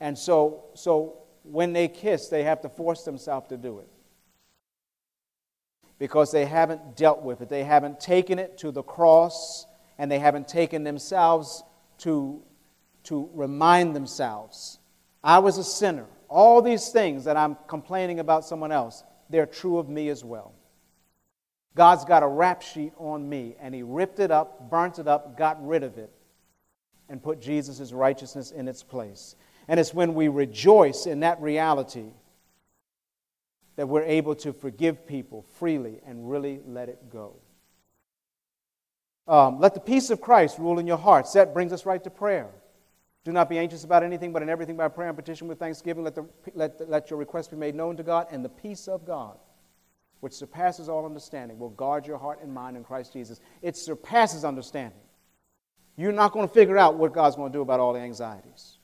And 0.00 0.18
so, 0.18 0.64
so 0.74 1.18
when 1.44 1.72
they 1.72 1.88
kiss, 1.88 2.28
they 2.28 2.42
have 2.42 2.60
to 2.62 2.68
force 2.68 3.04
themselves 3.04 3.48
to 3.48 3.56
do 3.56 3.78
it 3.78 3.88
because 6.00 6.32
they 6.32 6.46
haven't 6.46 6.96
dealt 6.96 7.22
with 7.22 7.42
it. 7.42 7.48
They 7.50 7.62
haven't 7.62 8.00
taken 8.00 8.40
it 8.40 8.58
to 8.58 8.72
the 8.72 8.82
cross 8.82 9.66
and 9.98 10.10
they 10.10 10.18
haven't 10.18 10.48
taken 10.48 10.82
themselves 10.82 11.62
to, 11.98 12.42
to 13.04 13.28
remind 13.34 13.94
themselves 13.94 14.78
I 15.22 15.38
was 15.40 15.58
a 15.58 15.64
sinner. 15.64 16.06
All 16.30 16.62
these 16.62 16.88
things 16.88 17.24
that 17.24 17.36
I'm 17.36 17.58
complaining 17.68 18.18
about 18.18 18.46
someone 18.46 18.72
else, 18.72 19.04
they're 19.28 19.44
true 19.44 19.76
of 19.76 19.90
me 19.90 20.08
as 20.08 20.24
well. 20.24 20.54
God's 21.74 22.06
got 22.06 22.22
a 22.22 22.26
rap 22.26 22.62
sheet 22.62 22.94
on 22.96 23.28
me, 23.28 23.54
and 23.60 23.74
He 23.74 23.82
ripped 23.82 24.18
it 24.18 24.30
up, 24.30 24.70
burnt 24.70 24.98
it 24.98 25.06
up, 25.06 25.36
got 25.36 25.64
rid 25.64 25.82
of 25.82 25.98
it, 25.98 26.10
and 27.10 27.22
put 27.22 27.40
Jesus' 27.40 27.92
righteousness 27.92 28.50
in 28.50 28.66
its 28.66 28.82
place. 28.82 29.36
And 29.68 29.78
it's 29.78 29.92
when 29.92 30.14
we 30.14 30.28
rejoice 30.28 31.04
in 31.04 31.20
that 31.20 31.40
reality 31.42 32.12
that 33.80 33.86
we're 33.86 34.02
able 34.02 34.34
to 34.34 34.52
forgive 34.52 35.06
people 35.06 35.42
freely 35.58 36.00
and 36.06 36.30
really 36.30 36.60
let 36.66 36.90
it 36.90 37.10
go. 37.10 37.36
Um, 39.26 39.58
let 39.58 39.72
the 39.72 39.80
peace 39.80 40.10
of 40.10 40.20
Christ 40.20 40.58
rule 40.58 40.78
in 40.78 40.86
your 40.86 40.98
hearts. 40.98 41.32
That 41.32 41.54
brings 41.54 41.72
us 41.72 41.86
right 41.86 42.04
to 42.04 42.10
prayer. 42.10 42.50
Do 43.24 43.32
not 43.32 43.48
be 43.48 43.58
anxious 43.58 43.84
about 43.84 44.02
anything, 44.02 44.34
but 44.34 44.42
in 44.42 44.50
everything 44.50 44.76
by 44.76 44.88
prayer 44.88 45.08
and 45.08 45.16
petition 45.16 45.48
with 45.48 45.58
thanksgiving, 45.58 46.04
let, 46.04 46.14
the, 46.14 46.26
let, 46.52 46.90
let 46.90 47.08
your 47.08 47.18
requests 47.18 47.48
be 47.48 47.56
made 47.56 47.74
known 47.74 47.96
to 47.96 48.02
God, 48.02 48.26
and 48.30 48.44
the 48.44 48.50
peace 48.50 48.86
of 48.86 49.06
God 49.06 49.38
which 50.20 50.34
surpasses 50.34 50.88
all 50.88 51.06
understanding, 51.06 51.58
will 51.58 51.70
guard 51.70 52.06
your 52.06 52.18
heart 52.18 52.40
and 52.42 52.52
mind 52.52 52.76
in 52.76 52.84
Christ 52.84 53.14
Jesus. 53.14 53.40
It 53.62 53.74
surpasses 53.74 54.44
understanding. 54.44 55.00
You're 55.96 56.12
not 56.12 56.32
going 56.32 56.46
to 56.46 56.52
figure 56.52 56.76
out 56.78 56.96
what 56.96 57.14
God's 57.14 57.36
going 57.36 57.50
to 57.50 57.56
do 57.56 57.62
about 57.62 57.80
all 57.80 57.94
the 57.94 58.00
anxieties. 58.00 58.76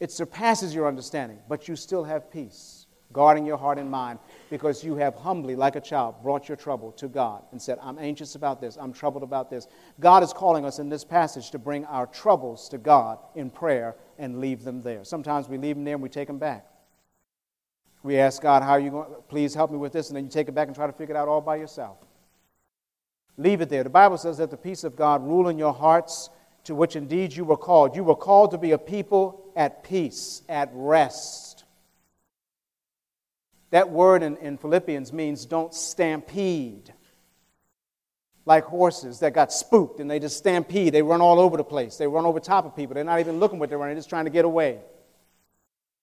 It 0.00 0.10
surpasses 0.10 0.74
your 0.74 0.88
understanding, 0.88 1.38
but 1.48 1.68
you 1.68 1.76
still 1.76 2.04
have 2.04 2.30
peace, 2.30 2.81
guarding 3.12 3.44
your 3.44 3.56
heart 3.56 3.78
and 3.78 3.90
mind, 3.90 4.18
because 4.50 4.82
you 4.82 4.96
have 4.96 5.14
humbly, 5.14 5.56
like 5.56 5.76
a 5.76 5.80
child, 5.80 6.16
brought 6.22 6.48
your 6.48 6.56
trouble 6.56 6.92
to 6.92 7.08
God 7.08 7.42
and 7.52 7.60
said, 7.60 7.78
I'm 7.82 7.98
anxious 7.98 8.34
about 8.34 8.60
this, 8.60 8.76
I'm 8.76 8.92
troubled 8.92 9.22
about 9.22 9.50
this. 9.50 9.68
God 10.00 10.22
is 10.22 10.32
calling 10.32 10.64
us 10.64 10.78
in 10.78 10.88
this 10.88 11.04
passage 11.04 11.50
to 11.50 11.58
bring 11.58 11.84
our 11.86 12.06
troubles 12.06 12.68
to 12.70 12.78
God 12.78 13.18
in 13.34 13.50
prayer 13.50 13.96
and 14.18 14.40
leave 14.40 14.64
them 14.64 14.82
there. 14.82 15.04
Sometimes 15.04 15.48
we 15.48 15.58
leave 15.58 15.76
them 15.76 15.84
there 15.84 15.94
and 15.94 16.02
we 16.02 16.08
take 16.08 16.28
them 16.28 16.38
back. 16.38 16.66
We 18.02 18.18
ask 18.18 18.42
God, 18.42 18.62
how 18.62 18.72
are 18.72 18.80
you 18.80 18.90
going, 18.90 19.08
please 19.28 19.54
help 19.54 19.70
me 19.70 19.78
with 19.78 19.92
this, 19.92 20.08
and 20.08 20.16
then 20.16 20.24
you 20.24 20.30
take 20.30 20.48
it 20.48 20.54
back 20.54 20.66
and 20.66 20.74
try 20.74 20.86
to 20.86 20.92
figure 20.92 21.14
it 21.14 21.18
out 21.18 21.28
all 21.28 21.40
by 21.40 21.56
yourself. 21.56 21.98
Leave 23.36 23.60
it 23.60 23.68
there. 23.68 23.84
The 23.84 23.90
Bible 23.90 24.18
says 24.18 24.38
that 24.38 24.50
the 24.50 24.56
peace 24.56 24.84
of 24.84 24.96
God 24.96 25.22
rule 25.24 25.48
in 25.48 25.56
your 25.56 25.72
hearts, 25.72 26.28
to 26.64 26.74
which 26.74 26.96
indeed 26.96 27.34
you 27.34 27.44
were 27.44 27.56
called. 27.56 27.96
You 27.96 28.04
were 28.04 28.16
called 28.16 28.50
to 28.50 28.58
be 28.58 28.72
a 28.72 28.78
people 28.78 29.52
at 29.56 29.84
peace, 29.84 30.42
at 30.48 30.70
rest. 30.72 31.61
That 33.72 33.90
word 33.90 34.22
in, 34.22 34.36
in 34.36 34.58
Philippians 34.58 35.12
means 35.12 35.46
don't 35.46 35.74
stampede. 35.74 36.92
Like 38.44 38.64
horses 38.64 39.20
that 39.20 39.32
got 39.32 39.52
spooked 39.52 39.98
and 39.98 40.10
they 40.10 40.18
just 40.18 40.36
stampede. 40.36 40.92
They 40.92 41.02
run 41.02 41.20
all 41.20 41.40
over 41.40 41.56
the 41.56 41.64
place. 41.64 41.96
They 41.96 42.06
run 42.06 42.26
over 42.26 42.38
top 42.38 42.66
of 42.66 42.76
people. 42.76 42.94
They're 42.94 43.04
not 43.04 43.20
even 43.20 43.40
looking 43.40 43.58
what 43.58 43.70
they're 43.70 43.78
running, 43.78 43.94
they're 43.94 44.00
just 44.00 44.10
trying 44.10 44.26
to 44.26 44.30
get 44.30 44.44
away. 44.44 44.78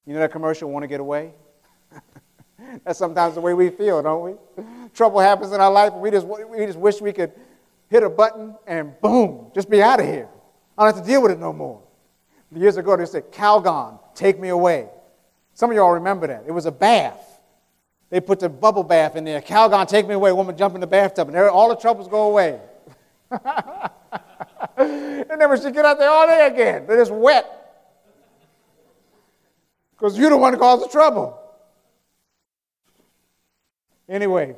You 0.06 0.14
know 0.14 0.20
that 0.22 0.32
commercial, 0.32 0.72
Want 0.72 0.84
to 0.84 0.88
Get 0.88 1.00
Away? 1.00 1.34
That's 2.84 2.98
sometimes 2.98 3.36
the 3.36 3.42
way 3.42 3.54
we 3.54 3.70
feel, 3.70 4.02
don't 4.02 4.24
we? 4.24 4.64
Trouble 4.96 5.20
happens 5.20 5.52
in 5.52 5.62
our 5.62 5.72
life, 5.72 5.94
and 5.94 6.02
we 6.02 6.10
just, 6.10 6.26
we 6.26 6.66
just 6.66 6.80
wish 6.80 7.00
we 7.00 7.14
could 7.14 7.32
hit 7.90 8.02
a 8.02 8.10
button 8.10 8.56
and 8.66 9.00
boom, 9.02 9.52
just 9.54 9.70
be 9.70 9.84
out 9.84 10.00
of 10.00 10.08
here. 10.08 10.28
I 10.76 10.86
don't 10.86 10.96
have 10.96 11.06
to 11.06 11.08
deal 11.08 11.22
with 11.22 11.32
it 11.32 11.40
no 11.40 11.54
more. 11.54 11.84
Years 12.56 12.78
ago, 12.78 12.98
they 12.98 13.06
said, 13.06 13.32
Calgon, 13.32 14.00
take 14.16 14.40
me 14.40 14.50
away. 14.50 14.90
Some 15.54 15.70
of 15.70 15.76
y'all 15.76 15.92
remember 15.92 16.26
that. 16.26 16.46
It 16.48 16.52
was 16.52 16.66
a 16.66 16.72
bath. 16.72 17.39
They 18.10 18.20
put 18.20 18.40
the 18.40 18.50
bubble 18.50 18.84
bath 18.84 19.16
in 19.16 19.24
there. 19.24 19.42
Calgon, 19.42 19.88
take 19.88 20.08
me 20.08 20.16
away. 20.16 20.32
Woman 20.32 20.58
jump 20.58 20.74
in 20.76 20.82
the 20.82 20.88
bathtub, 20.88 21.28
and 21.28 21.38
all 21.38 21.70
the 21.70 21.76
troubles 21.76 22.08
go 22.08 22.24
away. 22.30 22.60
and 24.78 25.28
never 25.38 25.58
should 25.58 25.74
get 25.74 25.86
out 25.86 26.00
there 26.00 26.10
all 26.10 26.26
day 26.26 26.48
again. 26.48 26.88
They're 26.88 26.98
just 26.98 27.12
wet. 27.12 27.56
Because 29.92 30.18
you 30.18 30.30
don't 30.30 30.42
want 30.42 30.54
to 30.54 30.60
cause 30.60 30.82
the 30.82 30.88
trouble. 30.88 31.38
Anyway, 34.08 34.56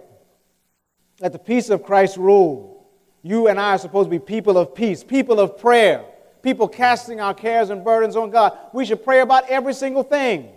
let 1.20 1.34
the 1.34 1.40
peace 1.40 1.70
of 1.70 1.84
Christ 1.84 2.16
rule. 2.16 2.90
You 3.22 3.48
and 3.48 3.60
I 3.60 3.76
are 3.76 3.78
supposed 3.78 4.08
to 4.08 4.12
be 4.12 4.20
people 4.20 4.58
of 4.58 4.74
peace, 4.74 5.04
people 5.04 5.40
of 5.40 5.58
prayer, 5.58 6.06
people 6.42 6.68
casting 6.70 7.20
our 7.20 7.34
cares 7.34 7.70
and 7.70 7.84
burdens 7.84 8.16
on 8.16 8.30
God. 8.30 8.58
We 8.72 8.86
should 8.86 9.04
pray 9.04 9.20
about 9.20 9.50
every 9.50 9.74
single 9.74 10.04
thing. 10.04 10.50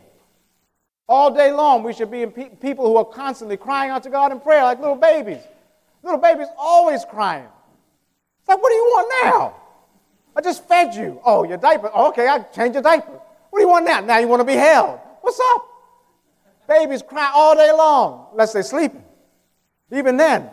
All 1.09 1.35
day 1.35 1.53
long, 1.53 1.83
we 1.83 1.93
should 1.93 2.11
be 2.11 2.27
people 2.27 2.87
who 2.87 2.97
are 2.97 3.05
constantly 3.05 3.57
crying 3.57 3.91
out 3.91 4.03
to 4.05 4.11
God 4.11 4.33
in 4.33 4.41
prayer 4.41 4.63
like 4.65 4.81
little 4.81 4.97
babies. 4.97 5.43
Little 6.03 6.21
babies 6.21 6.49
always 6.59 7.05
crying. 7.05 7.47
It's 8.41 8.49
like, 8.49 8.63
what 8.63 8.71
do 8.71 8.75
you 8.75 8.85
want 8.85 9.25
now? 9.25 9.57
I 10.37 10.41
just 10.41 10.67
fed 10.67 10.95
you. 10.95 11.21
Oh, 11.25 11.45
your 11.45 11.59
diaper. 11.59 11.91
Oh, 11.93 12.09
okay, 12.09 12.27
I 12.27 12.41
changed 12.41 12.75
your 12.75 12.83
diaper. 12.83 13.21
What 13.51 13.59
do 13.59 13.63
you 13.63 13.69
want 13.69 13.85
now? 13.85 14.01
Now 14.01 14.19
you 14.19 14.29
want 14.29 14.41
to 14.41 14.47
be 14.47 14.55
held. 14.55 14.99
What's 15.21 15.41
up? 15.41 15.69
Babies 16.67 17.03
cry 17.03 17.31
all 17.35 17.55
day 17.55 17.71
long 17.73 18.29
unless 18.33 18.53
they're 18.53 18.63
sleeping. 18.63 19.05
Even 19.93 20.17
then, 20.17 20.51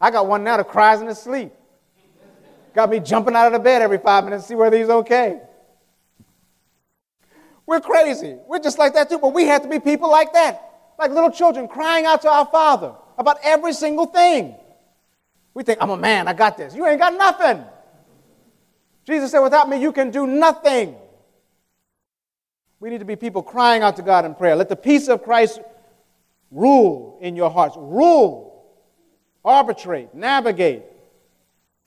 I 0.00 0.10
got 0.10 0.26
one 0.26 0.42
now 0.42 0.56
that 0.56 0.68
cries 0.68 1.00
in 1.00 1.06
his 1.06 1.18
sleep. 1.18 1.52
Got 2.74 2.90
me 2.90 3.00
jumping 3.00 3.34
out 3.34 3.46
of 3.46 3.52
the 3.52 3.58
bed 3.58 3.82
every 3.82 3.98
five 3.98 4.24
minutes 4.24 4.44
to 4.44 4.48
see 4.48 4.54
whether 4.54 4.76
he's 4.76 4.88
okay. 4.88 5.40
We're 7.70 7.80
crazy. 7.80 8.36
We're 8.48 8.58
just 8.58 8.80
like 8.80 8.94
that 8.94 9.08
too, 9.08 9.20
but 9.20 9.32
we 9.32 9.44
have 9.44 9.62
to 9.62 9.68
be 9.68 9.78
people 9.78 10.10
like 10.10 10.32
that. 10.32 10.92
Like 10.98 11.12
little 11.12 11.30
children 11.30 11.68
crying 11.68 12.04
out 12.04 12.22
to 12.22 12.28
our 12.28 12.46
Father 12.46 12.94
about 13.16 13.38
every 13.44 13.72
single 13.74 14.06
thing. 14.06 14.56
We 15.54 15.62
think, 15.62 15.78
I'm 15.80 15.90
a 15.90 15.96
man, 15.96 16.26
I 16.26 16.32
got 16.32 16.56
this. 16.56 16.74
You 16.74 16.84
ain't 16.84 16.98
got 16.98 17.14
nothing. 17.14 17.64
Jesus 19.06 19.30
said, 19.30 19.38
Without 19.38 19.68
me, 19.68 19.80
you 19.80 19.92
can 19.92 20.10
do 20.10 20.26
nothing. 20.26 20.96
We 22.80 22.90
need 22.90 22.98
to 22.98 23.04
be 23.04 23.14
people 23.14 23.40
crying 23.40 23.84
out 23.84 23.94
to 23.98 24.02
God 24.02 24.24
in 24.24 24.34
prayer. 24.34 24.56
Let 24.56 24.68
the 24.68 24.74
peace 24.74 25.06
of 25.06 25.22
Christ 25.22 25.60
rule 26.50 27.20
in 27.20 27.36
your 27.36 27.50
hearts. 27.50 27.76
Rule, 27.78 28.64
arbitrate, 29.44 30.12
navigate. 30.12 30.82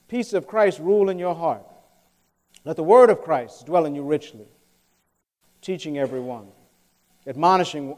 Peace 0.07 0.31
of 0.31 0.47
Christ 0.47 0.79
rule 0.79 1.09
in 1.09 1.19
your 1.19 1.35
heart. 1.35 1.65
Let 2.63 2.77
the 2.77 2.83
word 2.83 3.09
of 3.09 3.21
Christ 3.21 3.65
dwell 3.65 3.85
in 3.85 3.95
you 3.95 4.03
richly, 4.03 4.47
teaching 5.63 5.97
everyone, 5.97 6.47
admonishing 7.25 7.95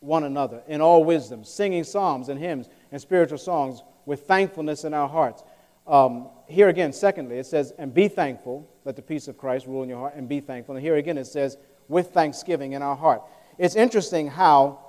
one 0.00 0.24
another 0.24 0.62
in 0.68 0.80
all 0.80 1.02
wisdom, 1.02 1.44
singing 1.44 1.82
psalms 1.82 2.28
and 2.28 2.38
hymns 2.38 2.68
and 2.92 3.00
spiritual 3.00 3.38
songs 3.38 3.82
with 4.06 4.26
thankfulness 4.26 4.84
in 4.84 4.94
our 4.94 5.08
hearts. 5.08 5.42
Um, 5.86 6.28
here 6.46 6.68
again, 6.68 6.92
secondly, 6.92 7.38
it 7.38 7.46
says, 7.46 7.72
and 7.78 7.92
be 7.92 8.08
thankful. 8.08 8.68
Let 8.84 8.94
the 8.94 9.02
peace 9.02 9.26
of 9.26 9.36
Christ 9.36 9.66
rule 9.66 9.82
in 9.82 9.88
your 9.88 9.98
heart, 9.98 10.14
and 10.14 10.28
be 10.28 10.40
thankful. 10.40 10.76
And 10.76 10.84
here 10.84 10.96
again, 10.96 11.18
it 11.18 11.26
says, 11.26 11.56
with 11.88 12.10
thanksgiving 12.10 12.72
in 12.72 12.82
our 12.82 12.94
heart. 12.94 13.22
It's 13.56 13.74
interesting 13.74 14.28
how 14.28 14.80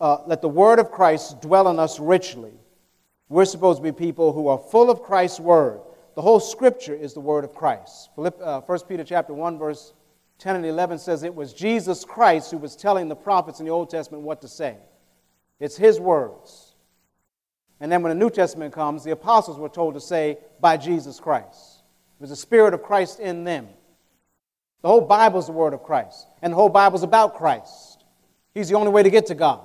uh, 0.00 0.18
let 0.26 0.40
the 0.40 0.48
word 0.48 0.78
of 0.78 0.90
Christ 0.90 1.40
dwell 1.42 1.68
in 1.68 1.78
us 1.78 1.98
richly. 1.98 2.52
We're 3.28 3.44
supposed 3.44 3.78
to 3.78 3.82
be 3.82 3.92
people 3.92 4.32
who 4.32 4.48
are 4.48 4.58
full 4.58 4.90
of 4.90 5.02
Christ's 5.02 5.40
word. 5.40 5.80
The 6.14 6.22
whole 6.22 6.40
scripture 6.40 6.94
is 6.94 7.14
the 7.14 7.20
word 7.20 7.44
of 7.44 7.52
Christ. 7.54 8.10
Philipp, 8.14 8.38
uh, 8.40 8.60
1 8.60 8.78
Peter 8.88 9.02
chapter 9.02 9.34
1, 9.34 9.58
verse 9.58 9.92
10 10.38 10.56
and 10.56 10.66
11 10.66 10.98
says 10.98 11.22
it 11.22 11.34
was 11.34 11.52
Jesus 11.52 12.04
Christ 12.04 12.50
who 12.50 12.58
was 12.58 12.76
telling 12.76 13.08
the 13.08 13.16
prophets 13.16 13.60
in 13.60 13.66
the 13.66 13.72
Old 13.72 13.90
Testament 13.90 14.24
what 14.24 14.42
to 14.42 14.48
say. 14.48 14.76
It's 15.60 15.76
his 15.76 16.00
words. 16.00 16.74
And 17.80 17.90
then 17.90 18.02
when 18.02 18.10
the 18.10 18.24
New 18.24 18.30
Testament 18.30 18.72
comes, 18.72 19.04
the 19.04 19.12
apostles 19.12 19.58
were 19.58 19.68
told 19.68 19.94
to 19.94 20.00
say, 20.00 20.38
by 20.60 20.76
Jesus 20.76 21.20
Christ. 21.20 21.82
It 22.18 22.20
was 22.20 22.30
the 22.30 22.36
Spirit 22.36 22.74
of 22.74 22.82
Christ 22.82 23.20
in 23.20 23.44
them. 23.44 23.68
The 24.82 24.88
whole 24.88 25.00
Bible 25.00 25.38
is 25.38 25.46
the 25.46 25.52
Word 25.52 25.72
of 25.72 25.82
Christ, 25.82 26.26
and 26.42 26.52
the 26.52 26.56
whole 26.56 26.68
Bible 26.68 26.96
is 26.96 27.02
about 27.02 27.36
Christ. 27.36 28.04
He's 28.54 28.68
the 28.68 28.76
only 28.76 28.92
way 28.92 29.02
to 29.02 29.10
get 29.10 29.26
to 29.26 29.34
God. 29.34 29.60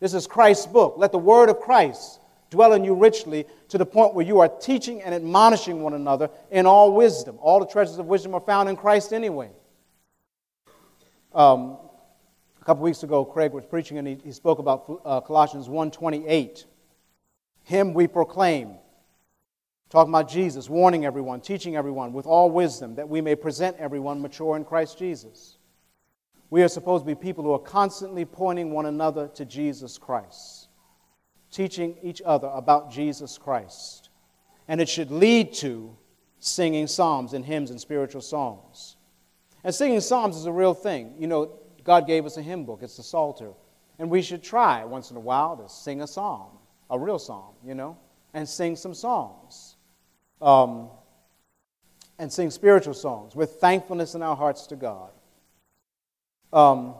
This 0.00 0.14
is 0.14 0.26
Christ's 0.26 0.66
book. 0.66 0.94
Let 0.96 1.12
the 1.12 1.18
Word 1.18 1.48
of 1.48 1.60
Christ 1.60 2.20
dwell 2.50 2.72
in 2.72 2.84
you 2.84 2.94
richly 2.94 3.46
to 3.68 3.78
the 3.78 3.86
point 3.86 4.14
where 4.14 4.24
you 4.24 4.40
are 4.40 4.48
teaching 4.48 5.02
and 5.02 5.14
admonishing 5.14 5.82
one 5.82 5.94
another 5.94 6.30
in 6.50 6.66
all 6.66 6.92
wisdom. 6.92 7.38
All 7.40 7.60
the 7.60 7.66
treasures 7.66 7.98
of 7.98 8.06
wisdom 8.06 8.34
are 8.34 8.40
found 8.40 8.68
in 8.68 8.76
Christ 8.76 9.12
anyway. 9.12 9.50
Um, 11.34 11.78
a 12.60 12.64
couple 12.64 12.84
weeks 12.84 13.02
ago, 13.02 13.24
Craig 13.24 13.52
was 13.52 13.64
preaching 13.64 13.98
and 13.98 14.06
he, 14.06 14.18
he 14.22 14.32
spoke 14.32 14.58
about 14.58 15.00
uh, 15.04 15.20
Colossians 15.20 15.68
1.28. 15.68 16.64
Him 17.64 17.94
we 17.94 18.06
proclaim, 18.06 18.76
Talking 19.92 20.10
about 20.10 20.30
Jesus, 20.30 20.70
warning 20.70 21.04
everyone, 21.04 21.42
teaching 21.42 21.76
everyone 21.76 22.14
with 22.14 22.24
all 22.24 22.50
wisdom 22.50 22.94
that 22.94 23.06
we 23.06 23.20
may 23.20 23.34
present 23.34 23.76
everyone 23.78 24.22
mature 24.22 24.56
in 24.56 24.64
Christ 24.64 24.98
Jesus. 24.98 25.58
We 26.48 26.62
are 26.62 26.68
supposed 26.68 27.04
to 27.04 27.06
be 27.06 27.14
people 27.14 27.44
who 27.44 27.52
are 27.52 27.58
constantly 27.58 28.24
pointing 28.24 28.70
one 28.72 28.86
another 28.86 29.28
to 29.34 29.44
Jesus 29.44 29.98
Christ, 29.98 30.68
teaching 31.50 31.98
each 32.02 32.22
other 32.24 32.48
about 32.48 32.90
Jesus 32.90 33.36
Christ. 33.36 34.08
And 34.66 34.80
it 34.80 34.88
should 34.88 35.10
lead 35.10 35.52
to 35.56 35.94
singing 36.38 36.86
psalms 36.86 37.34
and 37.34 37.44
hymns 37.44 37.70
and 37.70 37.78
spiritual 37.78 38.22
songs. 38.22 38.96
And 39.64 39.74
singing 39.74 40.00
psalms 40.00 40.36
is 40.36 40.46
a 40.46 40.52
real 40.52 40.74
thing. 40.74 41.14
You 41.18 41.26
know, 41.26 41.52
God 41.84 42.06
gave 42.06 42.26
us 42.26 42.36
a 42.36 42.42
hymn 42.42 42.64
book, 42.64 42.80
it's 42.82 42.96
the 42.96 43.02
Psalter. 43.02 43.52
And 43.98 44.10
we 44.10 44.22
should 44.22 44.42
try 44.42 44.84
once 44.84 45.10
in 45.10 45.16
a 45.16 45.20
while 45.20 45.56
to 45.56 45.68
sing 45.68 46.02
a 46.02 46.06
psalm, 46.06 46.58
a 46.90 46.98
real 46.98 47.18
psalm, 47.18 47.54
you 47.64 47.74
know, 47.74 47.96
and 48.34 48.48
sing 48.48 48.74
some 48.74 48.94
songs 48.94 49.76
um, 50.40 50.88
and 52.18 52.32
sing 52.32 52.50
spiritual 52.50 52.94
songs 52.94 53.36
with 53.36 53.52
thankfulness 53.52 54.14
in 54.14 54.22
our 54.22 54.34
hearts 54.34 54.66
to 54.68 54.76
God. 54.76 55.10
Um, 56.52 56.94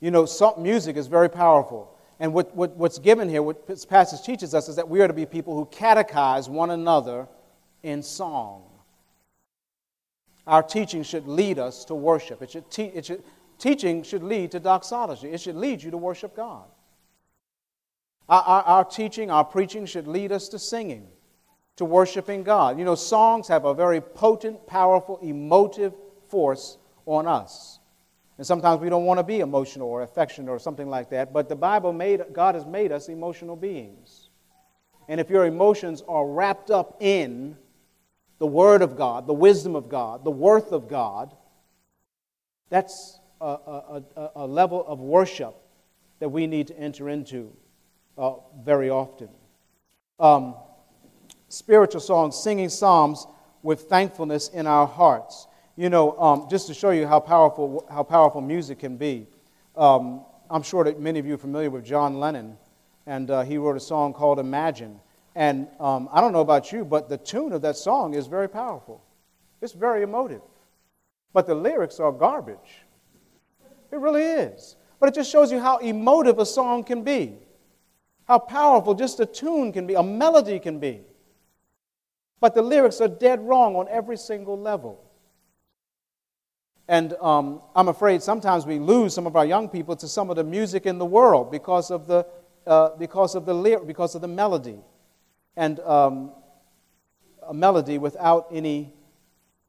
you 0.00 0.10
know, 0.10 0.26
music 0.58 0.96
is 0.96 1.06
very 1.06 1.28
powerful. 1.28 1.96
And 2.18 2.32
what, 2.32 2.54
what, 2.56 2.76
what's 2.76 2.98
given 2.98 3.28
here, 3.28 3.42
what 3.42 3.66
this 3.66 3.84
passage 3.84 4.24
teaches 4.24 4.54
us, 4.54 4.68
is 4.68 4.76
that 4.76 4.88
we 4.88 5.00
are 5.02 5.08
to 5.08 5.14
be 5.14 5.26
people 5.26 5.54
who 5.54 5.66
catechize 5.66 6.48
one 6.48 6.70
another 6.70 7.28
in 7.82 8.02
song. 8.02 8.62
Our 10.46 10.62
teaching 10.62 11.02
should 11.02 11.26
lead 11.26 11.58
us 11.58 11.84
to 11.86 11.94
worship. 11.94 12.42
It 12.42 12.50
should, 12.50 12.70
te- 12.70 12.84
it 12.94 13.06
should, 13.06 13.24
teaching 13.58 14.02
should 14.02 14.22
lead 14.22 14.52
to 14.52 14.60
doxology. 14.60 15.28
It 15.28 15.40
should 15.40 15.56
lead 15.56 15.82
you 15.82 15.90
to 15.90 15.96
worship 15.96 16.36
God. 16.36 16.64
Our, 18.28 18.42
our, 18.42 18.62
our 18.62 18.84
teaching, 18.84 19.30
our 19.30 19.44
preaching 19.44 19.86
should 19.86 20.06
lead 20.06 20.32
us 20.32 20.48
to 20.48 20.58
singing 20.58 21.08
to 21.76 21.84
worshiping 21.84 22.42
God. 22.42 22.78
You 22.78 22.84
know, 22.84 22.94
songs 22.94 23.48
have 23.48 23.64
a 23.64 23.74
very 23.74 24.00
potent, 24.00 24.66
powerful, 24.66 25.18
emotive 25.22 25.94
force 26.28 26.78
on 27.04 27.26
us. 27.26 27.78
And 28.38 28.46
sometimes 28.46 28.80
we 28.80 28.88
don't 28.88 29.04
want 29.04 29.18
to 29.18 29.24
be 29.24 29.40
emotional 29.40 29.88
or 29.88 30.02
affectionate 30.02 30.50
or 30.50 30.58
something 30.58 30.88
like 30.88 31.10
that, 31.10 31.32
but 31.32 31.48
the 31.48 31.56
Bible 31.56 31.92
made, 31.92 32.22
God 32.32 32.54
has 32.54 32.66
made 32.66 32.92
us 32.92 33.08
emotional 33.08 33.56
beings. 33.56 34.30
And 35.08 35.20
if 35.20 35.30
your 35.30 35.46
emotions 35.46 36.02
are 36.08 36.26
wrapped 36.26 36.70
up 36.70 36.96
in 37.00 37.56
the 38.38 38.46
Word 38.46 38.82
of 38.82 38.96
God, 38.96 39.26
the 39.26 39.34
wisdom 39.34 39.74
of 39.74 39.88
God, 39.88 40.24
the 40.24 40.30
worth 40.30 40.72
of 40.72 40.88
God, 40.88 41.34
that's 42.68 43.18
a, 43.40 43.46
a, 43.46 44.02
a, 44.16 44.30
a 44.36 44.46
level 44.46 44.84
of 44.86 45.00
worship 45.00 45.54
that 46.18 46.28
we 46.28 46.46
need 46.46 46.66
to 46.68 46.78
enter 46.78 47.08
into 47.08 47.52
uh, 48.18 48.34
very 48.64 48.90
often. 48.90 49.28
Um, 50.18 50.54
spiritual 51.48 52.00
songs, 52.00 52.36
singing 52.36 52.68
psalms 52.68 53.26
with 53.62 53.82
thankfulness 53.82 54.48
in 54.48 54.66
our 54.66 54.86
hearts. 54.86 55.46
You 55.76 55.90
know, 55.90 56.18
um, 56.18 56.46
just 56.50 56.66
to 56.68 56.74
show 56.74 56.90
you 56.90 57.06
how 57.06 57.20
powerful, 57.20 57.86
how 57.90 58.02
powerful 58.02 58.40
music 58.40 58.78
can 58.78 58.96
be, 58.96 59.26
um, 59.76 60.24
I'm 60.48 60.62
sure 60.62 60.84
that 60.84 61.00
many 61.00 61.18
of 61.18 61.26
you 61.26 61.34
are 61.34 61.38
familiar 61.38 61.70
with 61.70 61.84
John 61.84 62.18
Lennon, 62.18 62.56
and 63.06 63.30
uh, 63.30 63.42
he 63.42 63.58
wrote 63.58 63.76
a 63.76 63.80
song 63.80 64.14
called 64.14 64.38
Imagine. 64.38 65.00
And 65.36 65.68
um, 65.78 66.08
I 66.10 66.22
don't 66.22 66.32
know 66.32 66.40
about 66.40 66.72
you, 66.72 66.82
but 66.82 67.10
the 67.10 67.18
tune 67.18 67.52
of 67.52 67.60
that 67.60 67.76
song 67.76 68.14
is 68.14 68.26
very 68.26 68.48
powerful. 68.48 69.04
It's 69.60 69.74
very 69.74 70.02
emotive. 70.02 70.40
But 71.34 71.46
the 71.46 71.54
lyrics 71.54 72.00
are 72.00 72.10
garbage. 72.10 72.86
It 73.92 73.98
really 73.98 74.22
is. 74.22 74.76
But 74.98 75.10
it 75.10 75.14
just 75.14 75.30
shows 75.30 75.52
you 75.52 75.60
how 75.60 75.76
emotive 75.76 76.38
a 76.38 76.46
song 76.46 76.84
can 76.84 77.02
be, 77.02 77.34
how 78.24 78.38
powerful 78.38 78.94
just 78.94 79.20
a 79.20 79.26
tune 79.26 79.74
can 79.74 79.86
be, 79.86 79.92
a 79.92 80.02
melody 80.02 80.58
can 80.58 80.78
be. 80.78 81.02
But 82.40 82.54
the 82.54 82.62
lyrics 82.62 83.02
are 83.02 83.08
dead 83.08 83.46
wrong 83.46 83.76
on 83.76 83.88
every 83.90 84.16
single 84.16 84.58
level. 84.58 85.04
And 86.88 87.12
um, 87.20 87.60
I'm 87.74 87.88
afraid 87.88 88.22
sometimes 88.22 88.64
we 88.64 88.78
lose 88.78 89.12
some 89.12 89.26
of 89.26 89.36
our 89.36 89.44
young 89.44 89.68
people 89.68 89.96
to 89.96 90.08
some 90.08 90.30
of 90.30 90.36
the 90.36 90.44
music 90.44 90.86
in 90.86 90.96
the 90.96 91.04
world 91.04 91.50
because 91.50 91.90
of 91.90 92.06
the, 92.06 92.26
uh, 92.66 92.96
because 92.96 93.34
of 93.34 93.44
the, 93.44 93.82
because 93.86 94.14
of 94.14 94.22
the 94.22 94.28
melody. 94.28 94.78
And 95.56 95.80
um, 95.80 96.32
a 97.46 97.54
melody 97.54 97.98
without 97.98 98.48
any, 98.50 98.92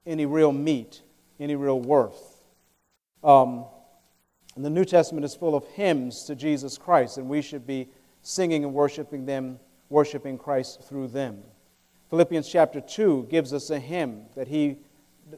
any 0.05 0.25
real 0.25 0.51
meat, 0.51 1.01
any 1.39 1.55
real 1.55 1.79
worth. 1.79 2.41
Um, 3.23 3.65
and 4.55 4.65
the 4.65 4.69
New 4.69 4.85
Testament 4.85 5.23
is 5.23 5.35
full 5.35 5.55
of 5.55 5.65
hymns 5.67 6.23
to 6.25 6.35
Jesus 6.35 6.77
Christ, 6.77 7.17
and 7.17 7.29
we 7.29 7.41
should 7.41 7.67
be 7.67 7.89
singing 8.21 8.63
and 8.63 8.73
worshiping 8.73 9.25
them, 9.25 9.59
worshiping 9.89 10.37
Christ 10.37 10.81
through 10.83 11.09
them. 11.09 11.43
Philippians 12.09 12.49
chapter 12.49 12.81
2 12.81 13.27
gives 13.29 13.53
us 13.53 13.69
a 13.69 13.79
hymn 13.79 14.25
that 14.35 14.47
he 14.47 14.77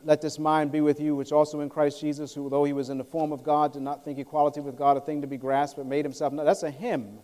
let 0.04 0.22
this 0.22 0.38
mind 0.38 0.72
be 0.72 0.82
with 0.82 1.00
you, 1.00 1.16
which 1.16 1.32
also 1.32 1.62
in 1.62 1.70
Christ 1.70 2.00
Jesus, 2.00 2.34
who, 2.34 2.50
though 2.50 2.64
he 2.64 2.74
was 2.74 2.90
in 2.90 2.98
the 2.98 3.04
form 3.04 3.32
of 3.32 3.44
God, 3.44 3.74
did 3.74 3.82
not 3.82 4.06
think 4.06 4.20
equality 4.20 4.62
with 4.62 4.78
God 4.78 4.98
a 4.98 5.02
thing 5.02 5.22
to 5.22 5.28
be 5.28 5.38
grasped, 5.38 5.78
but 5.78 5.86
made 5.86 6.06
himself. 6.06 6.32
No, 6.32 6.46
that's 6.46 6.64
a 6.64 6.72
hymn 6.72 7.20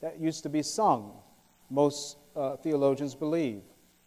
that 0.00 0.20
used 0.20 0.42
to 0.42 0.48
be 0.48 0.62
sung, 0.62 1.12
most 1.70 2.16
uh, 2.40 2.56
theologians 2.56 3.14
believe. 3.14 3.62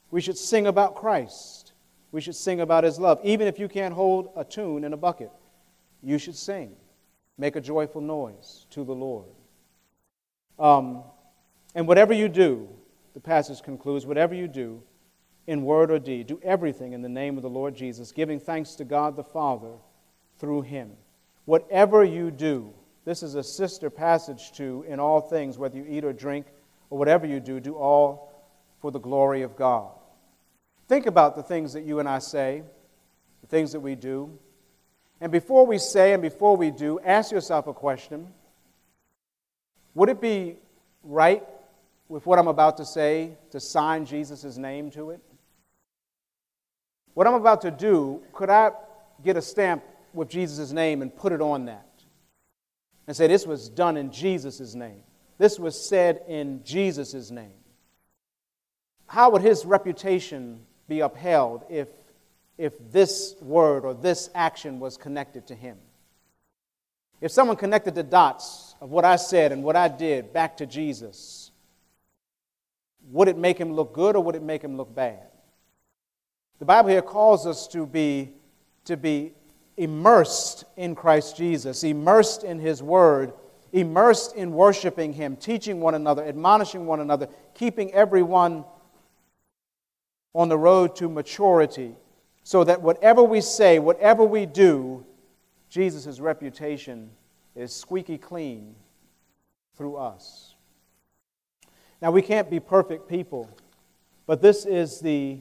We 0.09 0.19
should 0.19 0.38
sing 0.38 0.65
about 0.67 0.95
Christ. 0.95 1.73
We 2.11 2.19
should 2.19 2.36
sing 2.36 2.61
about 2.61 2.84
his 2.84 2.99
love. 2.99 3.19
Even 3.23 3.47
if 3.47 3.59
you 3.59 3.67
can't 3.67 3.93
hold 3.93 4.29
a 4.36 4.43
tune 4.43 4.84
in 4.84 4.93
a 4.93 4.97
bucket, 4.97 5.31
you 6.01 6.17
should 6.17 6.36
sing. 6.36 6.75
Make 7.38 7.55
a 7.55 7.61
joyful 7.61 8.01
noise 8.01 8.65
to 8.71 8.84
the 8.84 8.93
Lord. 8.93 9.29
Um, 10.57 11.03
and 11.75 11.88
whatever 11.88 12.13
you 12.13 12.27
do, 12.27 12.69
the 13.13 13.19
passage 13.19 13.61
concludes, 13.61 14.05
whatever 14.05 14.34
you 14.34 14.47
do, 14.47 14.81
in 15.45 15.63
word 15.63 15.91
or 15.91 15.99
deed. 15.99 16.27
Do 16.27 16.39
everything 16.43 16.93
in 16.93 17.01
the 17.01 17.09
name 17.09 17.38
of 17.38 17.43
the 17.43 17.49
Lord 17.49 17.75
Jesus, 17.75 18.11
giving 18.11 18.39
thanks 18.39 18.75
to 18.75 18.86
God 18.86 19.15
the 19.15 19.23
Father 19.23 19.73
through 20.38 20.61
him. 20.63 20.91
Whatever 21.45 22.03
you 22.03 22.31
do, 22.31 22.73
this 23.05 23.21
is 23.21 23.36
a 23.36 23.43
sister 23.43 23.89
passage 23.89 24.53
to 24.53 24.86
in 24.88 24.99
all 24.99 25.21
things, 25.21 25.57
whether 25.57 25.77
you 25.77 25.86
eat 25.88 26.05
or 26.05 26.13
drink 26.13 26.47
or 26.93 26.99
whatever 26.99 27.25
you 27.25 27.39
do, 27.39 27.59
do 27.59 27.73
all 27.73 28.31
for 28.79 28.91
the 28.91 28.99
glory 28.99 29.41
of 29.41 29.55
God. 29.55 29.89
Think 30.87 31.07
about 31.07 31.35
the 31.35 31.41
things 31.41 31.73
that 31.73 31.85
you 31.85 31.97
and 31.97 32.07
I 32.07 32.19
say, 32.19 32.61
the 33.41 33.47
things 33.47 33.71
that 33.71 33.79
we 33.79 33.95
do. 33.95 34.37
And 35.19 35.31
before 35.31 35.65
we 35.65 35.79
say 35.79 36.13
and 36.13 36.21
before 36.21 36.55
we 36.55 36.69
do, 36.69 36.99
ask 36.99 37.31
yourself 37.31 37.65
a 37.65 37.73
question 37.73 38.27
Would 39.95 40.09
it 40.09 40.21
be 40.21 40.57
right 41.03 41.43
with 42.09 42.27
what 42.27 42.37
I'm 42.37 42.47
about 42.47 42.77
to 42.77 42.85
say 42.85 43.37
to 43.49 43.59
sign 43.59 44.05
Jesus' 44.05 44.55
name 44.57 44.91
to 44.91 45.09
it? 45.09 45.21
What 47.15 47.25
I'm 47.25 47.33
about 47.33 47.61
to 47.61 47.71
do, 47.71 48.21
could 48.33 48.51
I 48.51 48.69
get 49.23 49.35
a 49.35 49.41
stamp 49.41 49.83
with 50.13 50.29
Jesus' 50.29 50.71
name 50.71 51.01
and 51.01 51.15
put 51.15 51.31
it 51.31 51.41
on 51.41 51.65
that? 51.65 51.89
And 53.07 53.17
say, 53.17 53.25
this 53.25 53.47
was 53.47 53.67
done 53.67 53.97
in 53.97 54.11
Jesus' 54.11 54.75
name. 54.75 55.01
This 55.38 55.59
was 55.59 55.79
said 55.79 56.21
in 56.27 56.63
Jesus' 56.63 57.31
name. 57.31 57.51
How 59.07 59.29
would 59.31 59.41
his 59.41 59.65
reputation 59.65 60.65
be 60.88 61.01
upheld 61.01 61.63
if, 61.69 61.88
if 62.57 62.73
this 62.91 63.36
word 63.41 63.86
or 63.86 63.93
this 63.93 64.29
action 64.34 64.79
was 64.79 64.97
connected 64.97 65.47
to 65.47 65.55
him? 65.55 65.77
If 67.21 67.31
someone 67.31 67.57
connected 67.57 67.95
the 67.95 68.03
dots 68.03 68.75
of 68.81 68.89
what 68.89 69.05
I 69.05 69.15
said 69.15 69.51
and 69.51 69.63
what 69.63 69.75
I 69.75 69.88
did 69.88 70.34
back 70.34 70.57
to 70.57 70.65
Jesus, 70.65 71.51
would 73.11 73.27
it 73.27 73.38
make 73.38 73.57
him 73.57 73.73
look 73.73 73.93
good 73.93 74.15
or 74.15 74.23
would 74.23 74.36
it 74.36 74.43
make 74.43 74.61
him 74.61 74.77
look 74.77 74.93
bad? 74.93 75.27
The 76.59 76.65
Bible 76.65 76.89
here 76.89 77.01
calls 77.01 77.45
us 77.45 77.67
to 77.69 77.86
be, 77.86 78.31
to 78.86 78.95
be 78.95 79.34
immersed 79.77 80.65
in 80.77 80.95
Christ 80.95 81.36
Jesus, 81.36 81.84
immersed 81.84 82.43
in 82.43 82.59
His 82.59 82.81
Word, 82.81 83.34
immersed 83.74 84.36
in 84.36 84.53
worshiping 84.53 85.11
Him, 85.11 85.36
teaching 85.36 85.82
one 85.82 85.95
another, 85.95 86.24
admonishing 86.24 86.86
one 86.86 87.01
another, 87.01 87.28
keeping 87.55 87.91
everyone 87.91 88.63
on 90.34 90.47
the 90.47 90.57
road 90.57 90.95
to 90.95 91.09
maturity, 91.09 91.95
so 92.43 92.63
that 92.63 92.82
whatever 92.82 93.24
we 93.24 93.41
say, 93.41 93.80
whatever 93.80 94.24
we 94.24 94.45
do, 94.45 95.05
Jesus' 95.69 96.19
reputation 96.19 97.09
is 97.55 97.76
squeaky 97.76 98.17
clean 98.17 98.76
through 99.76 99.97
us. 99.97 100.55
Now, 102.01 102.11
we 102.11 102.21
can't 102.21 102.49
be 102.49 102.59
perfect 102.59 103.09
people, 103.09 103.49
but 104.26 104.41
this 104.41 104.65
is 104.65 104.99
the 104.99 105.39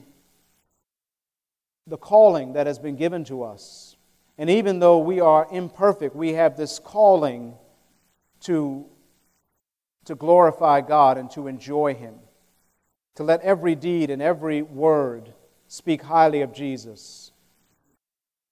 the 1.85 1.97
calling 1.97 2.53
that 2.53 2.65
has 2.65 2.79
been 2.79 2.95
given 2.95 3.25
to 3.25 3.43
us. 3.43 3.97
And 4.37 4.49
even 4.49 4.79
though 4.79 4.99
we 4.99 5.19
are 5.19 5.45
imperfect, 5.51 6.15
we 6.15 6.31
have 6.31 6.55
this 6.55 6.79
calling 6.79 7.55
to, 8.43 8.85
to 10.05 10.15
glorify 10.15 10.81
God 10.81 11.17
and 11.17 11.29
to 11.31 11.47
enjoy 11.47 11.93
Him, 11.93 12.15
to 13.15 13.23
let 13.23 13.41
every 13.41 13.75
deed 13.75 14.09
and 14.09 14.21
every 14.21 14.61
word 14.61 15.33
speak 15.67 16.01
highly 16.01 16.41
of 16.41 16.53
Jesus. 16.53 17.31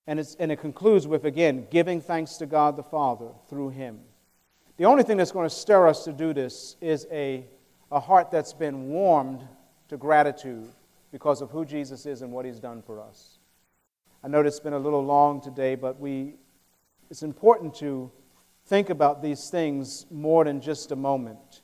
And, 0.07 0.19
and 0.39 0.51
it 0.51 0.59
concludes 0.59 1.07
with, 1.07 1.25
again, 1.25 1.67
giving 1.69 2.01
thanks 2.01 2.37
to 2.37 2.45
God 2.45 2.75
the 2.75 2.83
Father 2.83 3.29
through 3.49 3.69
Him. 3.69 3.99
The 4.77 4.85
only 4.85 5.03
thing 5.03 5.17
that's 5.17 5.31
going 5.31 5.47
to 5.47 5.55
stir 5.55 5.87
us 5.87 6.03
to 6.05 6.13
do 6.13 6.33
this 6.33 6.75
is 6.81 7.05
a, 7.11 7.45
a 7.91 7.99
heart 7.99 8.31
that's 8.31 8.53
been 8.53 8.87
warmed 8.89 9.47
to 9.89 9.97
gratitude 9.97 10.69
because 11.11 11.41
of 11.41 11.51
who 11.51 11.65
Jesus 11.65 12.05
is 12.05 12.21
and 12.21 12.31
what 12.31 12.45
he's 12.45 12.59
done 12.59 12.81
for 12.81 12.99
us. 12.99 13.37
I 14.23 14.27
know 14.27 14.39
it's 14.41 14.59
been 14.59 14.73
a 14.73 14.79
little 14.79 15.03
long 15.03 15.41
today, 15.41 15.75
but 15.75 15.99
we, 15.99 16.35
it's 17.09 17.23
important 17.23 17.75
to 17.75 18.11
think 18.71 18.89
about 18.89 19.21
these 19.21 19.49
things 19.49 20.05
more 20.09 20.45
than 20.45 20.61
just 20.61 20.93
a 20.93 20.95
moment. 20.95 21.61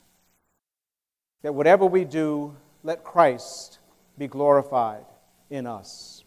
That 1.42 1.56
whatever 1.56 1.86
we 1.86 2.04
do, 2.04 2.54
let 2.84 3.06
Christ 3.06 3.80
be 4.18 4.28
glorified 4.28 5.06
in 5.50 5.68
us. 5.68 6.26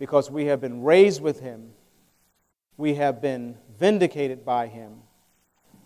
Because 0.00 0.32
we 0.32 0.46
have 0.46 0.60
been 0.60 0.82
raised 0.82 1.22
with 1.22 1.38
him, 1.38 1.70
we 2.76 2.94
have 2.94 3.22
been 3.22 3.56
vindicated 3.78 4.44
by 4.44 4.66
him, 4.66 4.94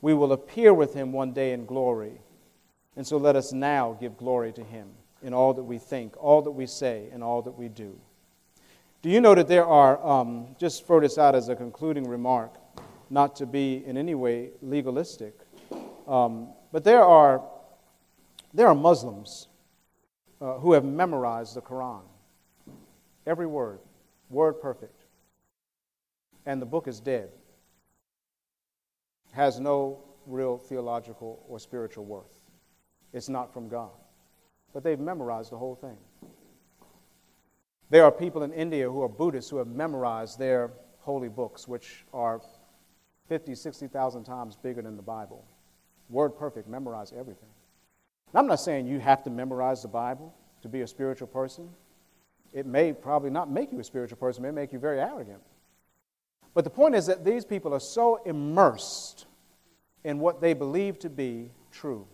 we 0.00 0.14
will 0.14 0.32
appear 0.32 0.72
with 0.72 0.94
him 0.94 1.12
one 1.12 1.34
day 1.34 1.52
in 1.52 1.66
glory. 1.66 2.18
And 2.96 3.06
so 3.06 3.18
let 3.18 3.36
us 3.36 3.52
now 3.52 3.94
give 4.00 4.16
glory 4.16 4.54
to 4.54 4.64
him 4.64 4.88
in 5.22 5.34
all 5.34 5.52
that 5.52 5.64
we 5.64 5.76
think, 5.76 6.14
all 6.16 6.40
that 6.40 6.52
we 6.52 6.64
say, 6.64 7.10
and 7.12 7.22
all 7.22 7.42
that 7.42 7.58
we 7.58 7.68
do. 7.68 7.94
Do 9.02 9.10
you 9.10 9.20
know 9.20 9.34
that 9.34 9.48
there 9.48 9.66
are, 9.66 10.02
um, 10.02 10.56
just 10.58 10.86
throw 10.86 11.00
this 11.00 11.18
out 11.18 11.34
as 11.34 11.50
a 11.50 11.54
concluding 11.54 12.08
remark, 12.08 12.54
not 13.12 13.36
to 13.36 13.46
be 13.46 13.84
in 13.86 13.96
any 13.96 14.14
way 14.14 14.50
legalistic, 14.60 15.34
um, 16.08 16.48
but 16.72 16.82
there 16.82 17.04
are, 17.04 17.42
there 18.52 18.66
are 18.66 18.74
Muslims 18.74 19.48
uh, 20.40 20.54
who 20.54 20.72
have 20.72 20.84
memorized 20.84 21.54
the 21.54 21.62
Quran. 21.62 22.02
Every 23.26 23.46
word, 23.46 23.78
word 24.30 24.54
perfect. 24.54 25.04
And 26.46 26.60
the 26.60 26.66
book 26.66 26.88
is 26.88 26.98
dead, 26.98 27.28
has 29.32 29.60
no 29.60 30.02
real 30.26 30.58
theological 30.58 31.44
or 31.48 31.60
spiritual 31.60 32.04
worth. 32.04 32.42
It's 33.12 33.28
not 33.28 33.52
from 33.52 33.68
God 33.68 33.90
but 34.72 34.82
they've 34.82 34.98
memorized 34.98 35.52
the 35.52 35.58
whole 35.58 35.74
thing. 35.74 35.96
There 37.90 38.04
are 38.04 38.12
people 38.12 38.42
in 38.42 38.52
India 38.52 38.90
who 38.90 39.02
are 39.02 39.08
Buddhists 39.08 39.50
who 39.50 39.58
have 39.58 39.66
memorized 39.66 40.38
their 40.38 40.70
holy 41.00 41.28
books, 41.28 41.68
which 41.68 42.04
are 42.12 42.40
50, 43.32 43.54
60,000 43.54 44.24
times 44.24 44.56
bigger 44.56 44.82
than 44.82 44.94
the 44.94 45.02
Bible. 45.02 45.42
Word 46.10 46.36
perfect, 46.36 46.68
memorize 46.68 47.14
everything. 47.18 47.48
And 48.30 48.38
I'm 48.38 48.46
not 48.46 48.60
saying 48.60 48.86
you 48.86 49.00
have 49.00 49.22
to 49.22 49.30
memorize 49.30 49.80
the 49.80 49.88
Bible 49.88 50.34
to 50.60 50.68
be 50.68 50.82
a 50.82 50.86
spiritual 50.86 51.28
person. 51.28 51.70
It 52.52 52.66
may 52.66 52.92
probably 52.92 53.30
not 53.30 53.50
make 53.50 53.72
you 53.72 53.80
a 53.80 53.84
spiritual 53.84 54.18
person, 54.18 54.44
it 54.44 54.48
may 54.52 54.60
make 54.60 54.70
you 54.70 54.78
very 54.78 55.00
arrogant. 55.00 55.40
But 56.52 56.64
the 56.64 56.70
point 56.70 56.94
is 56.94 57.06
that 57.06 57.24
these 57.24 57.46
people 57.46 57.72
are 57.72 57.80
so 57.80 58.20
immersed 58.26 59.24
in 60.04 60.18
what 60.18 60.42
they 60.42 60.52
believe 60.52 60.98
to 60.98 61.08
be 61.08 61.52
true 61.70 62.06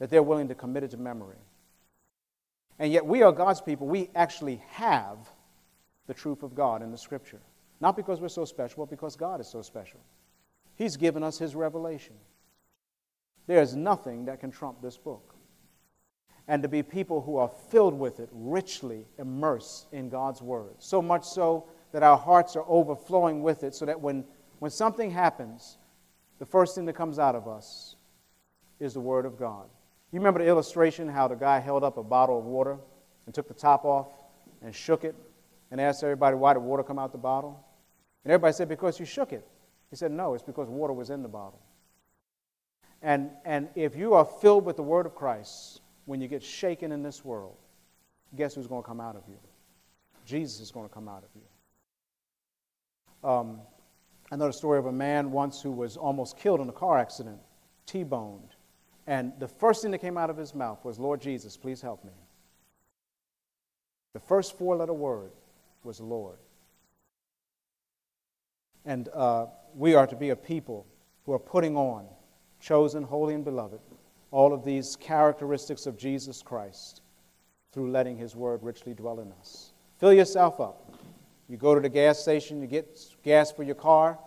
that 0.00 0.10
they're 0.10 0.22
willing 0.22 0.48
to 0.48 0.54
commit 0.54 0.84
it 0.84 0.90
to 0.90 0.98
memory. 0.98 1.38
And 2.78 2.92
yet, 2.92 3.06
we 3.06 3.22
are 3.22 3.32
God's 3.32 3.62
people. 3.62 3.86
We 3.86 4.10
actually 4.14 4.62
have 4.72 5.16
the 6.08 6.12
truth 6.12 6.42
of 6.42 6.54
God 6.54 6.82
in 6.82 6.90
the 6.90 6.98
Scripture. 6.98 7.40
Not 7.80 7.96
because 7.96 8.20
we're 8.20 8.28
so 8.28 8.44
special, 8.44 8.84
but 8.84 8.90
because 8.90 9.16
God 9.16 9.40
is 9.40 9.48
so 9.48 9.62
special. 9.62 10.00
He's 10.76 10.96
given 10.96 11.22
us 11.22 11.38
His 11.38 11.54
revelation. 11.54 12.14
There 13.46 13.62
is 13.62 13.74
nothing 13.74 14.26
that 14.26 14.40
can 14.40 14.50
trump 14.50 14.82
this 14.82 14.96
book. 14.96 15.34
And 16.46 16.62
to 16.62 16.68
be 16.68 16.82
people 16.82 17.20
who 17.20 17.36
are 17.36 17.48
filled 17.48 17.94
with 17.94 18.20
it, 18.20 18.28
richly 18.32 19.06
immersed 19.18 19.86
in 19.92 20.08
God's 20.08 20.42
Word. 20.42 20.74
So 20.78 21.00
much 21.00 21.24
so 21.24 21.68
that 21.92 22.02
our 22.02 22.16
hearts 22.16 22.56
are 22.56 22.64
overflowing 22.66 23.42
with 23.42 23.64
it, 23.64 23.74
so 23.74 23.86
that 23.86 24.00
when, 24.00 24.24
when 24.58 24.70
something 24.70 25.10
happens, 25.10 25.78
the 26.38 26.46
first 26.46 26.74
thing 26.74 26.84
that 26.86 26.94
comes 26.94 27.18
out 27.18 27.34
of 27.34 27.48
us 27.48 27.96
is 28.78 28.94
the 28.94 29.00
Word 29.00 29.26
of 29.26 29.38
God. 29.38 29.66
You 30.12 30.18
remember 30.18 30.40
the 30.40 30.48
illustration 30.48 31.08
how 31.08 31.28
the 31.28 31.36
guy 31.36 31.60
held 31.60 31.84
up 31.84 31.96
a 31.98 32.02
bottle 32.02 32.38
of 32.38 32.44
water 32.44 32.78
and 33.26 33.34
took 33.34 33.46
the 33.46 33.54
top 33.54 33.84
off 33.84 34.08
and 34.62 34.74
shook 34.74 35.04
it 35.04 35.14
and 35.70 35.80
asked 35.80 36.02
everybody 36.02 36.36
why 36.36 36.54
did 36.54 36.60
water 36.60 36.82
come 36.82 36.98
out 36.98 37.12
the 37.12 37.18
bottle? 37.18 37.64
And 38.24 38.32
everybody 38.32 38.52
said, 38.52 38.68
because 38.68 39.00
you 39.00 39.06
shook 39.06 39.32
it. 39.32 39.46
He 39.90 39.96
said, 39.96 40.12
no, 40.12 40.34
it's 40.34 40.42
because 40.42 40.68
water 40.68 40.92
was 40.92 41.10
in 41.10 41.22
the 41.22 41.28
bottle. 41.28 41.60
And, 43.02 43.30
and 43.44 43.68
if 43.74 43.96
you 43.96 44.14
are 44.14 44.24
filled 44.24 44.64
with 44.64 44.76
the 44.76 44.82
Word 44.82 45.06
of 45.06 45.14
Christ, 45.14 45.80
when 46.04 46.20
you 46.20 46.28
get 46.28 46.42
shaken 46.42 46.92
in 46.92 47.02
this 47.02 47.24
world, 47.24 47.56
guess 48.36 48.54
who's 48.54 48.66
going 48.66 48.82
to 48.82 48.86
come 48.86 49.00
out 49.00 49.16
of 49.16 49.22
you? 49.28 49.38
Jesus 50.26 50.60
is 50.60 50.70
going 50.70 50.88
to 50.88 50.94
come 50.94 51.08
out 51.08 51.24
of 51.24 51.30
you. 51.34 53.28
Um, 53.28 53.60
I 54.30 54.36
know 54.36 54.46
the 54.46 54.52
story 54.52 54.78
of 54.78 54.86
a 54.86 54.92
man 54.92 55.32
once 55.32 55.60
who 55.60 55.72
was 55.72 55.96
almost 55.96 56.36
killed 56.36 56.60
in 56.60 56.68
a 56.68 56.72
car 56.72 56.98
accident, 56.98 57.38
T 57.86 58.04
boned. 58.04 58.54
And 59.06 59.32
the 59.40 59.48
first 59.48 59.82
thing 59.82 59.90
that 59.90 59.98
came 59.98 60.16
out 60.16 60.30
of 60.30 60.36
his 60.36 60.54
mouth 60.54 60.84
was, 60.84 60.98
Lord 60.98 61.20
Jesus, 61.20 61.56
please 61.56 61.80
help 61.80 62.04
me. 62.04 62.12
The 64.12 64.20
first 64.20 64.56
four 64.56 64.76
letter 64.76 64.92
word 64.92 65.32
was 65.82 66.00
Lord. 66.00 66.38
And 68.84 69.08
uh, 69.14 69.46
we 69.74 69.94
are 69.94 70.06
to 70.06 70.16
be 70.16 70.30
a 70.30 70.36
people 70.36 70.86
who 71.26 71.32
are 71.32 71.38
putting 71.38 71.76
on, 71.76 72.06
chosen, 72.60 73.02
holy, 73.02 73.34
and 73.34 73.44
beloved, 73.44 73.80
all 74.30 74.52
of 74.52 74.64
these 74.64 74.96
characteristics 74.96 75.86
of 75.86 75.96
Jesus 75.96 76.42
Christ 76.42 77.02
through 77.72 77.90
letting 77.90 78.16
His 78.16 78.34
Word 78.34 78.62
richly 78.62 78.94
dwell 78.94 79.20
in 79.20 79.32
us. 79.32 79.72
Fill 79.98 80.12
yourself 80.12 80.60
up. 80.60 80.92
You 81.48 81.56
go 81.56 81.74
to 81.74 81.80
the 81.80 81.88
gas 81.88 82.18
station, 82.18 82.60
you 82.60 82.66
get 82.66 82.98
gas 83.22 83.50
for 83.52 83.62
your 83.62 83.74
car, 83.74 84.18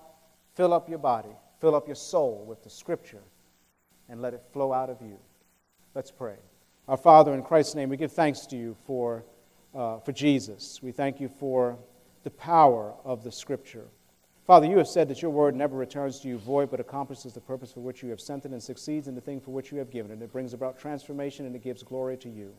fill 0.56 0.74
up 0.74 0.90
your 0.90 1.00
body, 1.00 1.36
fill 1.60 1.76
up 1.76 1.88
your 1.88 1.96
soul 1.96 2.44
with 2.48 2.64
the 2.64 2.70
Scripture, 2.70 3.24
and 4.10 4.22
let 4.22 4.34
it 4.34 4.44
flow 4.52 4.74
out 4.74 4.90
of 4.90 5.02
you. 5.02 5.18
Let's 5.96 6.12
pray. 6.12 6.36
Our 6.88 6.98
Father, 6.98 7.34
in 7.34 7.42
Christ's 7.44 7.76
name, 7.76 7.90
we 7.90 7.98
give 7.98 8.12
thanks 8.12 8.46
to 8.48 8.58
you 8.58 8.76
for, 8.86 9.24
uh, 9.74 10.00
for 10.00 10.12
Jesus. 10.12 10.82
We 10.84 10.92
thank 10.92 11.22
you 11.22 11.30
for 11.30 11.78
the 12.24 12.32
power 12.32 12.94
of 13.06 13.24
the 13.24 13.32
Scripture. 13.32 13.88
Father, 14.46 14.68
you 14.68 14.78
have 14.78 14.90
said 14.90 15.08
that 15.08 15.22
your 15.22 15.32
word 15.32 15.56
never 15.56 15.78
returns 15.78 16.20
to 16.20 16.28
you 16.28 16.38
void, 16.38 16.70
but 16.70 16.82
accomplishes 16.82 17.34
the 17.34 17.40
purpose 17.40 17.72
for 17.72 17.80
which 17.80 18.04
you 18.04 18.10
have 18.10 18.20
sent 18.20 18.44
it 18.44 18.52
and 18.52 18.62
succeeds 18.62 19.08
in 19.08 19.16
the 19.16 19.22
thing 19.22 19.40
for 19.40 19.52
which 19.52 19.72
you 19.72 19.78
have 19.78 19.90
given 19.90 20.12
it. 20.12 20.22
It 20.22 20.34
brings 20.34 20.54
about 20.54 20.78
transformation 20.78 21.46
and 21.46 21.56
it 21.56 21.64
gives 21.64 21.82
glory 21.82 22.18
to 22.18 22.30
you. 22.30 22.54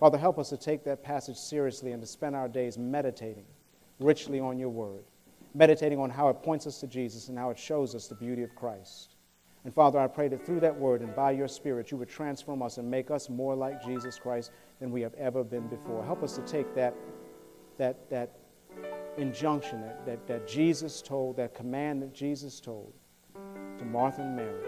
Father, 0.00 0.18
help 0.18 0.40
us 0.40 0.48
to 0.48 0.56
take 0.56 0.82
that 0.84 1.04
passage 1.04 1.36
seriously 1.36 1.92
and 1.92 2.02
to 2.02 2.06
spend 2.06 2.34
our 2.34 2.48
days 2.48 2.76
meditating 2.76 3.44
richly 4.00 4.40
on 4.40 4.58
your 4.58 4.70
word, 4.70 5.04
meditating 5.54 6.00
on 6.00 6.10
how 6.10 6.28
it 6.30 6.42
points 6.42 6.66
us 6.66 6.80
to 6.80 6.88
Jesus 6.88 7.28
and 7.28 7.38
how 7.38 7.50
it 7.50 7.58
shows 7.58 7.94
us 7.94 8.08
the 8.08 8.16
beauty 8.16 8.42
of 8.42 8.52
Christ. 8.56 9.14
And 9.64 9.72
Father, 9.72 10.00
I 10.00 10.08
pray 10.08 10.26
that 10.28 10.44
through 10.44 10.60
that 10.60 10.76
word 10.76 11.00
and 11.00 11.14
by 11.14 11.30
your 11.30 11.48
Spirit, 11.48 11.92
you 11.92 11.96
would 11.96 12.08
transform 12.08 12.60
us 12.60 12.78
and 12.78 12.90
make 12.90 13.12
us 13.12 13.30
more 13.30 13.54
like 13.54 13.84
Jesus 13.84 14.18
Christ 14.18 14.50
than 14.80 14.90
we 14.90 15.00
have 15.02 15.14
ever 15.14 15.44
been 15.44 15.68
before. 15.68 16.04
Help 16.04 16.24
us 16.24 16.34
to 16.34 16.42
take 16.42 16.74
that, 16.74 16.94
that, 17.78 18.10
that 18.10 18.36
injunction 19.16 19.80
that, 19.82 20.06
that, 20.06 20.26
that 20.26 20.48
Jesus 20.48 21.02
told, 21.02 21.36
that 21.36 21.54
command 21.54 22.02
that 22.02 22.14
Jesus 22.14 22.60
told 22.60 22.92
to 23.78 23.84
Martha 23.84 24.22
and 24.22 24.36
Mary, 24.36 24.66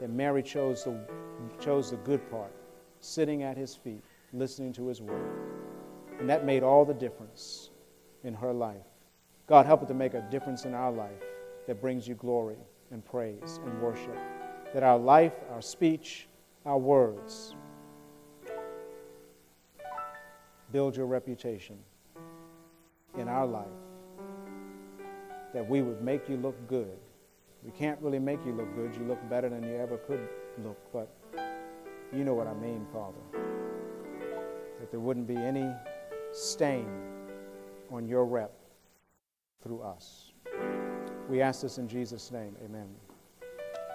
that 0.00 0.10
Mary 0.10 0.42
chose 0.42 0.84
the, 0.84 0.98
chose 1.60 1.90
the 1.90 1.96
good 1.98 2.28
part, 2.30 2.52
sitting 3.00 3.42
at 3.42 3.56
his 3.56 3.74
feet, 3.74 4.02
listening 4.32 4.72
to 4.74 4.86
his 4.86 5.00
word. 5.00 5.30
And 6.18 6.28
that 6.28 6.44
made 6.44 6.62
all 6.62 6.84
the 6.84 6.94
difference 6.94 7.70
in 8.24 8.34
her 8.34 8.52
life. 8.52 8.76
God, 9.46 9.66
help 9.66 9.82
it 9.82 9.86
to 9.86 9.94
make 9.94 10.14
a 10.14 10.20
difference 10.30 10.64
in 10.64 10.74
our 10.74 10.92
life 10.92 11.22
that 11.66 11.80
brings 11.80 12.06
you 12.06 12.14
glory 12.14 12.58
and 12.90 13.04
praise 13.04 13.58
and 13.64 13.80
worship. 13.80 14.16
That 14.74 14.82
our 14.82 14.98
life, 14.98 15.32
our 15.50 15.62
speech, 15.62 16.28
our 16.64 16.78
words 16.78 17.54
build 20.72 20.96
your 20.96 21.06
reputation 21.06 21.78
in 23.18 23.26
our 23.28 23.46
life 23.46 23.66
that 25.52 25.68
we 25.68 25.82
would 25.82 26.02
make 26.02 26.28
you 26.28 26.36
look 26.36 26.56
good. 26.68 26.96
We 27.62 27.70
can't 27.72 28.00
really 28.00 28.18
make 28.18 28.44
you 28.46 28.52
look 28.52 28.74
good. 28.74 28.94
You 28.94 29.04
look 29.04 29.18
better 29.28 29.48
than 29.48 29.62
you 29.62 29.76
ever 29.76 29.98
could 29.98 30.26
look, 30.64 30.78
but 30.92 31.14
you 32.12 32.24
know 32.24 32.34
what 32.34 32.46
I 32.46 32.54
mean, 32.54 32.86
Father. 32.92 33.18
That 34.78 34.90
there 34.90 35.00
wouldn't 35.00 35.26
be 35.26 35.36
any 35.36 35.68
stain 36.32 36.88
on 37.90 38.08
your 38.08 38.24
rep 38.24 38.52
through 39.62 39.82
us. 39.82 40.32
We 41.28 41.42
ask 41.42 41.62
this 41.62 41.78
in 41.78 41.86
Jesus' 41.86 42.30
name. 42.30 42.56
Amen. 42.64 43.09